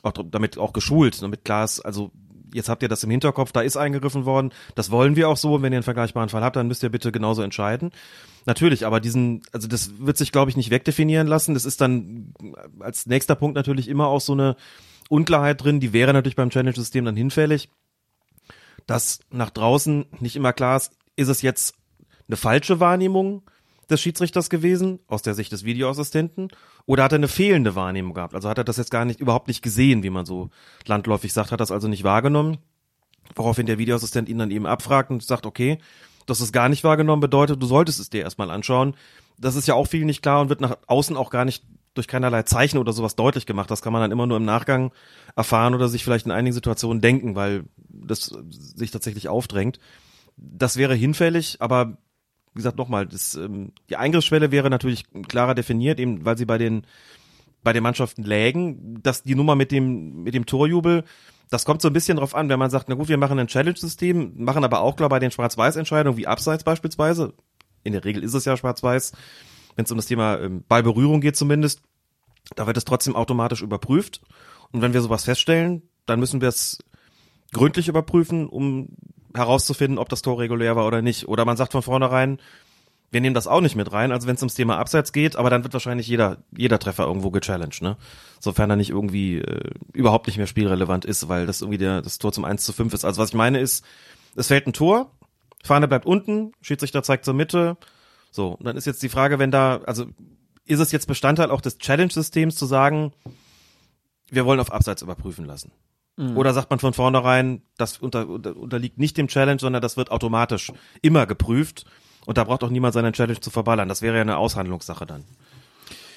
[0.03, 2.13] auch damit auch geschult, damit klar ist, also
[2.55, 5.55] jetzt habt ihr das im Hinterkopf, da ist eingegriffen worden, das wollen wir auch so,
[5.55, 7.91] und wenn ihr einen vergleichbaren Fall habt, dann müsst ihr bitte genauso entscheiden.
[8.47, 11.55] Natürlich, aber diesen, also das wird sich, glaube ich, nicht wegdefinieren lassen.
[11.55, 12.33] Das ist dann
[12.81, 14.57] als nächster Punkt natürlich immer auch so eine
[15.11, 17.69] Unklarheit drin, die wäre natürlich beim Challenge-System dann hinfällig,
[18.87, 21.75] dass nach draußen nicht immer klar ist, ist es jetzt
[22.29, 23.43] eine falsche Wahrnehmung
[23.91, 26.49] des Schiedsrichters gewesen, aus der Sicht des Videoassistenten,
[26.87, 28.37] oder hat er eine fehlende Wahrnehmung gehabt?
[28.37, 30.51] Also hat er das jetzt gar nicht, überhaupt nicht gesehen, wie man so
[30.87, 32.59] landläufig sagt, hat das also nicht wahrgenommen,
[33.35, 35.79] woraufhin der Videoassistent ihn dann eben abfragt und sagt, okay,
[36.27, 38.95] du hast es gar nicht wahrgenommen, bedeutet, du solltest es dir erstmal anschauen.
[39.39, 41.65] Das ist ja auch viel nicht klar und wird nach außen auch gar nicht
[42.01, 43.71] durch keinerlei Zeichen oder sowas deutlich gemacht.
[43.71, 44.91] Das kann man dann immer nur im Nachgang
[45.37, 49.79] erfahren oder sich vielleicht in einigen Situationen denken, weil das sich tatsächlich aufdrängt.
[50.37, 51.99] Das wäre hinfällig, aber
[52.55, 56.59] wie gesagt, nochmal, das, ähm, die Eingriffsschwelle wäre natürlich klarer definiert, eben weil sie bei
[56.59, 56.87] den
[57.63, 61.05] bei den Mannschaften lägen, dass die Nummer mit dem mit dem Torjubel,
[61.51, 63.49] das kommt so ein bisschen drauf an, wenn man sagt, na gut, wir machen ein
[63.49, 67.35] Challenge-System, machen aber auch klar bei den Schwarz-Weiß-Entscheidungen wie Abseits beispielsweise,
[67.85, 69.13] in der Regel ist es ja Schwarz-Weiß,
[69.77, 71.83] wenn es um das Thema ähm, Ballberührung geht zumindest,
[72.57, 74.21] da wird es trotzdem automatisch überprüft
[74.73, 76.79] und wenn wir sowas feststellen, dann müssen wir es
[77.53, 78.89] gründlich überprüfen, um
[79.35, 81.29] herauszufinden, ob das Tor regulär war oder nicht.
[81.29, 82.41] Oder man sagt von vornherein,
[83.13, 85.51] wir nehmen das auch nicht mit rein, also wenn es ums Thema Abseits geht, aber
[85.51, 87.97] dann wird wahrscheinlich jeder, jeder Treffer irgendwo gechallenged, ne?
[88.39, 92.19] Sofern er nicht irgendwie äh, überhaupt nicht mehr spielrelevant ist, weil das irgendwie der, das
[92.19, 93.05] Tor zum 1 zu 5 ist.
[93.05, 93.85] Also was ich meine ist,
[94.37, 95.11] es fällt ein Tor,
[95.65, 97.77] Fahne bleibt unten, Schiedsrichter zeigt zur Mitte.
[98.31, 100.07] So, und dann ist jetzt die Frage, wenn da, also
[100.65, 103.13] ist es jetzt Bestandteil auch des Challenge-Systems zu sagen,
[104.31, 105.73] wir wollen auf Abseits überprüfen lassen?
[106.37, 110.11] Oder sagt man von vornherein, das unter, unter, unterliegt nicht dem Challenge, sondern das wird
[110.11, 111.87] automatisch immer geprüft
[112.27, 113.89] und da braucht auch niemand seinen Challenge zu verballern.
[113.89, 115.25] Das wäre ja eine Aushandlungssache dann.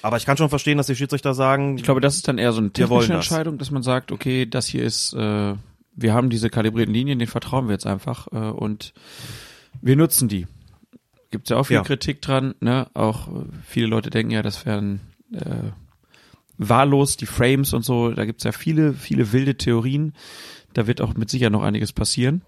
[0.02, 2.52] Aber ich kann schon verstehen, dass die Schiedsrichter sagen, Ich glaube, das ist dann eher
[2.52, 3.14] so eine technische.
[3.14, 5.54] Entscheidung, dass man sagt, okay, das hier ist, äh,
[5.94, 8.92] wir haben diese kalibrierten Linien, denen vertrauen wir jetzt einfach äh, und
[9.80, 10.46] wir nutzen die.
[11.34, 11.82] Gibt ja auch viel Ja.
[11.82, 12.86] Kritik dran, ne?
[12.94, 15.00] Auch äh, viele Leute denken ja, das wären
[15.32, 15.72] äh,
[16.58, 20.14] wahllos, die Frames und so, da gibt's ja viele, viele wilde Theorien.
[20.74, 22.42] Da wird auch mit Sicherheit noch einiges passieren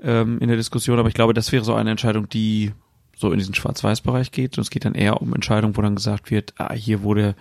[0.00, 2.72] ähm, in der Diskussion, aber ich glaube, das wäre so eine Entscheidung, die
[3.14, 4.56] so in diesen Schwarz-Weiß-Bereich geht.
[4.56, 7.36] Und es geht dann eher um Entscheidungen, wo dann gesagt wird, ah, hier wurde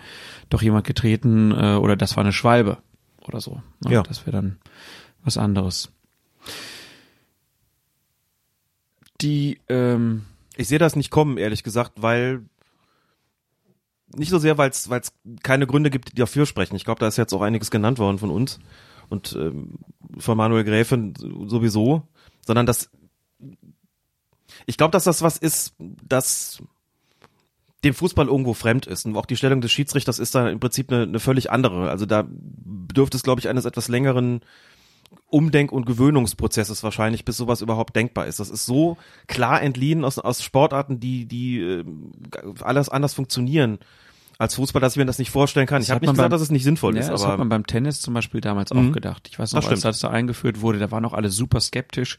[0.49, 2.79] doch jemand getreten äh, oder das war eine Schwalbe
[3.25, 3.61] oder so.
[3.85, 3.93] Ne?
[3.93, 4.03] Ja.
[4.03, 4.57] Das wäre dann
[5.23, 5.93] was anderes.
[9.21, 10.25] Die, ähm,
[10.57, 12.45] ich sehe das nicht kommen, ehrlich gesagt, weil
[14.15, 14.89] nicht so sehr, weil es
[15.43, 16.75] keine Gründe gibt, die dafür sprechen.
[16.75, 18.59] Ich glaube, da ist jetzt auch einiges genannt worden von uns
[19.09, 19.79] und ähm,
[20.17, 21.13] von Manuel Gräfen
[21.47, 22.07] sowieso,
[22.45, 22.89] sondern dass
[24.65, 26.61] ich glaube, dass das was ist, das
[27.83, 29.05] dem Fußball irgendwo fremd ist.
[29.05, 31.89] Und auch die Stellung des Schiedsrichters ist da im Prinzip eine, eine völlig andere.
[31.89, 34.41] Also da bedürfte es, glaube ich, eines etwas längeren
[35.29, 38.39] Umdenk- und Gewöhnungsprozesses wahrscheinlich, bis sowas überhaupt denkbar ist.
[38.39, 38.97] Das ist so
[39.27, 41.83] klar entliehen aus, aus Sportarten, die, die äh,
[42.61, 43.79] alles anders funktionieren
[44.37, 45.79] als Fußball, dass ich mir das nicht vorstellen kann.
[45.79, 47.39] Das ich habe nicht gesagt, beim- dass es nicht sinnvoll ja, ist, das aber hat
[47.39, 48.89] man beim Tennis zum Beispiel damals Mhm.
[48.89, 49.27] auch gedacht.
[49.31, 52.17] Ich weiß noch, Das als das da eingeführt wurde, da waren auch alle super skeptisch.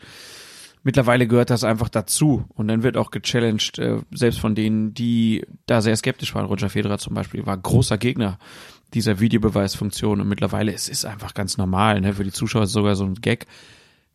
[0.82, 5.44] Mittlerweile gehört das einfach dazu und dann wird auch gechallenged, äh, selbst von denen, die
[5.66, 6.46] da sehr skeptisch waren.
[6.46, 8.38] Roger Federer zum Beispiel war großer Gegner
[8.94, 12.00] dieser Videobeweisfunktion und mittlerweile es ist einfach ganz normal.
[12.00, 12.14] Ne?
[12.14, 13.46] Für die Zuschauer ist es sogar so ein Gag.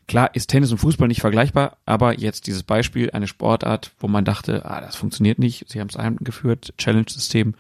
[0.07, 4.26] Klar ist Tennis und Fußball nicht vergleichbar, aber jetzt dieses Beispiel, eine Sportart, wo man
[4.26, 7.53] dachte, ah, das funktioniert nicht, sie haben es eingeführt, Challenge-System,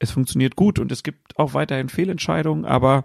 [0.00, 3.04] es funktioniert gut und es gibt auch weiterhin Fehlentscheidungen, aber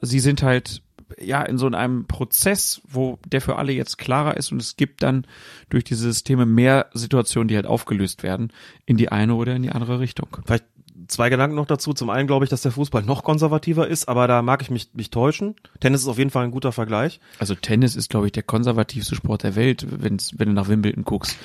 [0.00, 0.82] sie sind halt
[1.20, 5.02] ja in so einem Prozess, wo der für alle jetzt klarer ist und es gibt
[5.02, 5.26] dann
[5.68, 8.52] durch diese Systeme mehr Situationen, die halt aufgelöst werden,
[8.86, 10.36] in die eine oder in die andere Richtung.
[10.44, 10.64] Vielleicht
[11.08, 11.92] zwei Gedanken noch dazu.
[11.92, 14.90] Zum einen glaube ich, dass der Fußball noch konservativer ist, aber da mag ich mich,
[14.94, 15.54] mich täuschen.
[15.80, 17.20] Tennis ist auf jeden Fall ein guter Vergleich.
[17.38, 21.04] Also Tennis ist, glaube ich, der konservativste Sport der Welt, wenn's, wenn du nach Wimbledon
[21.04, 21.36] guckst.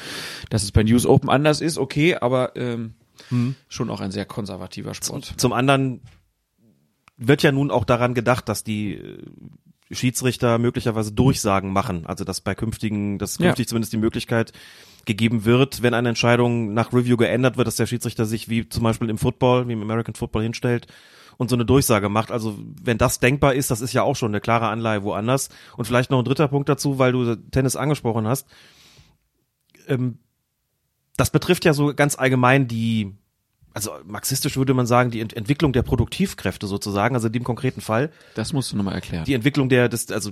[0.50, 2.94] Dass es bei News Open anders ist, okay, aber ähm,
[3.30, 3.56] hm.
[3.68, 5.34] schon auch ein sehr konservativer Sport.
[5.38, 6.02] Zum anderen
[7.18, 9.00] wird ja nun auch daran gedacht, dass die
[9.92, 12.06] Schiedsrichter möglicherweise Durchsagen machen.
[12.06, 13.70] Also dass bei künftigen, dass künftig ja.
[13.70, 14.54] zumindest die Möglichkeit
[15.06, 18.84] gegeben wird, wenn eine Entscheidung nach Review geändert wird, dass der Schiedsrichter sich wie zum
[18.84, 20.88] Beispiel im Football, wie im American Football hinstellt
[21.38, 22.32] und so eine Durchsage macht.
[22.32, 25.50] Also wenn das denkbar ist, das ist ja auch schon eine klare Anleihe woanders.
[25.76, 28.48] Und vielleicht noch ein dritter Punkt dazu, weil du Tennis angesprochen hast.
[29.88, 30.20] Ähm,
[31.18, 33.16] das betrifft ja so ganz allgemein die
[33.74, 37.82] also marxistisch würde man sagen, die Ent Entwicklung der Produktivkräfte sozusagen, also in dem konkreten
[37.82, 38.12] Fall.
[38.36, 39.26] Das musst du nochmal erklären.
[39.26, 40.32] Die Entwicklung der, des, also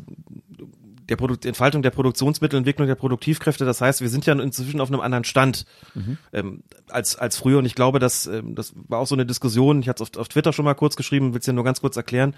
[1.09, 3.65] der Produkt, Entfaltung der Produktionsmittel, Entwicklung der Produktivkräfte.
[3.65, 5.65] Das heißt, wir sind ja inzwischen auf einem anderen Stand
[5.95, 6.17] mhm.
[6.33, 7.59] ähm, als als früher.
[7.59, 9.81] Und ich glaube, dass ähm, das war auch so eine Diskussion.
[9.81, 11.81] Ich hatte es auf, auf Twitter schon mal kurz geschrieben, will es ja nur ganz
[11.81, 12.35] kurz erklären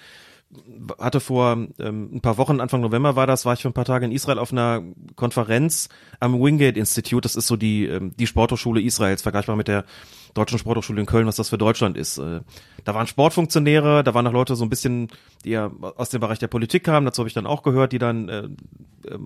[0.99, 3.85] hatte vor ähm, ein paar Wochen, Anfang November war das, war ich für ein paar
[3.85, 4.83] Tage in Israel auf einer
[5.15, 5.89] Konferenz
[6.19, 7.21] am Wingate Institute.
[7.21, 9.85] Das ist so die, ähm, die Sporthochschule Israels, vergleichbar mit der
[10.33, 12.17] Deutschen Sporthochschule in Köln, was das für Deutschland ist.
[12.17, 12.41] Äh,
[12.83, 15.09] da waren Sportfunktionäre, da waren auch Leute so ein bisschen,
[15.45, 17.99] die ja aus dem Bereich der Politik kamen, dazu habe ich dann auch gehört, die
[17.99, 18.43] dann äh,
[19.07, 19.19] äh,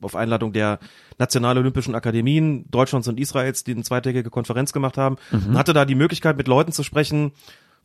[0.00, 0.78] auf Einladung der
[1.18, 5.58] Nationalolympischen Akademien Deutschlands und Israels, die eine zweitägige Konferenz gemacht haben, mhm.
[5.58, 7.32] hatte da die Möglichkeit, mit Leuten zu sprechen,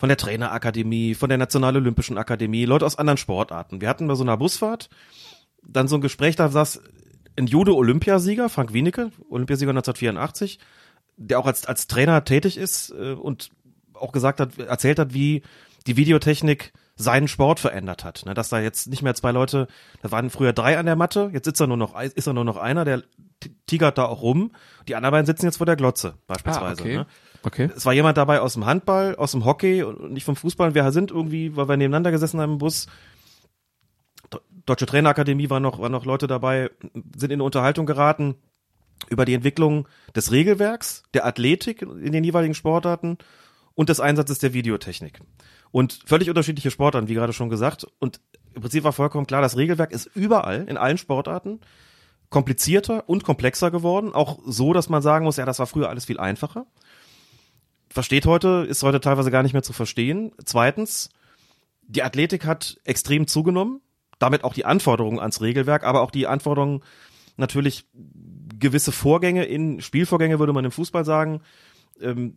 [0.04, 3.80] von der Trainerakademie, von der Nationalolympischen Akademie, Leute aus anderen Sportarten.
[3.80, 4.89] Wir hatten bei so einer Busfahrt
[5.66, 6.82] dann so ein Gespräch, da saß
[7.38, 10.60] ein Judo-Olympiasieger, Frank Wienicke, Olympiasieger 1984,
[11.16, 13.51] der auch als, als Trainer tätig ist äh, und
[13.93, 15.41] auch gesagt hat, erzählt hat, wie
[15.88, 18.26] die Videotechnik seinen Sport verändert hat.
[18.26, 19.70] Ne, dass da jetzt nicht mehr zwei Leute,
[20.01, 22.43] da waren früher drei an der Matte, jetzt sitzt er nur noch, ist er nur
[22.43, 23.04] noch einer, der
[23.68, 24.51] tigert da auch rum.
[24.89, 26.82] Die anderen beiden sitzen jetzt vor der Glotze, beispielsweise.
[26.82, 26.97] Ah, okay.
[26.97, 27.08] ne?
[27.44, 27.70] Okay.
[27.76, 30.76] Es war jemand dabei aus dem Handball, aus dem Hockey und nicht vom Fußball.
[30.76, 32.88] Wir sind irgendwie, weil wir nebeneinander gesessen haben im Bus,
[34.66, 36.70] Deutsche Trainerakademie waren noch, waren noch Leute dabei,
[37.16, 38.36] sind in eine Unterhaltung geraten
[39.10, 43.18] über die Entwicklung des Regelwerks, der Athletik in den jeweiligen Sportarten
[43.76, 45.20] und des Einsatzes der Videotechnik.
[45.72, 47.86] Und völlig unterschiedliche Sportarten, wie gerade schon gesagt.
[48.00, 48.22] Und
[48.54, 51.60] im Prinzip war vollkommen klar, das Regelwerk ist überall, in allen Sportarten,
[52.30, 54.14] komplizierter und komplexer geworden.
[54.14, 56.68] Auch so, dass man sagen muss, ja, das war früher alles viel einfacher.
[57.94, 60.32] Versteht heute, ist heute teilweise gar nicht mehr zu verstehen.
[60.46, 61.12] Zweitens,
[61.84, 63.82] die Athletik hat extrem zugenommen.
[64.18, 66.82] Damit auch die Anforderungen ans Regelwerk, aber auch die Anforderungen
[67.38, 67.86] natürlich
[68.58, 71.41] gewisse Vorgänge in Spielvorgänge würde man im Fußball sagen,
[72.02, 72.36] ähm,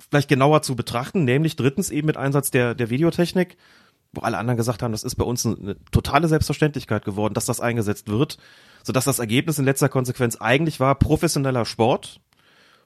[0.00, 3.56] vielleicht genauer zu betrachten, nämlich drittens eben mit Einsatz der, der Videotechnik,
[4.12, 7.60] wo alle anderen gesagt haben, das ist bei uns eine totale Selbstverständlichkeit geworden, dass das
[7.60, 8.38] eingesetzt wird,
[8.82, 12.20] sodass das Ergebnis in letzter Konsequenz eigentlich war, professioneller Sport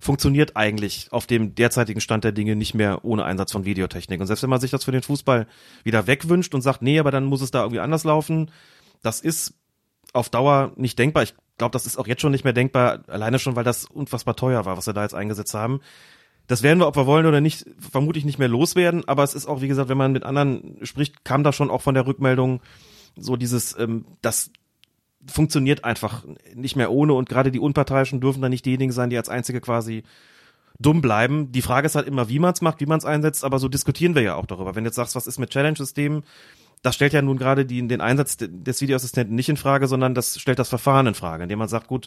[0.01, 4.21] funktioniert eigentlich auf dem derzeitigen Stand der Dinge nicht mehr ohne Einsatz von Videotechnik.
[4.21, 5.47] Und selbst wenn man sich das für den Fußball
[5.85, 8.51] wieder wegwünscht und sagt, nee, aber dann muss es da irgendwie anders laufen,
[9.03, 9.55] das ist
[10.13, 11.23] auf Dauer nicht denkbar.
[11.25, 14.37] Ich glaube, das ist auch jetzt schon nicht mehr denkbar, alleine schon, weil das unfassbar
[14.37, 15.81] teuer war, was wir da jetzt eingesetzt haben.
[16.47, 19.07] Das werden wir, ob wir wollen oder nicht, vermutlich nicht mehr loswerden.
[19.07, 21.83] Aber es ist auch, wie gesagt, wenn man mit anderen spricht, kam da schon auch
[21.83, 22.61] von der Rückmeldung
[23.17, 24.51] so dieses, ähm, das
[25.27, 26.25] funktioniert einfach
[26.55, 29.61] nicht mehr ohne und gerade die Unparteiischen dürfen da nicht diejenigen sein, die als einzige
[29.61, 30.05] quasi
[30.79, 31.51] dumm bleiben.
[31.53, 33.69] Die Frage ist halt immer, wie man es macht, wie man es einsetzt, aber so
[33.69, 34.75] diskutieren wir ja auch darüber.
[34.75, 36.23] Wenn du jetzt sagst, was ist mit Challenge-Systemen,
[36.83, 40.39] das stellt ja nun gerade die, den Einsatz des Videoassistenten nicht in Frage, sondern das
[40.39, 42.07] stellt das Verfahren in Frage, indem man sagt, gut,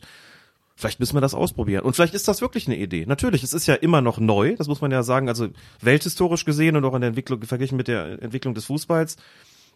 [0.75, 1.83] vielleicht müssen wir das ausprobieren.
[1.83, 3.05] Und vielleicht ist das wirklich eine Idee.
[3.05, 5.49] Natürlich, es ist ja immer noch neu, das muss man ja sagen, also
[5.81, 9.17] welthistorisch gesehen und auch in der Entwicklung, verglichen mit der Entwicklung des Fußballs,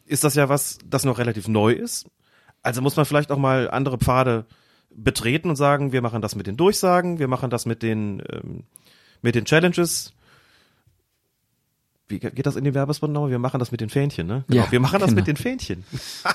[0.06, 2.06] ist das ja was, das noch relativ neu ist.
[2.66, 4.46] Also muss man vielleicht auch mal andere Pfade
[4.90, 8.64] betreten und sagen, wir machen das mit den Durchsagen, wir machen das mit den, ähm,
[9.22, 10.14] mit den Challenges,
[12.08, 13.30] wie geht das in den Werbespot noch?
[13.30, 14.44] Wir machen das mit den Fähnchen, ne?
[14.48, 14.64] Genau.
[14.64, 15.22] Ja, wir machen das genau.
[15.22, 15.84] mit den Fähnchen,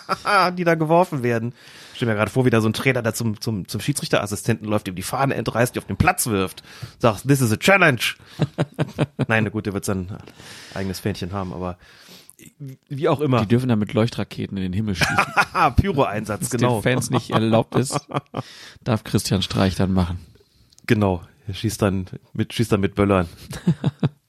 [0.58, 1.54] die da geworfen werden.
[1.92, 4.66] Ich stell mir gerade vor, wie da so ein Trainer da zum, zum, zum Schiedsrichterassistenten
[4.66, 6.64] läuft, ihm die Fahne entreißt, die auf den Platz wirft.
[6.98, 8.14] Sagt, this is a challenge.
[9.28, 10.16] Nein, na gut, der wird sein
[10.74, 11.78] eigenes Fähnchen haben, aber
[12.88, 13.40] wie auch immer.
[13.40, 15.16] Die dürfen dann mit Leuchtraketen in den Himmel schießen.
[15.76, 16.76] Pyro-Einsatz, genau.
[16.80, 18.08] Den Fans nicht erlaubt ist,
[18.84, 20.18] darf Christian Streich dann machen.
[20.86, 21.22] Genau.
[21.46, 23.28] Er schießt dann mit, schießt dann mit Böllern.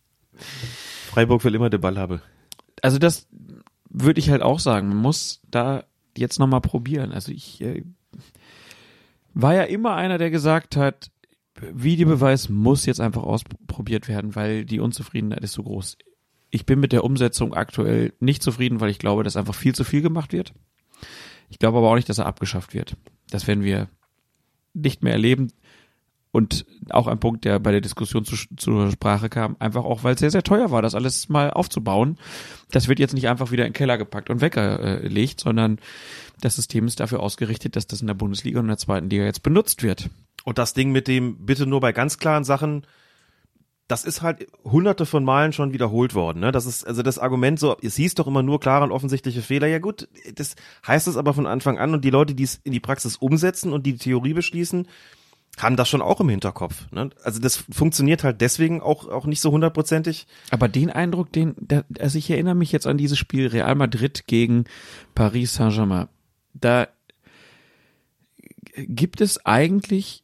[1.10, 2.22] Freiburg will immer den Ball haben.
[2.82, 3.28] Also das
[3.90, 4.88] würde ich halt auch sagen.
[4.90, 5.84] Man muss da
[6.18, 7.12] jetzt nochmal probieren.
[7.12, 7.84] Also ich äh,
[9.34, 11.12] war ja immer einer, der gesagt hat,
[11.60, 15.98] Videobeweis muss jetzt einfach ausprobiert werden, weil die Unzufriedenheit ist so groß.
[16.52, 19.84] Ich bin mit der Umsetzung aktuell nicht zufrieden, weil ich glaube, dass einfach viel zu
[19.84, 20.53] viel gemacht wird.
[21.49, 22.95] Ich glaube aber auch nicht, dass er abgeschafft wird.
[23.30, 23.90] Das werden wir
[24.73, 25.52] nicht mehr erleben.
[26.34, 30.14] Und auch ein Punkt, der bei der Diskussion zu, zur Sprache kam, einfach auch, weil
[30.14, 32.18] es sehr, sehr teuer war, das alles mal aufzubauen.
[32.72, 35.80] Das wird jetzt nicht einfach wieder in den Keller gepackt und weggelegt, sondern
[36.40, 39.26] das System ist dafür ausgerichtet, dass das in der Bundesliga und in der zweiten Liga
[39.26, 40.10] jetzt benutzt wird.
[40.45, 42.88] Und das Ding mit dem bitte nur bei ganz klaren Sachen,
[43.91, 46.39] das ist halt hunderte von Malen schon wiederholt worden.
[46.39, 46.53] Ne?
[46.53, 49.68] Das ist also das Argument so, es hieß doch immer nur klare und offensichtliche Fehler.
[49.68, 50.55] Ja gut, das
[50.88, 53.73] heißt es aber von Anfang an und die Leute, die es in die Praxis umsetzen
[53.73, 54.88] und die, Theorie beschließen,
[55.59, 56.89] haben das schon auch im Hinterkopf.
[56.91, 57.09] Ne?
[57.22, 60.26] Also das funktioniert halt deswegen auch auch nicht so hundertprozentig.
[60.51, 61.55] Aber den Eindruck, den,
[61.99, 64.63] also ich erinnere mich jetzt an dieses Spiel Real Madrid gegen
[65.15, 66.07] Paris Saint-Germain.
[66.53, 66.88] Da
[68.77, 70.23] gibt es eigentlich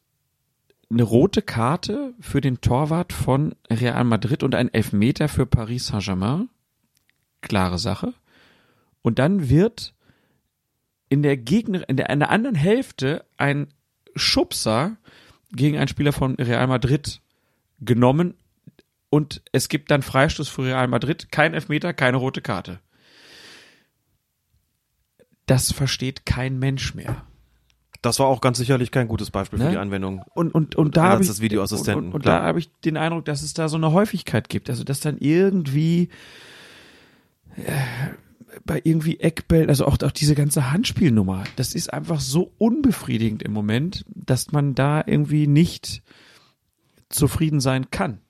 [0.90, 6.48] eine rote Karte für den Torwart von Real Madrid und ein Elfmeter für Paris Saint-Germain.
[7.40, 8.14] Klare Sache.
[9.02, 9.94] Und dann wird
[11.08, 13.68] in der Gegner, in der, in der anderen Hälfte ein
[14.16, 14.96] Schubser
[15.52, 17.20] gegen einen Spieler von Real Madrid
[17.80, 18.34] genommen
[19.10, 22.80] und es gibt dann Freistoß für Real Madrid, kein Elfmeter, keine rote Karte.
[25.46, 27.27] Das versteht kein Mensch mehr.
[28.02, 29.66] Das war auch ganz sicherlich kein gutes Beispiel Ne?
[29.66, 30.22] für die Anwendung.
[30.34, 32.96] Und, und, und da habe ich, des Videoassistenten, und, und, und da habe ich den
[32.96, 34.70] Eindruck, dass es da so eine Häufigkeit gibt.
[34.70, 36.08] Also, dass dann irgendwie
[37.56, 37.72] äh,
[38.64, 43.52] bei irgendwie Eckbällen, also auch, auch diese ganze Handspielnummer, das ist einfach so unbefriedigend im
[43.52, 46.02] Moment, dass man da irgendwie nicht
[47.08, 48.20] zufrieden sein kann.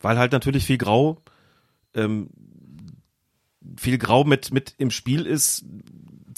[0.00, 1.22] Weil halt natürlich viel Grau,
[1.94, 2.30] ähm,
[3.76, 5.64] viel Grau mit, mit im Spiel ist.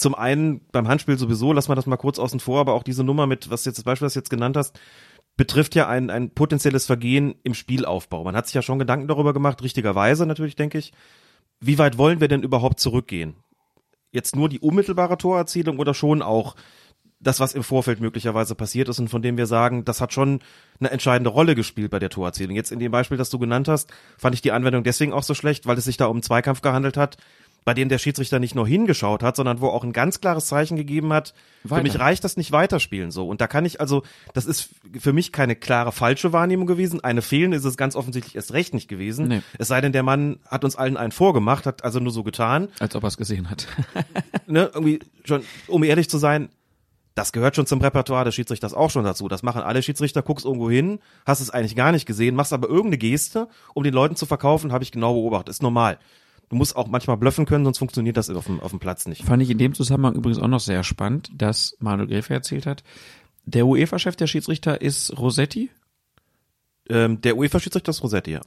[0.01, 3.03] Zum einen beim Handspiel sowieso, lass mal das mal kurz außen vor, aber auch diese
[3.03, 4.79] Nummer mit, was jetzt das Beispiel, was du jetzt genannt hast,
[5.37, 8.23] betrifft ja ein, ein potenzielles Vergehen im Spielaufbau.
[8.23, 10.91] Man hat sich ja schon Gedanken darüber gemacht, richtigerweise natürlich, denke ich.
[11.59, 13.35] Wie weit wollen wir denn überhaupt zurückgehen?
[14.11, 16.55] Jetzt nur die unmittelbare Torerzielung oder schon auch
[17.19, 20.39] das, was im Vorfeld möglicherweise passiert ist und von dem wir sagen, das hat schon
[20.79, 22.55] eine entscheidende Rolle gespielt bei der Torerzielung.
[22.55, 25.35] Jetzt in dem Beispiel, das du genannt hast, fand ich die Anwendung deswegen auch so
[25.35, 27.17] schlecht, weil es sich da um einen Zweikampf gehandelt hat,
[27.63, 30.77] bei dem der Schiedsrichter nicht nur hingeschaut hat, sondern wo auch ein ganz klares Zeichen
[30.77, 31.83] gegeben hat, für Weiter.
[31.83, 33.27] mich reicht das nicht weiterspielen so.
[33.27, 34.69] Und da kann ich also, das ist
[34.99, 37.03] für mich keine klare falsche Wahrnehmung gewesen.
[37.03, 39.27] Eine fehlende ist es ganz offensichtlich erst recht nicht gewesen.
[39.27, 39.41] Nee.
[39.59, 42.69] Es sei denn, der Mann hat uns allen einen vorgemacht, hat also nur so getan
[42.79, 43.67] Als ob er es gesehen hat.
[44.47, 46.49] ne, irgendwie schon, um ehrlich zu sein,
[47.13, 49.27] das gehört schon zum Repertoire des Schiedsrichters auch schon dazu.
[49.27, 52.67] Das machen alle Schiedsrichter, guckst irgendwo hin, hast es eigentlich gar nicht gesehen, machst aber
[52.67, 55.49] irgendeine Geste, um den Leuten zu verkaufen, habe ich genau beobachtet.
[55.49, 55.99] Ist normal.
[56.51, 59.23] Du musst auch manchmal bluffen können, sonst funktioniert das auf dem, auf dem Platz nicht.
[59.23, 62.83] Fand ich in dem Zusammenhang übrigens auch noch sehr spannend, dass Manuel Gräfe erzählt hat.
[63.45, 65.69] Der UEFA-Chef der Schiedsrichter ist Rossetti.
[66.89, 68.41] Ähm, der UEFA-Schiedsrichter ist Rossetti, ja.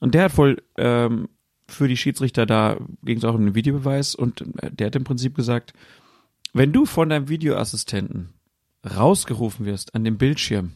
[0.00, 1.28] Und der hat wohl ähm,
[1.68, 5.04] für die Schiedsrichter da ging es auch um den Videobeweis und äh, der hat im
[5.04, 5.74] Prinzip gesagt,
[6.54, 8.34] wenn du von deinem Videoassistenten
[8.84, 10.72] rausgerufen wirst an dem Bildschirm,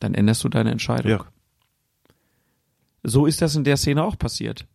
[0.00, 1.12] dann änderst du deine Entscheidung.
[1.12, 1.24] Ja.
[3.04, 4.66] So ist das in der Szene auch passiert.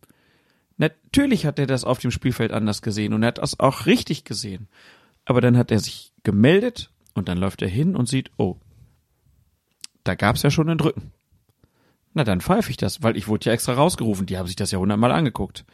[0.76, 4.24] Natürlich hat er das auf dem Spielfeld anders gesehen und er hat das auch richtig
[4.24, 4.68] gesehen.
[5.24, 8.56] Aber dann hat er sich gemeldet und dann läuft er hin und sieht, oh,
[10.04, 11.12] da gab's ja schon einen Drücken.
[12.14, 14.26] Na, dann pfeife ich das, weil ich wurde ja extra rausgerufen.
[14.26, 15.64] Die haben sich das ja hundertmal angeguckt.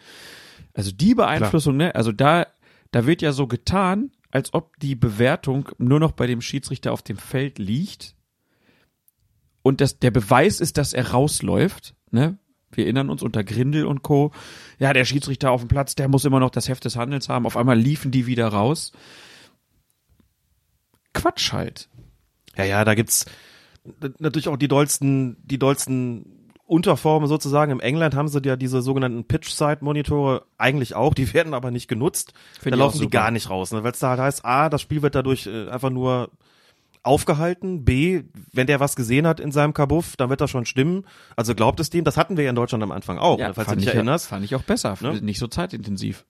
[0.75, 2.47] Also die Beeinflussung, ne, also da,
[2.93, 7.03] da wird ja so getan, als ob die Bewertung nur noch bei dem Schiedsrichter auf
[7.03, 8.15] dem Feld liegt.
[9.62, 12.39] Und das, der Beweis ist, dass er rausläuft, ne?
[12.73, 14.32] Wir erinnern uns unter Grindel und Co.
[14.78, 17.47] Ja, der Schiedsrichter auf dem Platz, der muss immer noch das Heft des Handels haben.
[17.47, 18.93] Auf einmal liefen die wieder raus.
[21.15, 21.89] Quatsch halt.
[22.57, 23.27] Ja, ja, da gibt's
[24.19, 27.73] natürlich auch die dollsten, die dollsten Unterformen sozusagen.
[27.73, 32.35] Im England haben sie ja diese sogenannten Pitch-Side-Monitore eigentlich auch, die werden aber nicht genutzt.
[32.61, 33.82] Find da laufen die gar nicht raus, ne?
[33.82, 36.31] weil es da halt heißt, A, das Spiel wird dadurch äh, einfach nur
[37.03, 38.23] aufgehalten, B,
[38.53, 41.05] wenn der was gesehen hat in seinem Kabuff, dann wird das schon stimmen.
[41.37, 43.55] Also glaubt es dem, das hatten wir ja in Deutschland am Anfang auch, ne?
[43.55, 44.27] falls du fand dich ich, erinnerst.
[44.27, 44.97] fand ich auch besser.
[45.01, 45.20] Ne?
[45.20, 46.25] Nicht so zeitintensiv.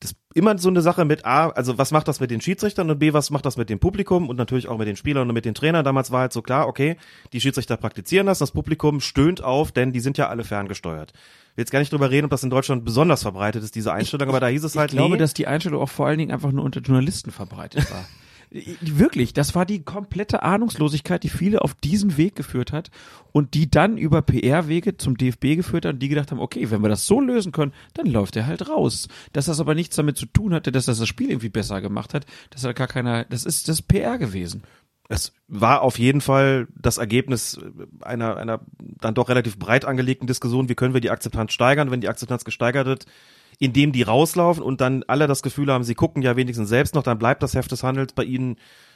[0.00, 2.98] das immer so eine Sache mit A, also was macht das mit den Schiedsrichtern und
[2.98, 5.44] B, was macht das mit dem Publikum und natürlich auch mit den Spielern und mit
[5.44, 5.84] den Trainern.
[5.84, 6.96] Damals war halt so klar, okay,
[7.32, 11.12] die Schiedsrichter praktizieren das, das Publikum stöhnt auf, denn die sind ja alle ferngesteuert.
[11.12, 13.92] Ich will jetzt gar nicht drüber reden, ob das in Deutschland besonders verbreitet ist, diese
[13.92, 16.18] Einstellung, aber da hieß es halt, ich glaube, nee, dass die Einstellung auch vor allen
[16.18, 18.04] Dingen einfach nur unter Journalisten verbreitet war.
[18.52, 22.90] Wirklich, das war die komplette Ahnungslosigkeit, die viele auf diesen Weg geführt hat
[23.30, 26.82] und die dann über PR-Wege zum DFB geführt hat und die gedacht haben, okay, wenn
[26.82, 29.06] wir das so lösen können, dann läuft er halt raus.
[29.32, 32.12] Dass das aber nichts damit zu tun hatte, dass das das Spiel irgendwie besser gemacht
[32.12, 34.62] hat, das hat gar keiner, das ist das PR gewesen.
[35.12, 37.58] Es war auf jeden Fall das Ergebnis
[38.00, 42.00] einer, einer dann doch relativ breit angelegten Diskussion, wie können wir die Akzeptanz steigern, wenn
[42.00, 43.06] die Akzeptanz gesteigert wird,
[43.58, 47.02] indem die rauslaufen und dann alle das Gefühl haben, sie gucken ja wenigstens selbst noch,
[47.02, 48.54] dann bleibt das Heft des Handels bei ihnen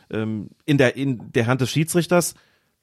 [0.08, 2.36] ähm, in, der, in der Hand des Schiedsrichters.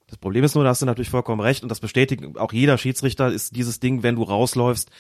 [0.08, 2.78] Das Problem ist nur, da hast du natürlich vollkommen recht und das bestätigt auch jeder
[2.78, 4.92] Schiedsrichter, ist dieses Ding, wenn du rausläufst,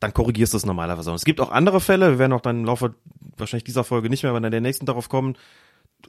[0.00, 1.08] dann korrigierst du es normalerweise.
[1.08, 2.94] Und es gibt auch andere Fälle, wir werden auch dann im Laufe
[3.38, 5.38] wahrscheinlich dieser Folge nicht mehr, aber dann der nächsten darauf kommen,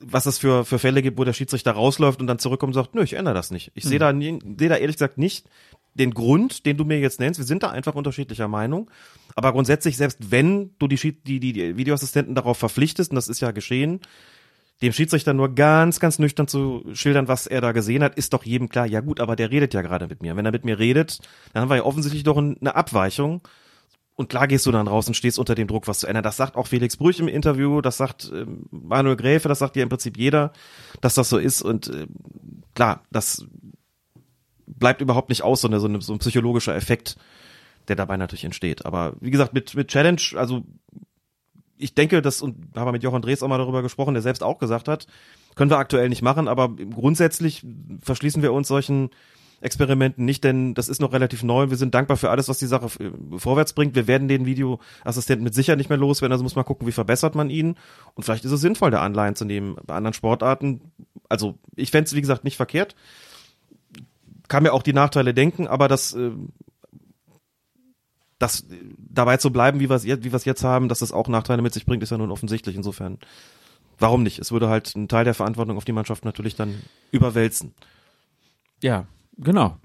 [0.01, 2.95] was es für, für Fälle gibt, wo der Schiedsrichter rausläuft und dann zurückkommt und sagt,
[2.95, 3.71] nö, ich ändere das nicht.
[3.75, 5.47] Ich sehe da, nie- sehe da ehrlich gesagt nicht
[5.93, 7.39] den Grund, den du mir jetzt nennst.
[7.39, 8.89] Wir sind da einfach unterschiedlicher Meinung.
[9.35, 13.39] Aber grundsätzlich, selbst wenn du die, die, die, die Videoassistenten darauf verpflichtest, und das ist
[13.39, 14.01] ja geschehen,
[14.81, 18.43] dem Schiedsrichter nur ganz, ganz nüchtern zu schildern, was er da gesehen hat, ist doch
[18.43, 20.35] jedem klar, ja gut, aber der redet ja gerade mit mir.
[20.35, 21.19] Wenn er mit mir redet,
[21.53, 23.41] dann haben wir ja offensichtlich doch ein- eine Abweichung.
[24.15, 26.23] Und klar gehst du dann raus und stehst unter dem Druck, was zu ändern.
[26.23, 29.83] Das sagt auch Felix Brüch im Interview, das sagt ähm, Manuel Gräfe, das sagt ja
[29.83, 30.53] im Prinzip jeder,
[31.01, 31.61] dass das so ist.
[31.61, 32.07] Und ähm,
[32.75, 33.45] klar, das
[34.65, 37.17] bleibt überhaupt nicht aus, so, eine, so, eine, so ein psychologischer Effekt,
[37.89, 38.85] der dabei natürlich entsteht.
[38.85, 40.63] Aber wie gesagt, mit, mit Challenge, also
[41.77, 44.59] ich denke, das, und habe mit Jochen Drees auch mal darüber gesprochen, der selbst auch
[44.59, 45.07] gesagt hat,
[45.55, 47.65] können wir aktuell nicht machen, aber grundsätzlich
[48.01, 49.09] verschließen wir uns solchen
[49.65, 51.69] Experimenten nicht, denn das ist noch relativ neu.
[51.69, 53.95] Wir sind dankbar für alles, was die Sache äh, vorwärts bringt.
[53.95, 57.35] Wir werden den Videoassistenten mit Sicherheit nicht mehr loswerden, also muss man gucken, wie verbessert
[57.35, 57.75] man ihn.
[58.13, 60.91] Und vielleicht ist es sinnvoll, da Anleihen zu nehmen bei anderen Sportarten.
[61.27, 62.95] Also ich fände es, wie gesagt, nicht verkehrt.
[64.47, 66.31] Kann mir auch die Nachteile denken, aber das, äh,
[68.37, 68.67] das
[68.97, 71.87] dabei zu bleiben, wie wir es wie jetzt haben, dass das auch Nachteile mit sich
[71.87, 72.75] bringt, ist ja nun offensichtlich.
[72.75, 73.17] Insofern,
[73.97, 74.37] warum nicht?
[74.37, 77.73] Es würde halt einen Teil der Verantwortung auf die Mannschaft natürlich dann überwälzen.
[78.83, 79.77] Ja, genau.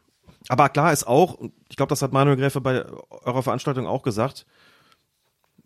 [0.49, 4.03] Aber klar ist auch, und ich glaube, das hat Manuel Gräfe bei eurer Veranstaltung auch
[4.03, 4.47] gesagt,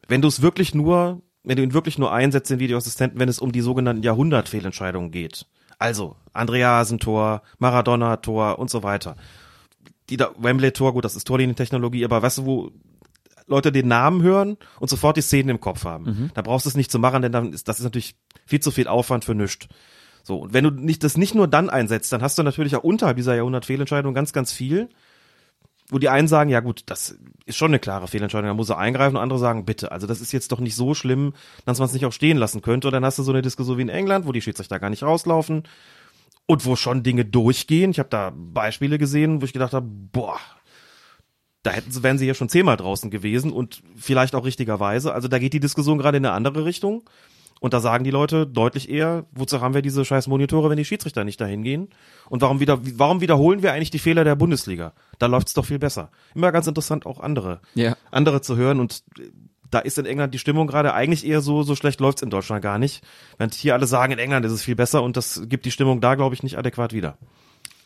[0.08, 3.38] wenn du es wirklich nur, wenn du ihn wirklich nur einsetzt, den Videoassistenten, wenn es
[3.38, 5.46] um die sogenannten Jahrhundertfehlentscheidungen geht.
[5.78, 9.16] Also, Andreasen-Tor, Maradona-Tor und so weiter.
[10.10, 12.70] Die da, Wembley-Tor, gut, das ist Torlinientechnologie, aber weißt du, wo
[13.46, 16.30] Leute den Namen hören und sofort die Szenen im Kopf haben.
[16.34, 18.16] Da brauchst du es nicht zu machen, denn dann ist, das ist natürlich
[18.46, 19.66] viel zu viel Aufwand für nichts.
[20.24, 22.82] So, und wenn du nicht, das nicht nur dann einsetzt, dann hast du natürlich auch
[22.82, 24.88] unterhalb dieser Jahrhundert-Fehlentscheidung ganz, ganz viel,
[25.90, 28.78] wo die einen sagen, ja gut, das ist schon eine klare Fehlentscheidung, da muss er
[28.78, 31.34] eingreifen und andere sagen, bitte, also das ist jetzt doch nicht so schlimm,
[31.66, 32.88] dass man es nicht auch stehen lassen könnte.
[32.88, 35.02] Und dann hast du so eine Diskussion wie in England, wo die Schiedsrichter gar nicht
[35.02, 35.64] rauslaufen
[36.46, 37.90] und wo schon Dinge durchgehen.
[37.90, 40.40] Ich habe da Beispiele gesehen, wo ich gedacht habe, boah,
[41.62, 45.12] da hätten sie, wären sie ja schon zehnmal draußen gewesen und vielleicht auch richtigerweise.
[45.12, 47.02] Also da geht die Diskussion gerade in eine andere Richtung.
[47.64, 50.84] Und da sagen die Leute deutlich eher, wozu haben wir diese scheiß Monitore, wenn die
[50.84, 51.88] Schiedsrichter nicht dahin gehen?
[52.28, 54.92] Und warum wieder, warum wiederholen wir eigentlich die Fehler der Bundesliga?
[55.18, 56.10] Da läuft's doch viel besser.
[56.34, 57.96] Immer ganz interessant, auch andere, Ja.
[58.10, 58.80] andere zu hören.
[58.80, 59.02] Und
[59.70, 62.60] da ist in England die Stimmung gerade eigentlich eher so, so schlecht läuft's in Deutschland
[62.60, 63.02] gar nicht.
[63.38, 66.02] Während hier alle sagen, in England ist es viel besser und das gibt die Stimmung
[66.02, 67.16] da, glaube ich, nicht adäquat wieder.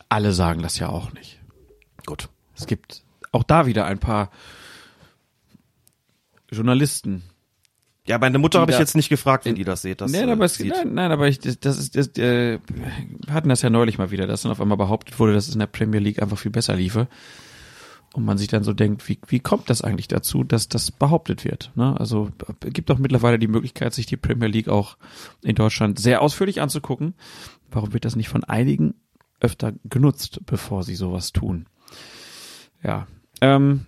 [0.09, 1.39] Alle sagen das ja auch nicht.
[2.05, 2.27] Gut.
[2.53, 4.29] Es gibt auch da wieder ein paar
[6.51, 7.23] Journalisten.
[8.09, 10.01] Ja, meine Mutter habe ich jetzt nicht gefragt, wie die das seht.
[10.01, 10.71] Das, nein, äh, aber es, sieht.
[10.71, 14.25] nein, nein, aber ich, das, ist, das, äh, wir hatten das ja neulich mal wieder,
[14.25, 16.75] dass dann auf einmal behauptet wurde, dass es in der Premier League einfach viel besser
[16.75, 17.07] liefe.
[18.15, 21.45] Und man sich dann so denkt, wie, wie kommt das eigentlich dazu, dass das behauptet
[21.45, 21.71] wird?
[21.75, 21.95] Ne?
[21.99, 22.31] Also
[22.65, 24.97] es gibt doch mittlerweile die Möglichkeit, sich die Premier League auch
[25.43, 27.13] in Deutschland sehr ausführlich anzugucken.
[27.69, 28.95] Warum wird das nicht von einigen
[29.39, 31.67] öfter genutzt, bevor sie sowas tun?
[32.81, 33.05] Ja.
[33.41, 33.85] Ähm,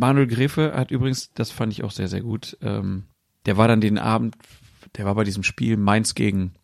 [0.00, 3.04] Manuel Gräfe hat übrigens, das fand ich auch sehr, sehr gut, ähm,
[3.46, 4.34] der war dann den Abend,
[4.96, 6.54] der war bei diesem Spiel Mainz gegen,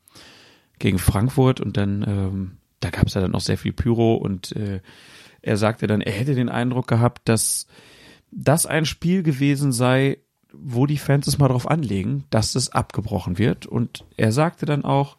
[0.78, 4.52] gegen Frankfurt und dann, ähm, da gab es ja dann auch sehr viel Pyro und
[4.52, 4.80] äh,
[5.42, 7.66] er sagte dann, er hätte den Eindruck gehabt, dass
[8.30, 10.18] das ein Spiel gewesen sei,
[10.52, 13.66] wo die Fans es mal drauf anlegen, dass es abgebrochen wird.
[13.66, 15.18] Und er sagte dann auch,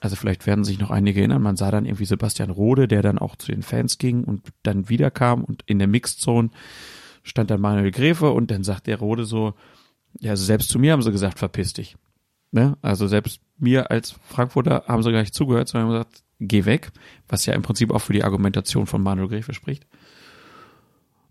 [0.00, 3.18] also vielleicht werden sich noch einige erinnern, man sah dann irgendwie Sebastian Rode, der dann
[3.18, 6.50] auch zu den Fans ging und dann wiederkam und in der Mixzone
[7.22, 9.54] stand dann Manuel Gräfe und dann sagt der Rode so,
[10.18, 11.96] ja, also selbst zu mir haben sie gesagt, verpiss dich.
[12.52, 12.76] Ne?
[12.82, 16.90] Also selbst mir als Frankfurter haben sie gar nicht zugehört, sondern haben gesagt, geh weg,
[17.28, 19.86] was ja im Prinzip auch für die Argumentation von Manuel Gräfe spricht.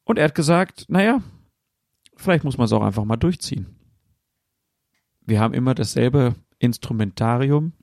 [0.03, 1.21] Und er hat gesagt, naja,
[2.15, 3.75] vielleicht muss man es auch einfach mal durchziehen.
[5.25, 7.73] Wir haben immer dasselbe Instrumentarium.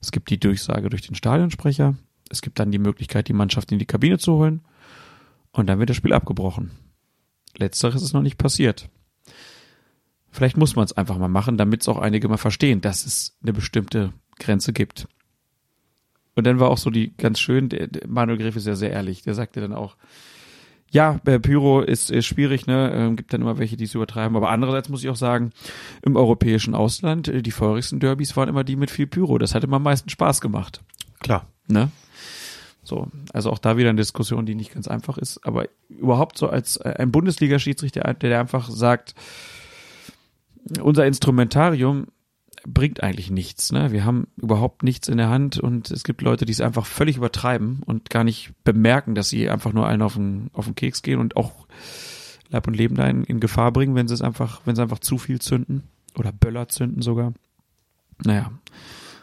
[0.00, 1.94] Es gibt die Durchsage durch den Stadionsprecher.
[2.30, 4.62] Es gibt dann die Möglichkeit, die Mannschaft in die Kabine zu holen.
[5.52, 6.70] Und dann wird das Spiel abgebrochen.
[7.56, 8.88] Letzteres ist noch nicht passiert.
[10.30, 13.36] Vielleicht muss man es einfach mal machen, damit es auch einige mal verstehen, dass es
[13.42, 15.08] eine bestimmte Grenze gibt.
[16.36, 18.92] Und dann war auch so die ganz schön, der, der Manuel Griff ist ja sehr
[18.92, 19.96] ehrlich, der sagte dann auch,
[20.92, 22.90] ja, äh, Pyro ist, ist schwierig, ne?
[22.92, 24.36] Ähm, gibt dann immer welche, die es übertreiben.
[24.36, 25.52] Aber andererseits muss ich auch sagen,
[26.02, 29.38] im europäischen Ausland, äh, die feurigsten Derbys waren immer die mit viel Pyro.
[29.38, 30.82] Das hat immer am meisten Spaß gemacht.
[31.20, 31.46] Klar.
[31.68, 31.90] Ne?
[32.82, 35.46] So, also auch da wieder eine Diskussion, die nicht ganz einfach ist.
[35.46, 39.14] Aber überhaupt so als äh, ein Bundesliga-Schiedsrichter, der, der einfach sagt,
[40.82, 42.06] unser Instrumentarium
[42.66, 43.72] bringt eigentlich nichts.
[43.72, 43.92] Ne?
[43.92, 47.16] Wir haben überhaupt nichts in der Hand und es gibt Leute, die es einfach völlig
[47.16, 51.02] übertreiben und gar nicht bemerken, dass sie einfach nur allen auf den, auf den Keks
[51.02, 51.66] gehen und auch
[52.50, 54.98] Leib und Leben da in, in Gefahr bringen, wenn sie es einfach, wenn sie einfach
[54.98, 55.84] zu viel zünden
[56.16, 57.32] oder Böller zünden sogar.
[58.24, 58.50] Naja,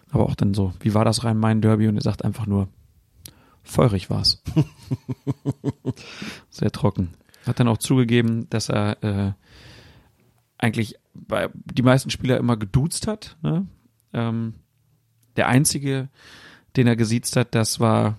[0.09, 1.87] aber auch dann so, wie war das Rhein-Main-Derby?
[1.87, 2.69] Und er sagt einfach nur,
[3.67, 4.41] feurig war's.
[6.49, 7.13] Sehr trocken.
[7.45, 9.31] Hat dann auch zugegeben, dass er äh,
[10.57, 13.37] eigentlich bei die meisten Spieler immer geduzt hat.
[13.41, 13.67] Ne?
[14.13, 14.53] Ähm,
[15.35, 16.09] der einzige,
[16.75, 18.17] den er gesiezt hat, das war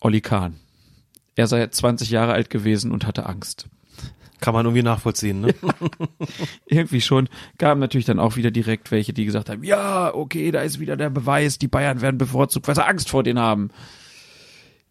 [0.00, 0.56] Olli Kahn.
[1.36, 3.68] Er sei 20 Jahre alt gewesen und hatte Angst.
[4.40, 5.54] Kann man irgendwie nachvollziehen, ne?
[6.66, 7.28] Irgendwie schon.
[7.58, 10.96] Gab natürlich dann auch wieder direkt welche, die gesagt haben, ja, okay, da ist wieder
[10.96, 13.70] der Beweis, die Bayern werden bevorzugt, weil sie Angst vor denen haben.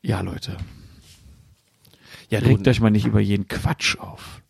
[0.02, 0.58] Ja, Leute,
[2.30, 4.42] Ja, regt euch mal nicht über jeden Quatsch auf.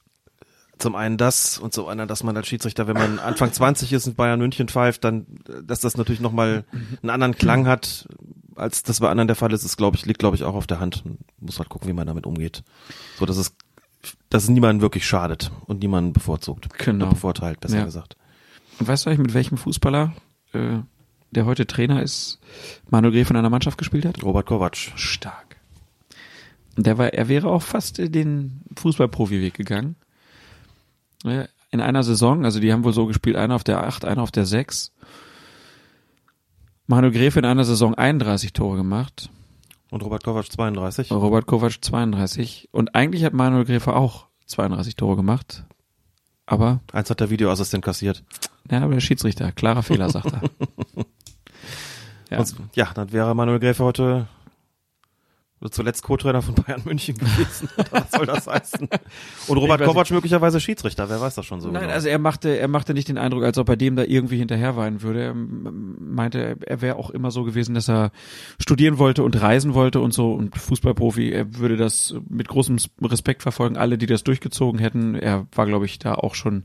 [0.77, 4.07] zum einen das und zum anderen, dass man als Schiedsrichter, wenn man Anfang 20 ist
[4.07, 5.25] und Bayern München pfeift, dann,
[5.63, 6.63] dass das natürlich nochmal
[7.01, 8.07] einen anderen Klang hat,
[8.55, 10.67] als das bei anderen der Fall ist, ist, glaube ich, liegt, glaube ich, auch auf
[10.67, 11.03] der Hand.
[11.05, 12.63] Man muss halt gucken, wie man damit umgeht.
[13.17, 13.53] So, dass es,
[14.29, 16.69] dass es niemanden wirklich schadet und niemanden bevorzugt.
[16.77, 17.05] Genau.
[17.05, 17.83] Oder bevorteilt, besser Ja.
[17.85, 18.15] gesagt.
[18.79, 20.13] Und weißt du eigentlich, mit welchem Fußballer,
[20.53, 20.79] äh,
[21.31, 22.39] der heute Trainer ist,
[22.89, 24.23] Manuel Gräf in einer Mannschaft gespielt hat?
[24.23, 24.75] Robert Kovac.
[24.75, 25.57] Stark.
[26.75, 29.95] Und der war, er wäre auch fast den Fußballprofi-Weg gegangen.
[31.71, 34.31] In einer Saison, also die haben wohl so gespielt, einer auf der 8, einer auf
[34.31, 34.93] der 6.
[36.87, 39.29] Manuel Gräf in einer Saison 31 Tore gemacht,
[39.91, 41.11] Und Robert Kovac 32.
[41.11, 42.69] Robert Kovac 32.
[42.71, 45.65] Und eigentlich hat Manuel Gräfe auch 32 Tore gemacht.
[46.45, 48.23] Aber, Eins hat der Videoassistent kassiert.
[48.71, 50.41] ja, aber der Schiedsrichter, klarer Fehler, sagt er.
[52.29, 52.37] Ja.
[52.37, 54.27] Sonst- ja, dann wäre Manuel Gräfe heute
[55.71, 57.67] zuletzt Co-Trainer von Bayern München gewesen.
[57.91, 58.87] Was soll das heißen?
[59.47, 61.93] Und Robert Kovac möglicherweise Schiedsrichter, wer weiß das schon so Nein, genau.
[61.93, 65.01] also er machte, er machte nicht den Eindruck, als ob er dem da irgendwie hinterherweinen
[65.01, 65.21] würde.
[65.21, 68.11] Er meinte, er wäre auch immer so gewesen, dass er
[68.61, 73.41] studieren wollte und reisen wollte und so und Fußballprofi, er würde das mit großem Respekt
[73.41, 75.15] verfolgen, alle, die das durchgezogen hätten.
[75.15, 76.63] Er war, glaube ich, da auch schon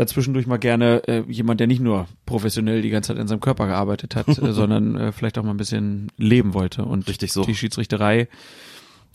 [0.00, 3.66] dazwischendurch mal gerne äh, jemand, der nicht nur professionell die ganze Zeit in seinem Körper
[3.66, 6.84] gearbeitet hat, äh, sondern äh, vielleicht auch mal ein bisschen leben wollte.
[6.84, 7.44] Und Richtig so.
[7.44, 8.28] die Schiedsrichterei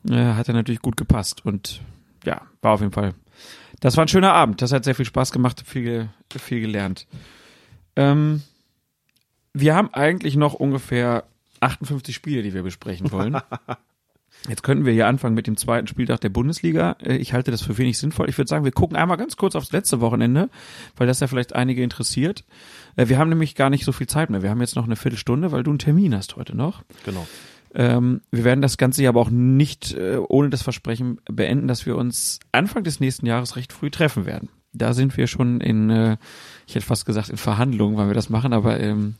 [0.07, 1.81] äh, hat er natürlich gut gepasst und
[2.23, 3.15] ja, war auf jeden Fall.
[3.79, 4.61] Das war ein schöner Abend.
[4.61, 7.07] Das hat sehr viel Spaß gemacht, viel, viel gelernt.
[7.95, 8.43] Ähm,
[9.53, 11.23] wir haben eigentlich noch ungefähr
[11.61, 13.37] 58 Spiele, die wir besprechen wollen.
[14.47, 16.97] Jetzt könnten wir hier anfangen mit dem zweiten Spieltag der Bundesliga.
[17.01, 18.30] Äh, Ich halte das für wenig sinnvoll.
[18.30, 20.49] Ich würde sagen, wir gucken einmal ganz kurz aufs letzte Wochenende,
[20.97, 22.43] weil das ja vielleicht einige interessiert.
[22.95, 24.43] Äh, Wir haben nämlich gar nicht so viel Zeit mehr.
[24.43, 26.84] Wir haben jetzt noch eine Viertelstunde, weil du einen Termin hast heute noch.
[27.05, 27.26] genau.
[27.77, 31.85] Ähm, wir werden das Ganze ja aber auch nicht äh, ohne das Versprechen beenden, dass
[31.85, 34.47] wir uns Anfang des nächsten Jahres recht früh treffen werden.
[34.72, 36.15] Da sind wir schon in, äh,
[36.67, 39.15] ich hätte fast gesagt, in Verhandlungen, wann wir das machen, aber ähm,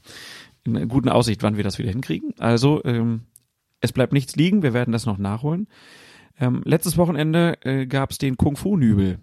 [0.64, 2.34] in guten Aussicht, wann wir das wieder hinkriegen.
[2.40, 3.24] Also ähm,
[3.86, 5.68] es bleibt nichts liegen, wir werden das noch nachholen.
[6.40, 9.20] Ähm, letztes Wochenende äh, gab es den Kung-Fu-Nübel.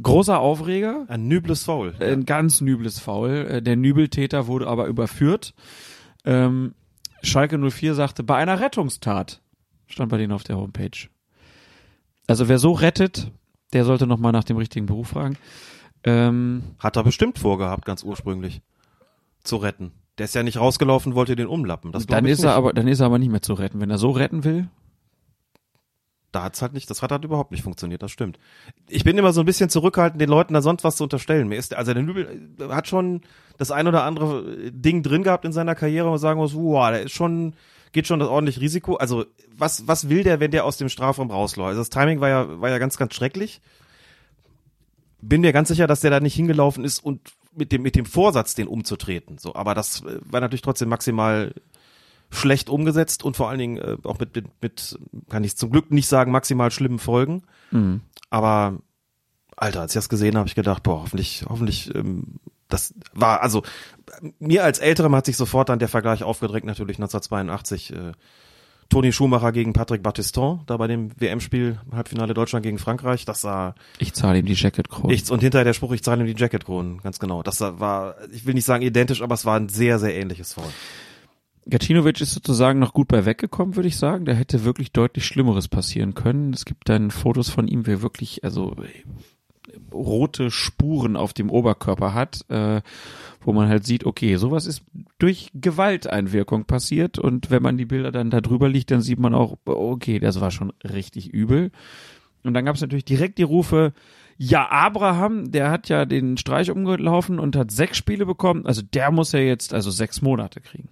[0.00, 1.94] Großer Aufreger, Ein nübles Foul.
[2.00, 3.30] ein ganz nübles Foul.
[3.48, 5.54] Äh, Der Nübeltäter wurde aber überführt.
[6.24, 6.74] Ähm,
[7.22, 9.40] Schalke 04 sagte, bei einer Rettungstat,
[9.86, 11.08] stand bei denen auf der Homepage.
[12.26, 13.30] Also wer so rettet,
[13.72, 15.36] der sollte nochmal nach dem richtigen Beruf fragen.
[16.04, 18.62] Ähm, Hat er bestimmt vorgehabt, ganz ursprünglich.
[19.42, 19.92] Zu retten.
[20.18, 21.90] Der ist ja nicht rausgelaufen, wollte den umlappen.
[21.92, 22.46] Das dann ist nicht.
[22.46, 23.80] er aber, dann ist er aber nicht mehr zu retten.
[23.80, 24.68] Wenn er so retten will,
[26.30, 28.38] Da hat's halt nicht, das hat halt überhaupt nicht funktioniert, das stimmt.
[28.88, 31.46] Ich bin immer so ein bisschen zurückhaltend, den Leuten da sonst was zu unterstellen.
[31.48, 33.20] Mir ist, also der Nübel äh, hat schon
[33.56, 37.02] das ein oder andere Ding drin gehabt in seiner Karriere und sagen muss, wow, der
[37.02, 37.54] ist schon,
[37.92, 38.96] geht schon das ordentliche Risiko.
[38.96, 39.26] Also,
[39.56, 41.68] was, was will der, wenn der aus dem Strafraum rausläuft?
[41.68, 43.60] Also das Timing war ja, war ja ganz, ganz schrecklich.
[45.22, 47.20] Bin mir ganz sicher, dass der da nicht hingelaufen ist und
[47.56, 49.38] mit dem, mit dem Vorsatz, den umzutreten.
[49.38, 51.54] So, aber das äh, war natürlich trotzdem maximal
[52.30, 54.98] schlecht umgesetzt und vor allen Dingen äh, auch mit, mit, mit,
[55.28, 57.42] kann ich zum Glück nicht sagen, maximal schlimmen Folgen.
[58.30, 58.78] Aber
[59.56, 63.42] Alter, als ich das gesehen habe, habe ich gedacht, boah, hoffentlich, hoffentlich, ähm, das war,
[63.42, 63.62] also
[64.38, 68.12] mir als Älterem hat sich sofort dann der Vergleich aufgedrängt, natürlich 1982, äh,
[68.88, 73.74] Toni Schumacher gegen Patrick Battiston, da bei dem WM-Spiel Halbfinale Deutschland gegen Frankreich, das sah
[73.98, 75.08] Ich zahle ihm die Jacket Krone.
[75.08, 77.42] nichts und hinterher der Spruch, ich zahle ihm die Jacketkronen, ganz genau.
[77.42, 80.70] Das war, ich will nicht sagen identisch, aber es war ein sehr, sehr ähnliches Foul.
[81.66, 84.26] Gacinovic ist sozusagen noch gut bei weggekommen, würde ich sagen.
[84.26, 86.52] Da hätte wirklich deutlich Schlimmeres passieren können.
[86.52, 88.76] Es gibt dann Fotos von ihm, wie er wirklich, also
[89.92, 92.82] rote Spuren auf dem Oberkörper hat, äh,
[93.44, 94.82] wo man halt sieht, okay, sowas ist
[95.18, 99.34] durch Gewalteinwirkung passiert und wenn man die Bilder dann da drüber liegt, dann sieht man
[99.34, 101.70] auch, okay, das war schon richtig übel.
[102.42, 103.92] Und dann gab es natürlich direkt die Rufe,
[104.36, 109.10] ja, Abraham, der hat ja den Streich umgelaufen und hat sechs Spiele bekommen, also der
[109.10, 110.88] muss ja jetzt also sechs Monate kriegen.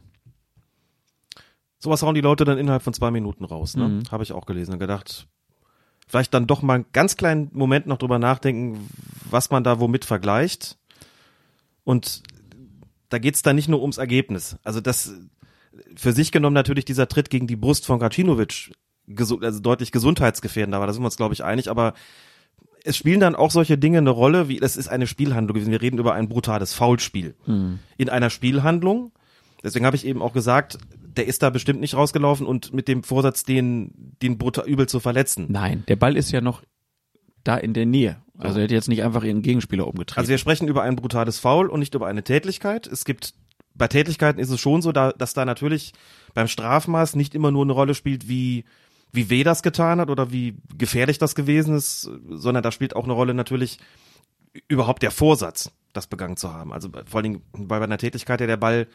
[1.79, 3.89] Sowas hauen die Leute dann innerhalb von zwei Minuten raus, ne?
[3.89, 4.03] Mhm.
[4.13, 5.27] Habe ich auch gelesen und gedacht,
[6.07, 8.89] vielleicht dann doch mal einen ganz kleinen Moment noch drüber nachdenken,
[9.29, 10.79] was man da womit vergleicht.
[11.83, 12.23] Und
[13.13, 14.57] da geht's dann nicht nur ums Ergebnis.
[14.65, 15.13] Also das
[15.97, 18.73] für sich genommen natürlich dieser Tritt gegen die Brust von Gacinovic
[19.19, 21.95] also deutlich gesundheitsgefährdender war, da sind wir uns glaube ich einig, aber
[22.85, 25.71] es spielen dann auch solche Dinge eine Rolle, wie es ist eine Spielhandlung gewesen.
[25.71, 27.35] Wir reden über ein brutales Foulspiel.
[27.97, 29.13] In einer Spielhandlung,
[29.63, 30.79] deswegen habe ich eben auch gesagt,
[31.17, 34.99] der ist da bestimmt nicht rausgelaufen und mit dem Vorsatz, den, den brutal übel zu
[34.99, 35.47] verletzen.
[35.51, 36.63] Nein, der Ball ist ja noch
[37.45, 38.17] da in der Nähe.
[38.39, 40.19] Also er hätte jetzt nicht einfach ihren Gegenspieler umgetreten.
[40.19, 42.87] Also wir sprechen über ein brutales Foul und nicht über eine Tätlichkeit.
[42.87, 43.35] Es gibt
[43.75, 45.93] bei Tätlichkeiten ist es schon so, da, dass da natürlich
[46.35, 48.65] beim Strafmaß nicht immer nur eine Rolle spielt, wie
[49.13, 53.05] wie weh das getan hat oder wie gefährlich das gewesen ist, sondern da spielt auch
[53.05, 53.79] eine Rolle natürlich
[54.69, 56.73] überhaupt der Vorsatz, das begangen zu haben.
[56.73, 58.87] Also vor allen Dingen bei einer Tätigkeit, der der Ball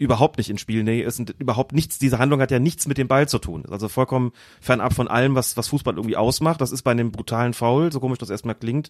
[0.00, 3.06] überhaupt nicht in Spielnähe ist und überhaupt nichts, diese Handlung hat ja nichts mit dem
[3.06, 3.66] Ball zu tun.
[3.70, 6.62] Also vollkommen fernab von allem, was, was Fußball irgendwie ausmacht.
[6.62, 8.88] Das ist bei einem brutalen Foul, so komisch das erstmal klingt,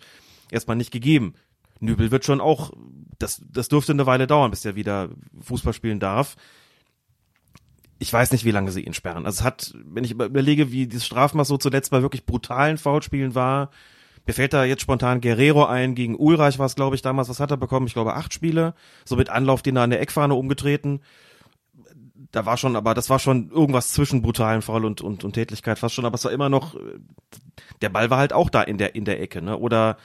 [0.53, 1.35] erstmal nicht gegeben.
[1.81, 2.71] Nübel wird schon auch,
[3.19, 5.09] das, das dürfte eine Weile dauern, bis er wieder
[5.41, 6.37] Fußball spielen darf.
[7.99, 9.27] Ich weiß nicht, wie lange sie ihn sperren.
[9.27, 13.35] Also es hat, wenn ich überlege, wie dieses Strafmaß so zuletzt bei wirklich brutalen Foulspielen
[13.35, 13.71] war,
[14.31, 17.41] mir fällt da jetzt spontan Guerrero ein, gegen Ulreich war es, glaube ich, damals, was
[17.41, 17.89] hat er bekommen?
[17.89, 18.75] Ich glaube, acht Spiele,
[19.05, 21.01] so mit Anlauf, den er an der Eckfahne umgetreten.
[22.31, 25.81] Da war schon, aber das war schon irgendwas zwischen brutalen Foul und, und, und Tätlichkeit
[25.81, 27.01] fast schon, aber es war immer noch, äh,
[27.83, 29.59] der Ball war halt auch da in der, in der Ecke, ne?
[29.59, 29.97] Oder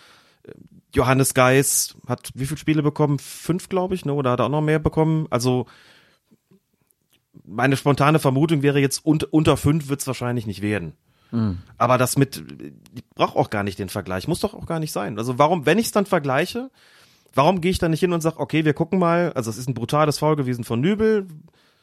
[0.42, 0.54] äh,
[0.96, 3.20] Johannes Geis hat wie viele Spiele bekommen?
[3.20, 4.14] Fünf, glaube ich, ne?
[4.14, 5.28] Oder hat er auch noch mehr bekommen?
[5.30, 5.68] Also,
[7.46, 10.94] meine spontane Vermutung wäre jetzt, unter, unter fünf wird's wahrscheinlich nicht werden.
[11.78, 12.44] Aber das mit,
[12.96, 15.18] ich brauche auch gar nicht den Vergleich, muss doch auch gar nicht sein.
[15.18, 16.70] Also warum, wenn ich es dann vergleiche,
[17.34, 19.68] warum gehe ich dann nicht hin und sage, okay, wir gucken mal, also es ist
[19.68, 21.28] ein brutales Foul gewesen von Nübel,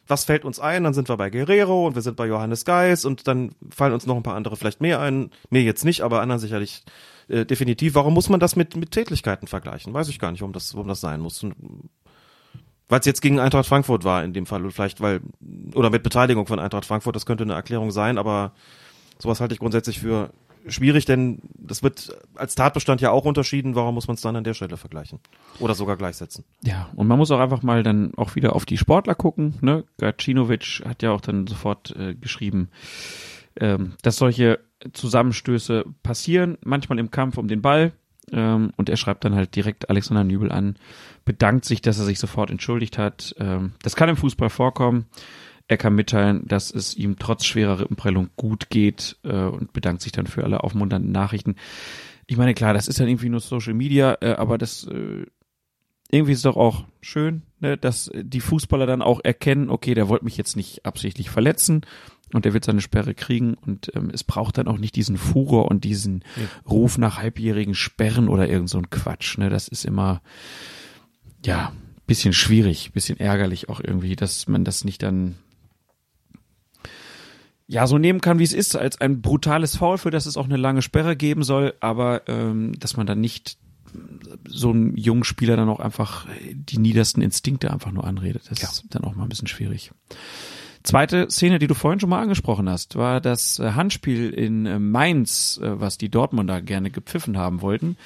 [0.06, 0.84] was fällt uns ein?
[0.84, 4.06] Dann sind wir bei Guerrero und wir sind bei Johannes Geis und dann fallen uns
[4.06, 5.30] noch ein paar andere vielleicht mehr ein.
[5.50, 6.82] Mir jetzt nicht, aber anderen sicherlich
[7.28, 7.94] äh, definitiv.
[7.94, 9.94] Warum muss man das mit, mit Tätlichkeiten vergleichen?
[9.94, 11.46] Weiß ich gar nicht, warum das, warum das sein muss.
[12.88, 15.20] Weil es jetzt gegen Eintracht Frankfurt war in dem Fall, oder vielleicht weil,
[15.74, 18.52] oder mit Beteiligung von Eintracht Frankfurt, das könnte eine Erklärung sein, aber
[19.18, 20.30] sowas halte ich grundsätzlich für
[20.66, 23.74] schwierig, denn das wird als Tatbestand ja auch unterschieden.
[23.74, 25.18] Warum muss man es dann an der Stelle vergleichen?
[25.58, 26.44] Oder sogar gleichsetzen?
[26.62, 29.54] Ja, und man muss auch einfach mal dann auch wieder auf die Sportler gucken.
[29.60, 29.84] Ne?
[29.98, 32.68] Gacinovic hat ja auch dann sofort äh, geschrieben,
[33.58, 34.60] ähm, dass solche
[34.92, 37.92] Zusammenstöße passieren, manchmal im Kampf um den Ball.
[38.30, 40.76] Ähm, und er schreibt dann halt direkt Alexander Nübel an,
[41.24, 43.34] bedankt sich, dass er sich sofort entschuldigt hat.
[43.38, 45.06] Ähm, das kann im Fußball vorkommen.
[45.68, 50.12] Er kann mitteilen, dass es ihm trotz schwerer Rippenprellung gut geht äh, und bedankt sich
[50.12, 51.56] dann für alle aufmunternden Nachrichten.
[52.26, 55.26] Ich meine, klar, das ist dann irgendwie nur Social Media, äh, aber das äh,
[56.10, 60.26] irgendwie ist doch auch schön, ne, dass die Fußballer dann auch erkennen, okay, der wollte
[60.26, 61.86] mich jetzt nicht absichtlich verletzen
[62.34, 65.70] und der wird seine Sperre kriegen und ähm, es braucht dann auch nicht diesen Furor
[65.70, 66.22] und diesen
[66.68, 69.38] Ruf nach halbjährigen Sperren oder irgend so ein Quatsch.
[69.38, 70.20] Ne, das ist immer
[71.44, 71.72] ja
[72.06, 75.36] bisschen schwierig, bisschen ärgerlich auch irgendwie, dass man das nicht dann
[77.66, 80.44] ja so nehmen kann, wie es ist, als ein brutales Foul, für das es auch
[80.44, 83.58] eine lange Sperre geben soll, aber ähm, dass man dann nicht
[84.48, 88.44] so einem jungen Spieler dann auch einfach die niedersten Instinkte einfach nur anredet.
[88.50, 89.92] Das ist dann auch mal ein bisschen schwierig.
[90.82, 94.78] Zweite Szene, die du vorhin schon mal angesprochen hast, war das äh, Handspiel in äh,
[94.78, 97.96] Mainz, äh, was die Dortmunder gerne gepfiffen haben wollten,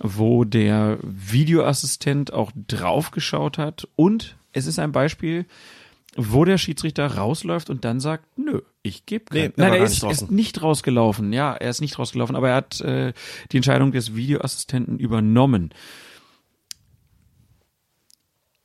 [0.00, 5.46] wo der Videoassistent auch draufgeschaut hat und es ist ein Beispiel,
[6.16, 9.40] wo der Schiedsrichter rausläuft und dann sagt, nö, ich gebe kein.
[9.40, 11.32] Nee, Nein, er ist, nicht ist nicht rausgelaufen.
[11.32, 13.12] Ja, er ist nicht rausgelaufen, aber er hat äh,
[13.50, 15.72] die Entscheidung des Videoassistenten übernommen.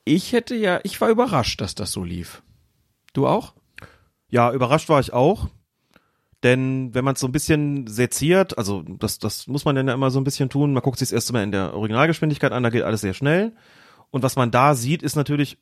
[0.03, 2.41] Ich hätte ja, ich war überrascht, dass das so lief.
[3.13, 3.53] Du auch?
[4.29, 5.49] Ja, überrascht war ich auch.
[6.43, 9.93] Denn wenn man es so ein bisschen seziert, also das, das muss man dann ja
[9.93, 12.69] immer so ein bisschen tun, man guckt sich erst mal in der Originalgeschwindigkeit an, da
[12.69, 13.53] geht alles sehr schnell.
[14.11, 15.57] Und was man da sieht, ist natürlich,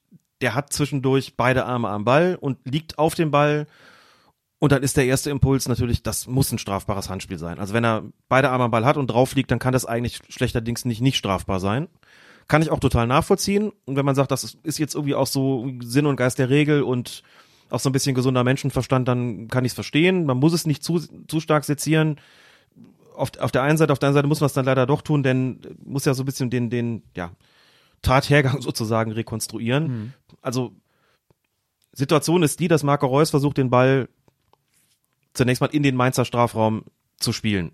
[0.46, 3.66] der hat zwischendurch beide Arme am Ball und liegt auf dem Ball
[4.60, 7.58] Und dann ist der erste Impuls natürlich, das muss ein strafbares Handspiel sein.
[7.58, 10.20] Also wenn er beide Arme am Ball hat und drauf liegt, dann kann das eigentlich
[10.30, 11.88] schlechterdings nicht nicht strafbar sein.
[12.48, 13.72] Kann ich auch total nachvollziehen.
[13.86, 16.84] Und wenn man sagt, das ist jetzt irgendwie auch so Sinn und Geist der Regel
[16.84, 17.24] und
[17.72, 20.28] auch so ein bisschen gesunder Menschenverstand, dann kann ich es verstehen.
[20.28, 22.20] Man muss es nicht zu, zu stark sezieren.
[23.16, 25.02] Auf, auf der einen Seite, auf der anderen Seite muss man es dann leider doch
[25.02, 27.32] tun, denn muss ja so ein bisschen den, den, ja,
[28.06, 29.88] Tathergang sozusagen rekonstruieren.
[29.88, 30.14] Mhm.
[30.42, 30.74] Also
[31.92, 34.10] Situation ist die, dass Marco Reus versucht, den Ball
[35.34, 36.84] zunächst mal in den Mainzer Strafraum
[37.18, 37.72] zu spielen.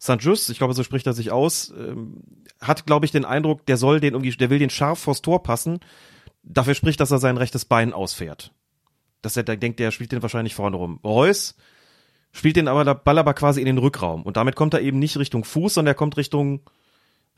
[0.00, 0.16] St.
[0.18, 2.22] Just, ich glaube, so spricht er sich aus, ähm,
[2.60, 5.42] hat, glaube ich, den Eindruck, der soll den irgendwie, der will den scharf vors Tor
[5.44, 5.78] passen.
[6.42, 8.52] Dafür spricht, dass er sein rechtes Bein ausfährt.
[9.20, 10.98] Dass er da denkt, der spielt den wahrscheinlich vorne rum.
[11.04, 11.54] Reus
[12.32, 14.22] spielt den aber, der Ball aber quasi in den Rückraum.
[14.22, 16.62] Und damit kommt er eben nicht Richtung Fuß, sondern er kommt Richtung,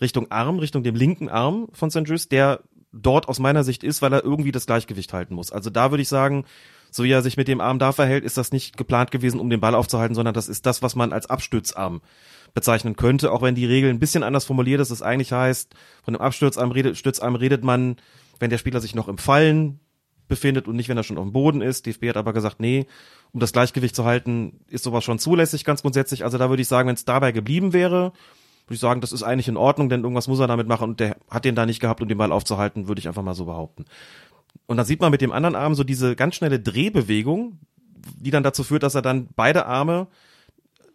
[0.01, 2.03] Richtung Arm, Richtung dem linken Arm von St.
[2.07, 2.61] Just, der
[2.93, 5.53] dort aus meiner Sicht ist, weil er irgendwie das Gleichgewicht halten muss.
[5.53, 6.45] Also da würde ich sagen,
[6.91, 9.51] so wie er sich mit dem Arm da verhält, ist das nicht geplant gewesen, um
[9.51, 12.03] den Ball aufzuhalten, sondern das ist das, was man als Abstützarm
[12.55, 14.93] bezeichnen könnte, auch wenn die Regel ein bisschen anders formuliert ist.
[14.93, 17.97] Das eigentlich heißt, von dem Abstützarm redet, Stützarm redet man,
[18.39, 19.81] wenn der Spieler sich noch im Fallen
[20.29, 21.87] befindet und nicht, wenn er schon auf dem Boden ist.
[21.87, 22.87] DFB hat aber gesagt, nee,
[23.33, 26.25] um das Gleichgewicht zu halten, ist sowas schon zulässig, ganz grundsätzlich.
[26.25, 28.13] Also da würde ich sagen, wenn es dabei geblieben wäre,
[28.67, 31.01] würde ich sagen, das ist eigentlich in Ordnung, denn irgendwas muss er damit machen und
[31.01, 33.45] der hat den da nicht gehabt, um den Ball aufzuhalten, würde ich einfach mal so
[33.45, 33.85] behaupten.
[34.67, 37.59] Und dann sieht man mit dem anderen Arm so diese ganz schnelle Drehbewegung,
[38.19, 40.07] die dann dazu führt, dass er dann beide Arme,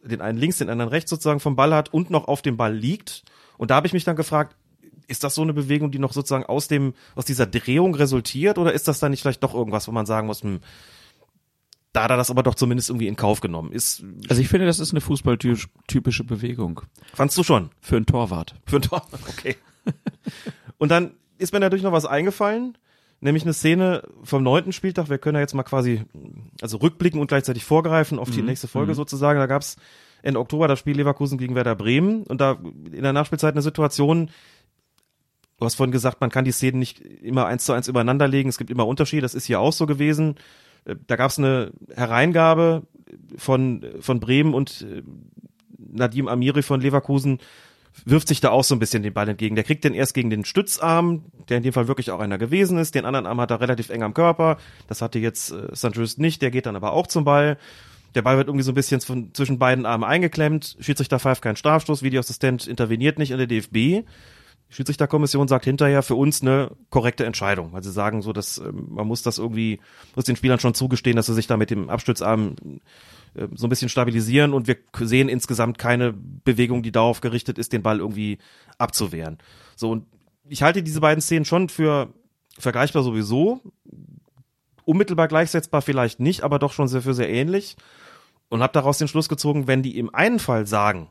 [0.03, 2.73] den einen links, den anderen rechts sozusagen vom Ball hat und noch auf dem Ball
[2.73, 3.23] liegt.
[3.57, 4.55] Und da habe ich mich dann gefragt,
[5.07, 8.73] ist das so eine Bewegung, die noch sozusagen aus dem, aus dieser Drehung resultiert oder
[8.73, 10.59] ist das dann nicht vielleicht doch irgendwas, wo man sagen muss, hm,
[11.99, 13.73] da hat er das aber doch zumindest irgendwie in Kauf genommen.
[13.73, 16.81] Ist, also ich finde, das ist eine fußballtypische Bewegung.
[17.13, 17.71] Fandst du schon?
[17.81, 18.55] Für einen Torwart.
[18.65, 19.57] Für einen Torwart, okay.
[20.77, 22.77] und dann ist mir natürlich noch was eingefallen
[23.21, 25.09] nämlich eine Szene vom neunten Spieltag.
[25.09, 26.03] Wir können ja jetzt mal quasi,
[26.61, 28.47] also rückblicken und gleichzeitig vorgreifen auf die mhm.
[28.47, 28.95] nächste Folge mhm.
[28.95, 29.39] sozusagen.
[29.39, 29.75] Da gab's
[30.21, 34.29] Ende Oktober das Spiel Leverkusen gegen Werder Bremen und da in der Nachspielzeit eine Situation,
[35.57, 38.47] du hast vorhin gesagt, man kann die Szenen nicht immer eins zu eins übereinander legen,
[38.47, 40.35] es gibt immer Unterschiede, das ist hier auch so gewesen.
[40.85, 42.83] Äh, da gab's eine Hereingabe
[43.37, 45.03] von, von Bremen und äh,
[45.77, 47.39] Nadim Amiri von Leverkusen,
[48.05, 49.55] wirft sich da auch so ein bisschen den Ball entgegen.
[49.55, 52.77] Der kriegt den erst gegen den Stützarm, der in dem Fall wirklich auch einer gewesen
[52.77, 52.95] ist.
[52.95, 54.57] Den anderen Arm hat er relativ eng am Körper.
[54.87, 56.41] Das hatte jetzt äh, Sanchez nicht.
[56.41, 57.57] Der geht dann aber auch zum Ball.
[58.15, 59.01] Der Ball wird irgendwie so ein bisschen
[59.33, 60.77] zwischen beiden Armen eingeklemmt.
[60.79, 62.01] Schiedsrichter pfeift keinen Strafstoß.
[62.01, 64.07] Videoassistent interveniert nicht in der DFB.
[64.69, 68.71] Die Schiedsrichterkommission sagt hinterher für uns eine korrekte Entscheidung, weil sie sagen so, dass äh,
[68.71, 69.79] man muss das irgendwie,
[70.15, 72.55] muss den Spielern schon zugestehen, dass sie sich da mit dem Abstützarm
[73.33, 77.73] äh, so ein bisschen stabilisieren und wir sehen insgesamt keine Bewegung, die darauf gerichtet ist,
[77.73, 78.37] den Ball irgendwie
[78.77, 79.39] abzuwehren.
[79.75, 80.05] So und
[80.47, 82.13] ich halte diese beiden Szenen schon für
[82.57, 83.61] vergleichbar sowieso,
[84.85, 87.75] unmittelbar gleichsetzbar vielleicht nicht, aber doch schon sehr für sehr ähnlich
[88.49, 91.09] und habe daraus den Schluss gezogen, wenn die im einen Fall sagen,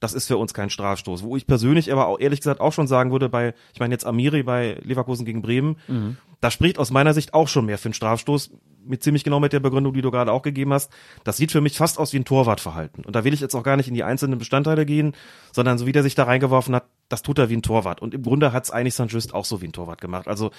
[0.00, 1.22] das ist für uns kein Strafstoß.
[1.22, 4.06] Wo ich persönlich aber auch ehrlich gesagt auch schon sagen würde, bei, ich meine jetzt
[4.06, 6.16] Amiri bei Leverkusen gegen Bremen, mhm.
[6.40, 8.50] da spricht aus meiner Sicht auch schon mehr für einen Strafstoß,
[8.84, 10.92] mit ziemlich genau mit der Begründung, die du gerade auch gegeben hast.
[11.24, 13.04] Das sieht für mich fast aus wie ein Torwartverhalten.
[13.04, 15.14] Und da will ich jetzt auch gar nicht in die einzelnen Bestandteile gehen,
[15.52, 18.00] sondern so wie der sich da reingeworfen hat, das tut er wie ein Torwart.
[18.00, 20.28] Und im Grunde hat es eigentlich Sanchez auch so wie ein Torwart gemacht.
[20.28, 20.50] Also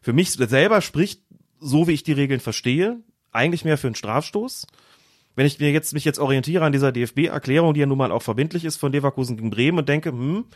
[0.00, 1.22] für mich selber spricht,
[1.60, 3.00] so wie ich die Regeln verstehe,
[3.32, 4.66] eigentlich mehr für einen Strafstoß
[5.38, 8.22] wenn ich mir jetzt, mich jetzt orientiere an dieser DFB-Erklärung, die ja nun mal auch
[8.22, 10.46] verbindlich ist von Leverkusen gegen Bremen und denke, hm,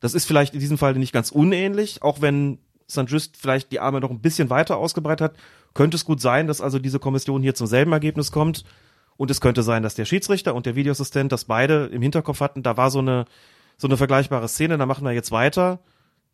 [0.00, 2.58] das ist vielleicht in diesem Fall nicht ganz unähnlich, auch wenn
[2.90, 3.04] St.
[3.06, 5.36] Just vielleicht die Arme noch ein bisschen weiter ausgebreitet hat,
[5.74, 8.64] könnte es gut sein, dass also diese Kommission hier zum selben Ergebnis kommt.
[9.16, 12.64] Und es könnte sein, dass der Schiedsrichter und der Videoassistent das beide im Hinterkopf hatten.
[12.64, 13.26] Da war so eine,
[13.76, 15.78] so eine vergleichbare Szene, da machen wir jetzt weiter.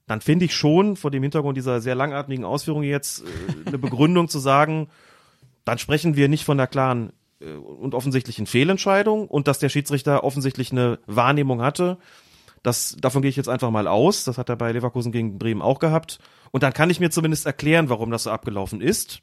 [0.07, 4.29] Dann finde ich schon vor dem Hintergrund dieser sehr langatmigen Ausführungen jetzt äh, eine Begründung
[4.29, 4.89] zu sagen,
[5.67, 7.13] dann sprechen wir nicht von der klaren
[7.43, 11.99] und offensichtlichen Fehlentscheidung und dass der Schiedsrichter offensichtlich eine Wahrnehmung hatte.
[12.63, 14.25] Das, davon gehe ich jetzt einfach mal aus.
[14.25, 16.19] Das hat er bei Leverkusen gegen Bremen auch gehabt.
[16.53, 19.21] Und dann kann ich mir zumindest erklären, warum das so abgelaufen ist.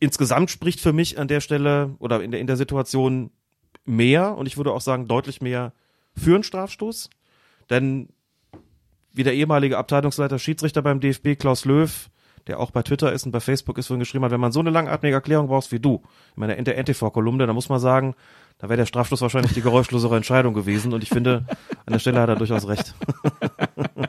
[0.00, 3.30] Insgesamt spricht für mich an der Stelle oder in der, in der Situation
[3.84, 5.72] mehr und ich würde auch sagen deutlich mehr
[6.16, 7.10] für einen Strafstoß.
[7.70, 8.08] Denn
[9.12, 12.10] wie der ehemalige Abteilungsleiter Schiedsrichter beim DFB Klaus Löw
[12.46, 14.60] der auch bei Twitter ist und bei Facebook ist, vorhin geschrieben hat, wenn man so
[14.60, 16.02] eine langatmige Erklärung brauchst wie du,
[16.36, 18.14] in meiner in der NTV-Kolumne, dann muss man sagen,
[18.58, 21.46] da wäre der Strafschluss wahrscheinlich die geräuschlosere Entscheidung gewesen und ich finde,
[21.86, 22.94] an der Stelle hat er durchaus recht.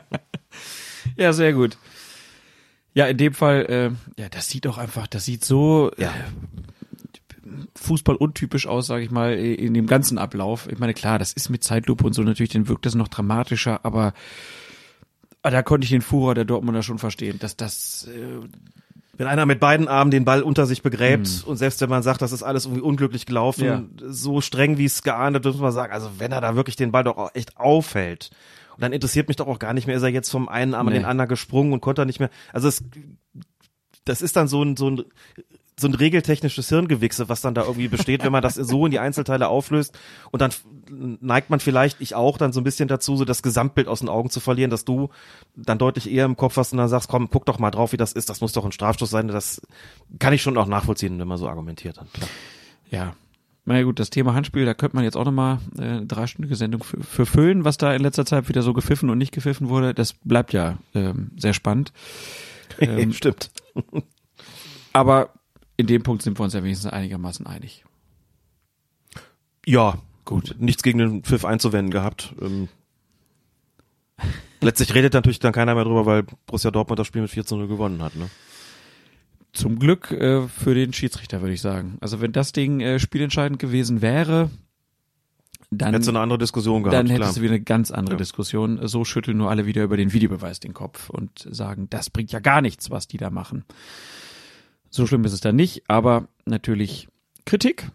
[1.16, 1.78] ja, sehr gut.
[2.94, 6.08] Ja, in dem Fall, äh, ja, das sieht doch einfach, das sieht so ja.
[6.08, 6.12] äh,
[7.74, 10.66] Fußball untypisch aus, sage ich mal, in dem ganzen Ablauf.
[10.70, 13.84] Ich meine, klar, das ist mit Zeitlupe und so natürlich, dann wirkt das noch dramatischer,
[13.84, 14.14] aber
[15.46, 18.40] Ah, da konnte ich den Furor der Dortmunder schon verstehen, dass das äh,
[19.16, 22.20] wenn einer mit beiden Armen den Ball unter sich begräbt und selbst wenn man sagt,
[22.20, 23.82] das ist alles irgendwie unglücklich gelaufen, Ja.
[24.08, 27.04] so streng wie es geahndet, muss man sagen, also wenn er da wirklich den Ball
[27.04, 28.30] doch auch echt aufhält.
[28.74, 30.86] Und dann interessiert mich doch auch gar nicht mehr, ist er jetzt vom einen Arm
[30.88, 30.98] an Nee.
[30.98, 32.28] den anderen gesprungen und konnte er nicht mehr.
[32.52, 32.84] Also es,
[34.04, 35.04] das ist dann so ein, so ein,
[35.78, 38.98] so ein regeltechnisches Hirngewichse, was dann da irgendwie besteht, wenn man das so in die
[38.98, 39.98] Einzelteile auflöst.
[40.30, 40.50] Und dann
[41.20, 44.08] neigt man vielleicht, ich auch, dann so ein bisschen dazu, so das Gesamtbild aus den
[44.08, 45.10] Augen zu verlieren, dass du
[45.54, 47.98] dann deutlich eher im Kopf hast und dann sagst, komm, guck doch mal drauf, wie
[47.98, 48.30] das ist.
[48.30, 49.28] Das muss doch ein Strafstoß sein.
[49.28, 49.60] Das
[50.18, 52.10] kann ich schon auch nachvollziehen, wenn man so argumentiert dann.
[52.10, 52.28] Klar.
[52.90, 53.16] Ja.
[53.66, 56.56] Na ja, gut, das Thema Handspiel, da könnte man jetzt auch nochmal äh, eine dreistündige
[56.56, 59.68] Sendung für, für füllen, was da in letzter Zeit wieder so gepfiffen und nicht gepfiffen
[59.68, 59.92] wurde.
[59.92, 61.92] Das bleibt ja ähm, sehr spannend.
[62.78, 63.52] Ähm, Stimmt.
[64.92, 65.30] aber
[65.76, 67.84] in dem Punkt sind wir uns ja wenigstens einigermaßen einig.
[69.66, 70.54] Ja, gut.
[70.58, 72.34] Nichts gegen den Pfiff einzuwenden gehabt.
[72.40, 72.68] Ähm,
[74.60, 77.56] letztlich redet natürlich dann keiner mehr drüber, weil Borussia Dortmund das Spiel mit 4 zu
[77.56, 78.14] 0 gewonnen hat.
[78.16, 78.28] Ne?
[79.52, 81.98] Zum Glück äh, für den Schiedsrichter, würde ich sagen.
[82.00, 84.50] Also wenn das Ding äh, spielentscheidend gewesen wäre,
[85.72, 87.18] dann, Hättest du eine andere Diskussion gehabt, dann klar.
[87.18, 88.18] hättest du wieder eine ganz andere Ja.
[88.18, 88.86] Diskussion.
[88.86, 92.38] So schütteln nur alle wieder über den Videobeweis den Kopf und sagen, das bringt ja
[92.38, 93.64] gar nichts, was die da machen.
[94.96, 97.08] So schlimm ist es dann nicht, aber natürlich
[97.44, 97.90] Kritik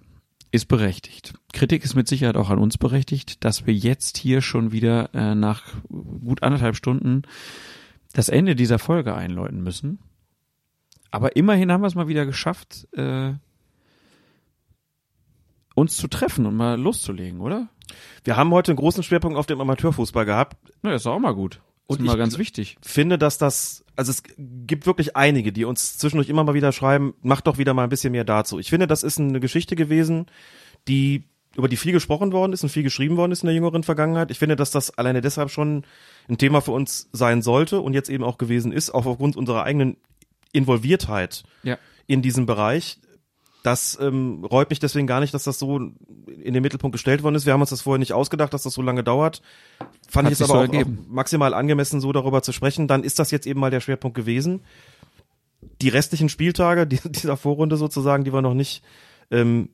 [0.51, 1.33] ist berechtigt.
[1.51, 5.33] Kritik ist mit Sicherheit auch an uns berechtigt, dass wir jetzt hier schon wieder äh,
[5.33, 7.23] nach gut anderthalb Stunden
[8.13, 9.97] das Ende dieser Folge einläuten müssen.
[11.09, 13.33] Aber immerhin haben wir es mal wieder geschafft, äh,
[15.73, 17.69] uns zu treffen und mal loszulegen, oder?
[18.23, 20.71] Wir haben heute einen großen Schwerpunkt auf dem Amateurfußball gehabt.
[20.83, 21.61] Na, ist doch auch mal gut.
[21.91, 22.77] Und ist mal ich ganz wichtig.
[22.81, 24.23] Finde, dass das, also es
[24.67, 27.89] gibt wirklich einige, die uns zwischendurch immer mal wieder schreiben, macht doch wieder mal ein
[27.89, 28.59] bisschen mehr dazu.
[28.59, 30.25] Ich finde, das ist eine Geschichte gewesen,
[30.87, 31.23] die
[31.55, 34.31] über die viel gesprochen worden ist und viel geschrieben worden ist in der jüngeren Vergangenheit.
[34.31, 35.83] Ich finde, dass das alleine deshalb schon
[36.29, 39.63] ein Thema für uns sein sollte und jetzt eben auch gewesen ist, auch aufgrund unserer
[39.63, 39.97] eigenen
[40.53, 41.77] Involviertheit Ja.
[42.07, 42.99] in diesem Bereich.
[43.63, 47.35] Das ähm, reut mich deswegen gar nicht, dass das so in den Mittelpunkt gestellt worden
[47.35, 47.45] ist.
[47.45, 49.41] Wir haben uns das vorher nicht ausgedacht, dass das so lange dauert.
[50.09, 52.87] Fand Hat ich es aber so auch, auch maximal angemessen, so darüber zu sprechen.
[52.87, 54.61] Dann ist das jetzt eben mal der Schwerpunkt gewesen.
[55.81, 58.83] Die restlichen Spieltage die, dieser Vorrunde sozusagen, die wir noch nicht,
[59.29, 59.69] ähm,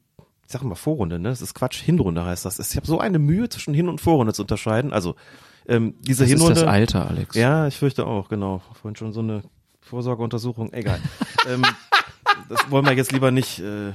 [0.45, 1.29] ich sag mal Vorrunde, ne?
[1.29, 2.59] Das ist Quatsch, Hinrunde heißt das.
[2.59, 4.91] Ich habe so eine Mühe zwischen Hin- und Vorrunde zu unterscheiden.
[4.91, 5.15] Also
[5.67, 6.61] ähm, diese Das ist Hinrunde.
[6.61, 7.35] das Alter, Alex.
[7.35, 8.61] Ja, ich fürchte auch, genau.
[8.81, 9.43] Vorhin schon so eine
[9.81, 10.73] Vorsorgeuntersuchung.
[10.73, 10.99] Egal.
[11.49, 11.63] ähm,
[12.49, 13.91] das wollen wir jetzt lieber nicht äh,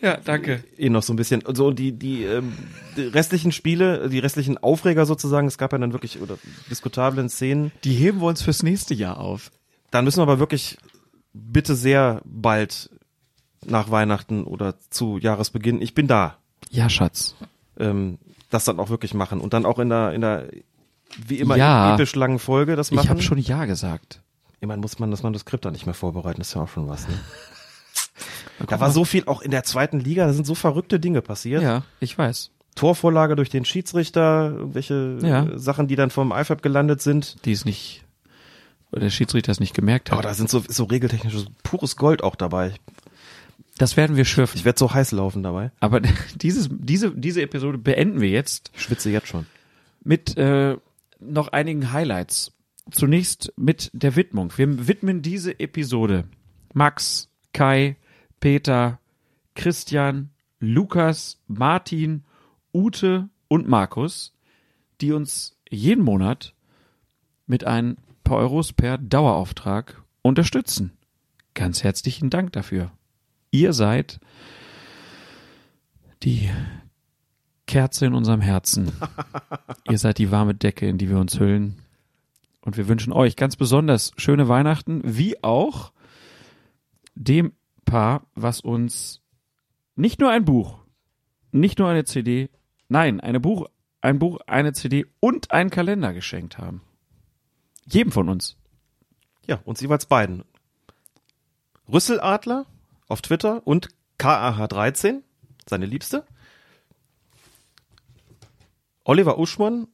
[0.00, 0.64] ja danke.
[0.76, 1.42] eh noch so ein bisschen.
[1.54, 2.52] So die die, ähm,
[2.96, 5.46] die restlichen Spiele, die restlichen Aufreger sozusagen.
[5.46, 6.38] Es gab ja dann wirklich oder
[6.70, 7.72] diskutablen Szenen.
[7.84, 9.50] Die heben wir uns fürs nächste Jahr auf.
[9.90, 10.78] Dann müssen wir aber wirklich
[11.32, 12.90] bitte sehr bald
[13.64, 15.80] nach Weihnachten oder zu Jahresbeginn.
[15.80, 16.36] Ich bin da.
[16.70, 17.34] Ja, Schatz.
[17.78, 18.18] Ähm,
[18.50, 20.48] das dann auch wirklich machen und dann auch in der in der
[21.26, 21.94] wie immer Ja.
[21.94, 23.04] episch langen Folge das machen.
[23.04, 24.22] Ich habe schon Ja gesagt.
[24.62, 27.06] Immerhin muss man das Manuskript dann nicht mehr vorbereiten, das ist ja auch schon was.
[27.08, 27.14] Ne?
[28.68, 31.62] Da war so viel, auch in der zweiten Liga, da sind so verrückte Dinge passiert.
[31.62, 32.50] Ja, ich weiß.
[32.76, 35.44] Torvorlage durch den Schiedsrichter, irgendwelche Ja.
[35.46, 37.44] äh, Sachen, die dann vom IFAB gelandet sind.
[37.44, 38.04] Die ist nicht,
[38.92, 40.18] weil der Schiedsrichter es nicht gemerkt hat.
[40.18, 42.72] Aber da sind so, so regeltechnisches, pures Gold auch dabei.
[43.78, 44.56] das werden wir schürfen.
[44.58, 45.72] Ich werde so heiß laufen dabei.
[45.80, 46.00] Aber
[46.36, 49.46] dieses, diese, diese Episode beenden wir jetzt Ich schwitze jetzt schon.
[50.04, 50.76] mit äh,
[51.18, 52.52] noch einigen Highlights.
[52.90, 54.52] Zunächst mit der Widmung.
[54.56, 56.24] Wir widmen diese Episode
[56.74, 57.96] Max, Kai,
[58.40, 58.98] Peter,
[59.54, 62.24] Christian, Lukas, Martin,
[62.74, 64.32] Ute und Markus,
[65.00, 66.54] die uns jeden Monat
[67.46, 70.92] mit ein paar Euros per Dauerauftrag unterstützen.
[71.54, 72.92] Ganz herzlichen Dank dafür.
[73.50, 74.20] Ihr seid
[76.22, 76.48] die
[77.66, 78.92] Kerze in unserem Herzen.
[79.90, 81.81] Ihr seid die warme Decke, in die wir uns hüllen.
[82.64, 85.92] Und wir wünschen euch ganz besonders schöne Weihnachten, wie auch
[87.14, 87.52] dem
[87.84, 89.20] Paar, was uns
[89.96, 90.78] nicht nur ein Buch,
[91.50, 92.48] nicht nur eine CD,
[92.88, 93.68] nein, eine Buch,
[94.00, 96.82] ein Buch, eine CD und einen Kalender geschenkt haben.
[97.84, 98.56] Jedem von uns.
[99.46, 100.44] Ja, uns jeweils beiden.
[101.92, 102.66] Rüsseladler
[103.08, 105.22] auf Twitter und KAH13,
[105.68, 106.24] seine Liebste.
[109.04, 109.88] Oliver Uschmann,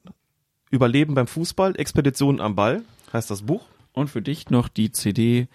[0.70, 2.82] Überleben beim Fußball, Expedition am Ball,
[3.12, 3.62] heißt das Buch.
[3.92, 5.48] Und für dich noch die CD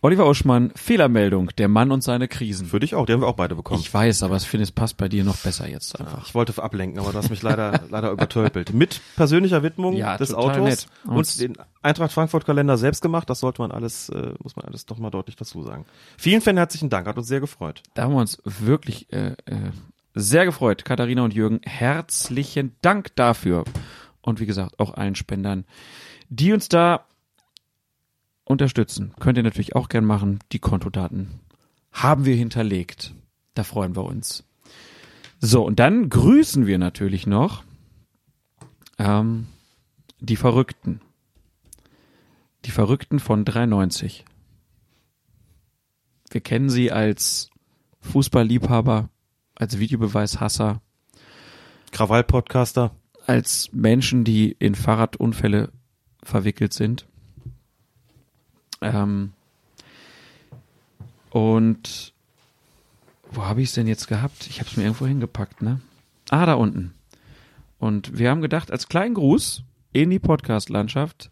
[0.00, 2.66] Oliver Uschmann, Fehlermeldung, der Mann und seine Krisen.
[2.66, 3.80] Für dich auch, die haben wir auch beide bekommen.
[3.80, 6.26] Ich weiß, aber ich finde, es passt bei dir noch besser jetzt einfach.
[6.26, 8.74] Ich wollte ablenken, aber du hast mich leider, leider übertölpelt.
[8.74, 10.86] Mit persönlicher Widmung Ja, des Autors nett.
[11.06, 13.30] Und- und den Eintracht Frankfurt Kalender selbst gemacht.
[13.30, 15.86] Das sollte man alles, äh, muss man alles doch mal deutlich dazu sagen.
[16.18, 17.82] Vielen, vielen herzlichen Dank, hat uns sehr gefreut.
[17.94, 19.56] Da haben wir uns wirklich äh, äh,
[20.14, 21.60] sehr gefreut, Katharina und Jürgen.
[21.64, 23.64] Herzlichen Dank dafür.
[24.24, 25.66] Und wie gesagt, auch allen Spendern,
[26.30, 27.04] die uns da
[28.44, 29.14] unterstützen.
[29.20, 30.38] Könnt ihr natürlich auch gern machen.
[30.52, 31.40] Die Kontodaten
[31.92, 33.14] haben wir hinterlegt.
[33.52, 34.44] Da freuen wir uns.
[35.40, 37.64] So, und dann grüßen wir natürlich noch
[38.98, 39.46] ähm,
[40.20, 41.02] die Verrückten.
[42.64, 44.24] Die Verrückten von 93.
[46.30, 47.50] Wir kennen sie als
[48.00, 49.10] Fußballliebhaber,
[49.54, 50.80] als Videobeweishasser,
[51.92, 52.90] Krawall-Podcaster.
[53.26, 55.70] Als Menschen, die in Fahrradunfälle
[56.22, 57.06] verwickelt sind.
[58.80, 59.32] Ähm,
[61.30, 62.12] und
[63.30, 64.46] wo habe ich es denn jetzt gehabt?
[64.48, 65.80] Ich habe es mir irgendwo hingepackt, ne?
[66.30, 66.94] Ah, da unten.
[67.78, 71.30] Und wir haben gedacht, als kleinen Gruß in die Podcast-Landschaft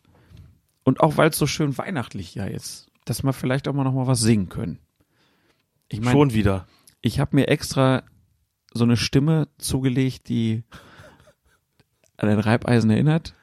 [0.84, 3.94] und auch weil es so schön weihnachtlich ja ist, dass wir vielleicht auch mal noch
[3.94, 4.78] mal was singen können.
[5.88, 6.66] Ich meine, Schon wieder.
[7.00, 8.02] ich habe mir extra
[8.72, 10.64] so eine Stimme zugelegt, die
[12.22, 13.34] an ein Reibeisen erinnert.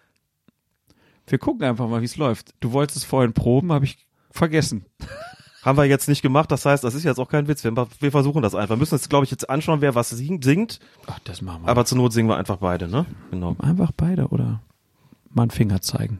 [1.27, 2.53] Wir gucken einfach mal, wie es läuft.
[2.60, 4.85] Du wolltest es vorhin proben, habe ich vergessen.
[5.61, 7.65] Haben wir jetzt nicht gemacht, das heißt, das ist jetzt auch kein Witz.
[7.65, 8.76] Wir, wir versuchen das einfach.
[8.76, 10.80] Wir müssen jetzt, glaube ich, jetzt anschauen, wer was sing- singt.
[11.06, 11.69] Ach, das machen wir.
[11.69, 13.06] Aber zur Not singen wir einfach beide, ne?
[13.30, 13.57] Genau.
[13.60, 14.61] einfach beide oder
[15.30, 16.19] mal einen Finger zeigen.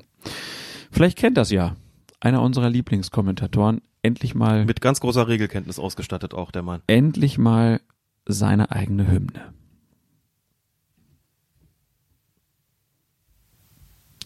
[0.92, 1.78] Vielleicht kennt das ja
[2.20, 6.82] einer unserer Lieblingskommentatoren endlich mal Mit ganz großer Regelkenntnis ausgestattet auch, der Mann.
[6.88, 7.80] endlich mal
[8.26, 9.54] seine eigene Hymne.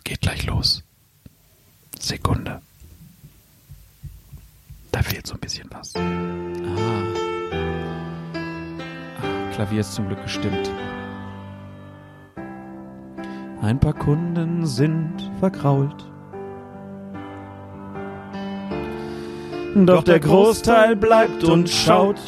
[0.03, 0.83] Geht gleich los.
[1.99, 2.61] Sekunde.
[4.91, 5.95] Da fehlt so ein bisschen was.
[5.95, 6.01] Ah.
[9.21, 10.69] ah Klavier ist zum Glück gestimmt.
[13.61, 16.11] Ein paar Kunden sind verkrault.
[19.75, 22.19] Doch der Großteil bleibt und schaut.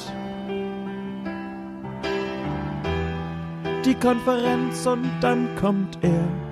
[3.84, 6.45] Die Konferenz und dann kommt er.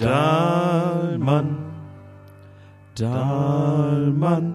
[0.00, 1.56] Dahlmann,
[2.94, 4.54] Dahlmann.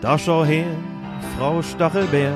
[0.00, 0.66] Da schau her,
[1.36, 2.32] Frau Stachelbär.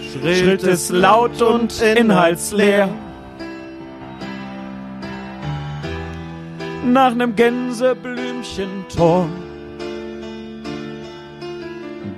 [0.00, 2.88] Schrillt es laut und inhaltsleer.
[6.86, 9.26] Nach nem Gänseblümchentor.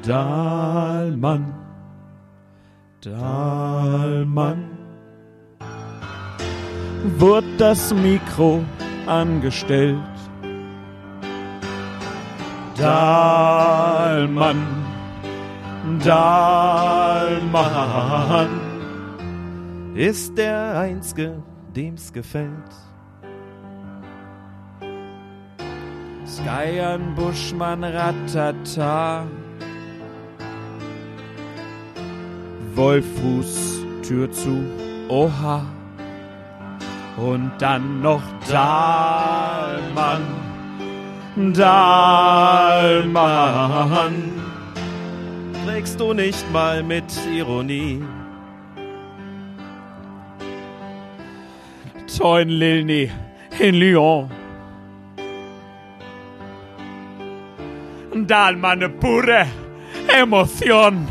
[0.03, 1.55] Dahlmann,
[3.07, 4.65] Dahlmann.
[7.19, 8.65] Wurde das Mikro
[9.07, 10.01] angestellt.
[12.77, 14.67] Dahlmann,
[16.03, 17.51] Dahlmann.
[19.95, 21.41] Ist der Einzige,
[21.77, 22.51] dem's gefällt.
[26.27, 29.27] Skyan Buschmann Ratata.
[32.77, 34.63] Wolfuß Tür zu,
[35.09, 35.65] oha.
[37.17, 40.23] Und dann noch Dahlmann,
[41.55, 43.17] Dahlmann.
[45.65, 47.05] Trägst du nicht mal mit
[47.35, 48.03] Ironie?
[52.19, 53.11] Toin Lilny
[53.59, 54.31] in Lyon.
[58.27, 59.47] Dahlmann pure
[60.09, 61.09] Emotion.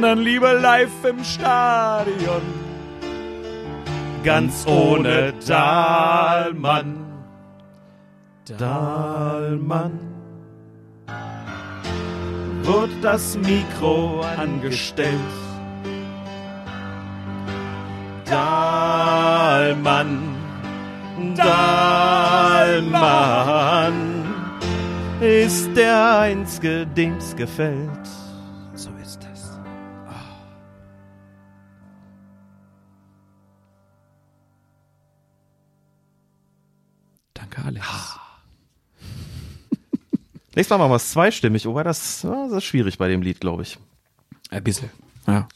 [0.00, 2.42] Dann lieber live im Stadion.
[4.22, 7.06] Ganz ohne Dahlmann.
[8.58, 9.98] Dahlmann.
[12.62, 15.12] Wird das Mikro angestellt.
[18.26, 20.18] Dahlmann.
[21.34, 22.96] Dahlmann.
[25.20, 28.05] Ist der Einzige, dem's gefällt.
[37.66, 37.86] Alex.
[40.54, 43.62] Nächstes Mal machen wir es zweistimmig, wobei das, das ist schwierig bei dem Lied, glaube
[43.62, 43.78] ich.
[44.50, 44.88] Ein bisschen.
[45.26, 45.48] Ja.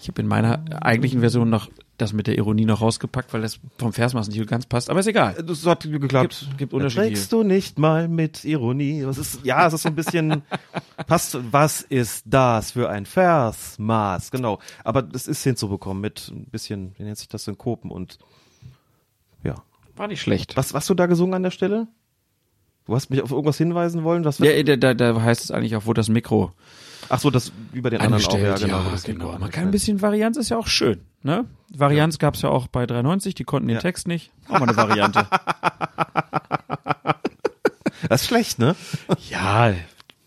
[0.00, 3.60] Ich habe in meiner eigentlichen Version noch das mit der Ironie noch rausgepackt, weil das
[3.78, 4.90] vom Versmaß nicht ganz passt.
[4.90, 5.34] Aber ist egal.
[5.46, 6.40] Das hat geklappt.
[6.48, 7.06] Gibt- gibt Unterschiede.
[7.06, 9.02] Trägst du nicht mal mit Ironie?
[9.02, 10.42] Das ist, ja, es ist so ein bisschen,
[11.06, 14.32] passt, was ist das für ein Versmaß?
[14.32, 14.58] Genau.
[14.82, 18.18] Aber das ist hinzubekommen mit ein bisschen, wie nennt sich das, Synkopen und,
[19.44, 19.54] ja.
[19.96, 20.56] War nicht schlecht.
[20.56, 21.86] Was, was du da gesungen an der Stelle?
[22.86, 24.24] Du hast mich auf irgendwas hinweisen wollen?
[24.24, 26.52] Was Ja, da, da, da heißt es eigentlich auch, wo das Mikro
[27.10, 28.70] Ach so, das, wie bei den anderen auch, ja, angestellt.
[28.70, 28.82] genau.
[28.84, 29.24] Ja, das genau.
[29.26, 29.70] Man kann ein angestellt.
[29.72, 31.00] bisschen Varianz ist ja auch schön.
[31.22, 31.44] Ne?
[31.74, 33.80] Varianz gab's ja auch bei 390, die konnten den Ja.
[33.80, 34.30] Text nicht.
[34.48, 35.26] Auch mal eine Variante.
[38.08, 38.76] Das ist schlecht, ne?
[39.30, 39.78] ja, Ich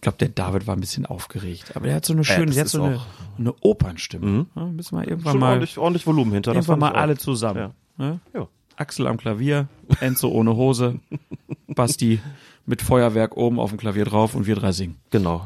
[0.01, 2.63] glaube, der David war ein bisschen aufgeregt, aber der hat so eine schöne, das der
[2.63, 2.99] hat so eine,
[3.37, 4.47] eine Opernstimme.
[4.55, 6.53] Ja, müssen wir irgendwann Schon mal, ordentlich, ordentlich Volumen hinter.
[6.53, 7.73] das irgendwann mal alle zusammen.
[7.97, 8.19] Ne?
[8.33, 8.47] Ja.
[8.77, 9.67] Axel am Klavier,
[9.99, 10.99] Enzo ohne Hose,
[11.67, 12.21] Basti
[12.65, 14.95] mit Feuerwerk oben auf dem Klavier drauf und wir drei singen.
[15.09, 15.45] Genau.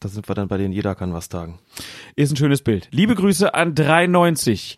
[0.00, 1.58] Da sind wir dann bei denen jeder kann was tagen.
[2.14, 2.88] Ist ein schönes Bild.
[2.92, 4.76] Liebe Grüße an 93,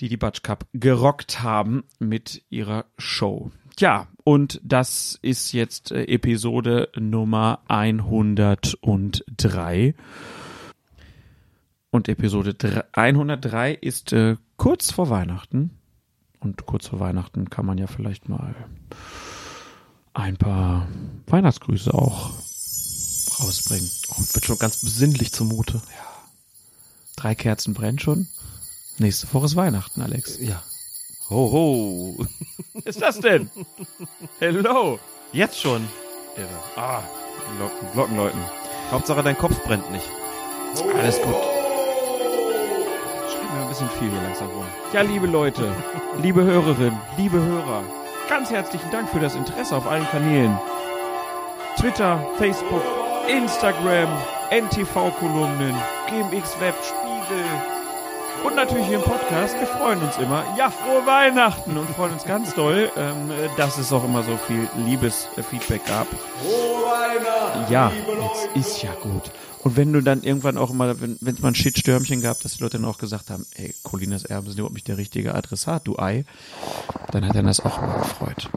[0.00, 3.50] die die Batsch Cup gerockt haben mit ihrer Show.
[3.78, 9.94] Ja, und das ist jetzt äh, Episode Nummer 103.
[11.90, 15.70] Und Episode dr- 103 ist äh, kurz vor Weihnachten.
[16.46, 18.54] Und kurz vor Weihnachten kann man ja vielleicht mal
[20.14, 20.86] ein paar
[21.26, 22.30] Weihnachtsgrüße auch
[23.40, 23.90] rausbringen.
[24.10, 25.82] Oh, wird schon ganz besinnlich zumute.
[27.16, 28.28] Drei Kerzen brennen schon.
[28.98, 30.38] Nächste Woche ist Weihnachten, Alex.
[30.38, 30.62] Ja.
[31.30, 32.26] Ho, ho.
[32.74, 33.50] Was ist das denn?
[34.38, 35.00] Hello.
[35.32, 35.82] Jetzt schon.
[36.36, 36.62] Irre.
[36.76, 37.02] Ah,
[37.58, 38.40] Glocken, Glocken läuten.
[38.92, 40.08] Hauptsache dein Kopf brennt nicht.
[40.94, 41.55] Alles gut.
[43.56, 44.66] Mir ein bisschen viel hier langsam rum.
[44.92, 45.72] Ja, liebe Leute,
[46.20, 47.82] liebe Hörerinnen, liebe Hörer,
[48.28, 50.58] ganz herzlichen Dank für das Interesse auf allen Kanälen.
[51.78, 52.82] Twitter, Facebook,
[53.28, 54.10] Instagram,
[54.50, 55.74] NTV-Kolumnen,
[56.08, 57.44] GMX Web, Spiegel
[58.44, 59.58] und natürlich hier im Podcast.
[59.58, 60.44] Wir freuen uns immer.
[60.58, 64.68] Ja, frohe Weihnachten und freuen uns ganz doll, ähm, dass es auch immer so viel
[64.84, 66.06] liebes äh, Feedback gab.
[67.70, 67.90] Ja,
[68.54, 69.30] jetzt ist ja gut.
[69.62, 72.62] Und wenn du dann irgendwann auch mal, wenn es mal ein Shitstürmchen gab, dass die
[72.62, 75.98] Leute dann auch gesagt haben, ey, Colinas Erben sind überhaupt nicht der richtige Adressat, du
[75.98, 76.24] Ei,
[77.10, 78.48] dann hat er das auch mal gefreut.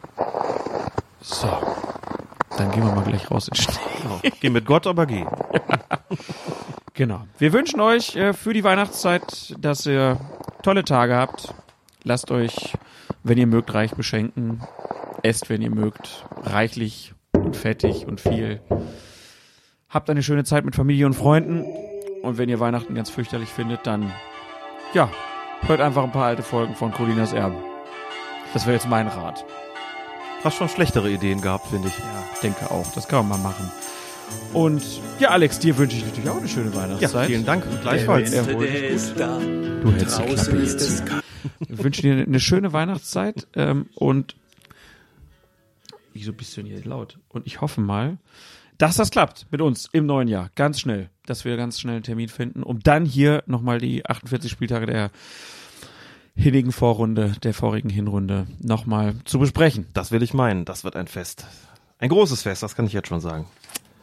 [1.22, 1.50] So.
[2.58, 3.80] Dann gehen wir mal gleich raus in den Schnee.
[4.02, 4.22] Genau.
[4.42, 5.26] Geh mit Gott, aber geh.
[7.00, 7.26] Genau.
[7.38, 10.20] Wir wünschen euch äh, für die Weihnachtszeit, dass ihr
[10.64, 11.54] tolle Tage habt.
[12.04, 12.74] Lasst euch,
[13.24, 14.64] wenn ihr mögt, reich beschenken.
[15.24, 18.60] Esst, wenn ihr mögt, reichlich und fettig und viel.
[19.90, 21.64] Habt eine schöne Zeit mit Familie und Freunden.
[22.22, 24.12] Und wenn ihr Weihnachten ganz fürchterlich findet, dann,
[24.94, 25.10] ja,
[25.62, 27.58] hört einfach ein paar alte Folgen von Colinas Erben.
[28.54, 29.44] Das wäre jetzt mein Rat.
[30.44, 31.98] Hast schon schlechtere Ideen gehabt, finde ich.
[31.98, 32.92] Ja, ich denke auch.
[32.94, 33.72] Das kann man mal machen.
[34.54, 34.84] Und
[35.20, 37.28] ja, Alex, dir wünsche ich natürlich auch eine schöne Weihnachtszeit.
[37.28, 37.66] vielen Dank.
[37.82, 38.32] Gleichfalls.
[38.32, 39.20] Ja, erhol dich gut.
[39.20, 41.04] Du hältst die Klappe jetzt.
[41.68, 44.36] Ich wünsche dir eine schöne Weihnachtszeit ähm, und
[46.14, 47.18] wieso bist du denn hier laut?
[47.30, 48.18] Und ich hoffe mal,
[48.80, 50.50] dass das klappt mit uns im neuen Jahr.
[50.56, 51.10] Ganz schnell.
[51.26, 55.12] Dass wir ganz schnell einen Termin finden, um dann hier nochmal die 48 Spieltage der
[56.34, 59.88] hinnigen Vorrunde, der vorigen Hinrunde nochmal zu besprechen.
[59.94, 60.64] Das will ich meinen.
[60.64, 61.46] Das wird ein Fest.
[62.00, 63.46] Ein großes Fest, das kann ich jetzt schon sagen.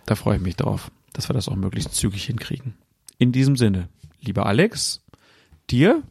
[0.05, 2.74] Da freue ich mich drauf, dass wir das auch möglichst zügig hinkriegen.
[3.16, 3.89] In diesem Sinne,
[4.20, 5.03] lieber Alex,
[5.70, 6.03] dir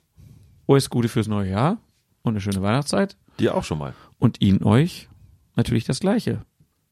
[0.67, 1.77] alles Gute fürs neue Jahr
[2.23, 3.15] und eine schöne Weihnachtszeit.
[3.39, 3.93] Dir auch schon mal.
[4.17, 5.07] Und Ihnen euch
[5.55, 6.41] natürlich das Gleiche.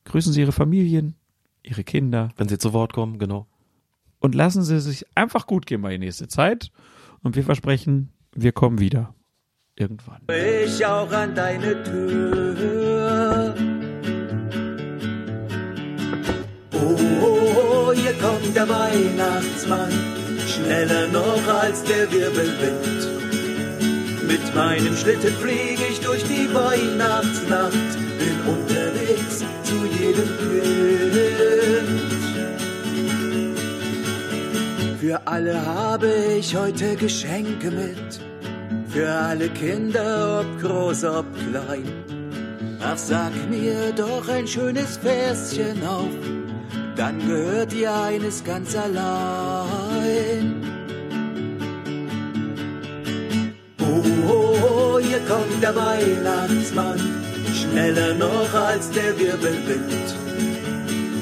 [0.06, 1.16] Grüßen Sie Ihre Familien,
[1.64, 3.48] Ihre Kinder Wenn sie zu Wort kommen, genau.
[4.19, 6.72] und lassen Sie sich einfach gut gehen bei die nächste Zeit.
[7.22, 9.15] Und wir versprechen, wir kommen wieder.
[9.76, 10.22] Irgendwann.
[10.27, 13.56] ich auch an deine Tür.
[16.73, 19.91] Oh, oh, oh, hier kommt der Weihnachtsmann,
[20.45, 23.07] schneller noch als der Wirbelwind.
[24.27, 27.73] Mit meinem Schlitten flieg ich durch die Weihnachtsnacht,
[28.19, 30.64] bin unterwegs zu jedem Kind.
[34.99, 38.22] Für alle habe ich heute Geschenke mit.
[38.88, 41.84] Für alle Kinder, ob groß, ob klein.
[42.85, 46.10] Ach, sag mir doch ein schönes Verschen auf,
[46.95, 50.55] dann gehört dir eines ganz allein.
[53.81, 56.99] Oh, oh, oh, hier kommt der Weihnachtsmann,
[57.64, 60.15] schneller noch als der Wirbelwind.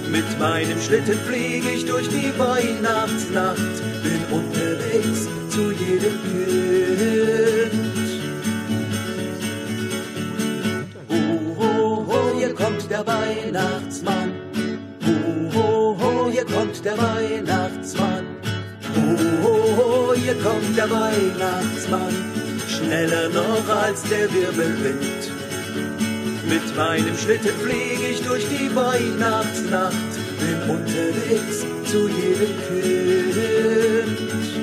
[0.10, 7.72] Mit meinem Schlitten flieg ich durch die Weihnachtsnacht, bin unterwegs zu jedem Kind.
[11.10, 14.32] Oh, oh, oh, hier kommt der Weihnachtsmann.
[15.56, 18.26] Oh, oh, oh, hier kommt der Weihnachtsmann.
[18.96, 22.14] Oh, oh, oh, hier kommt der Weihnachtsmann.
[22.68, 25.21] Schneller noch als der Wirbelwind.
[26.52, 29.96] Mit meinem Schlitten flieg ich durch die Weihnachtsnacht,
[30.38, 34.61] bin unterwegs zu jedem Kind.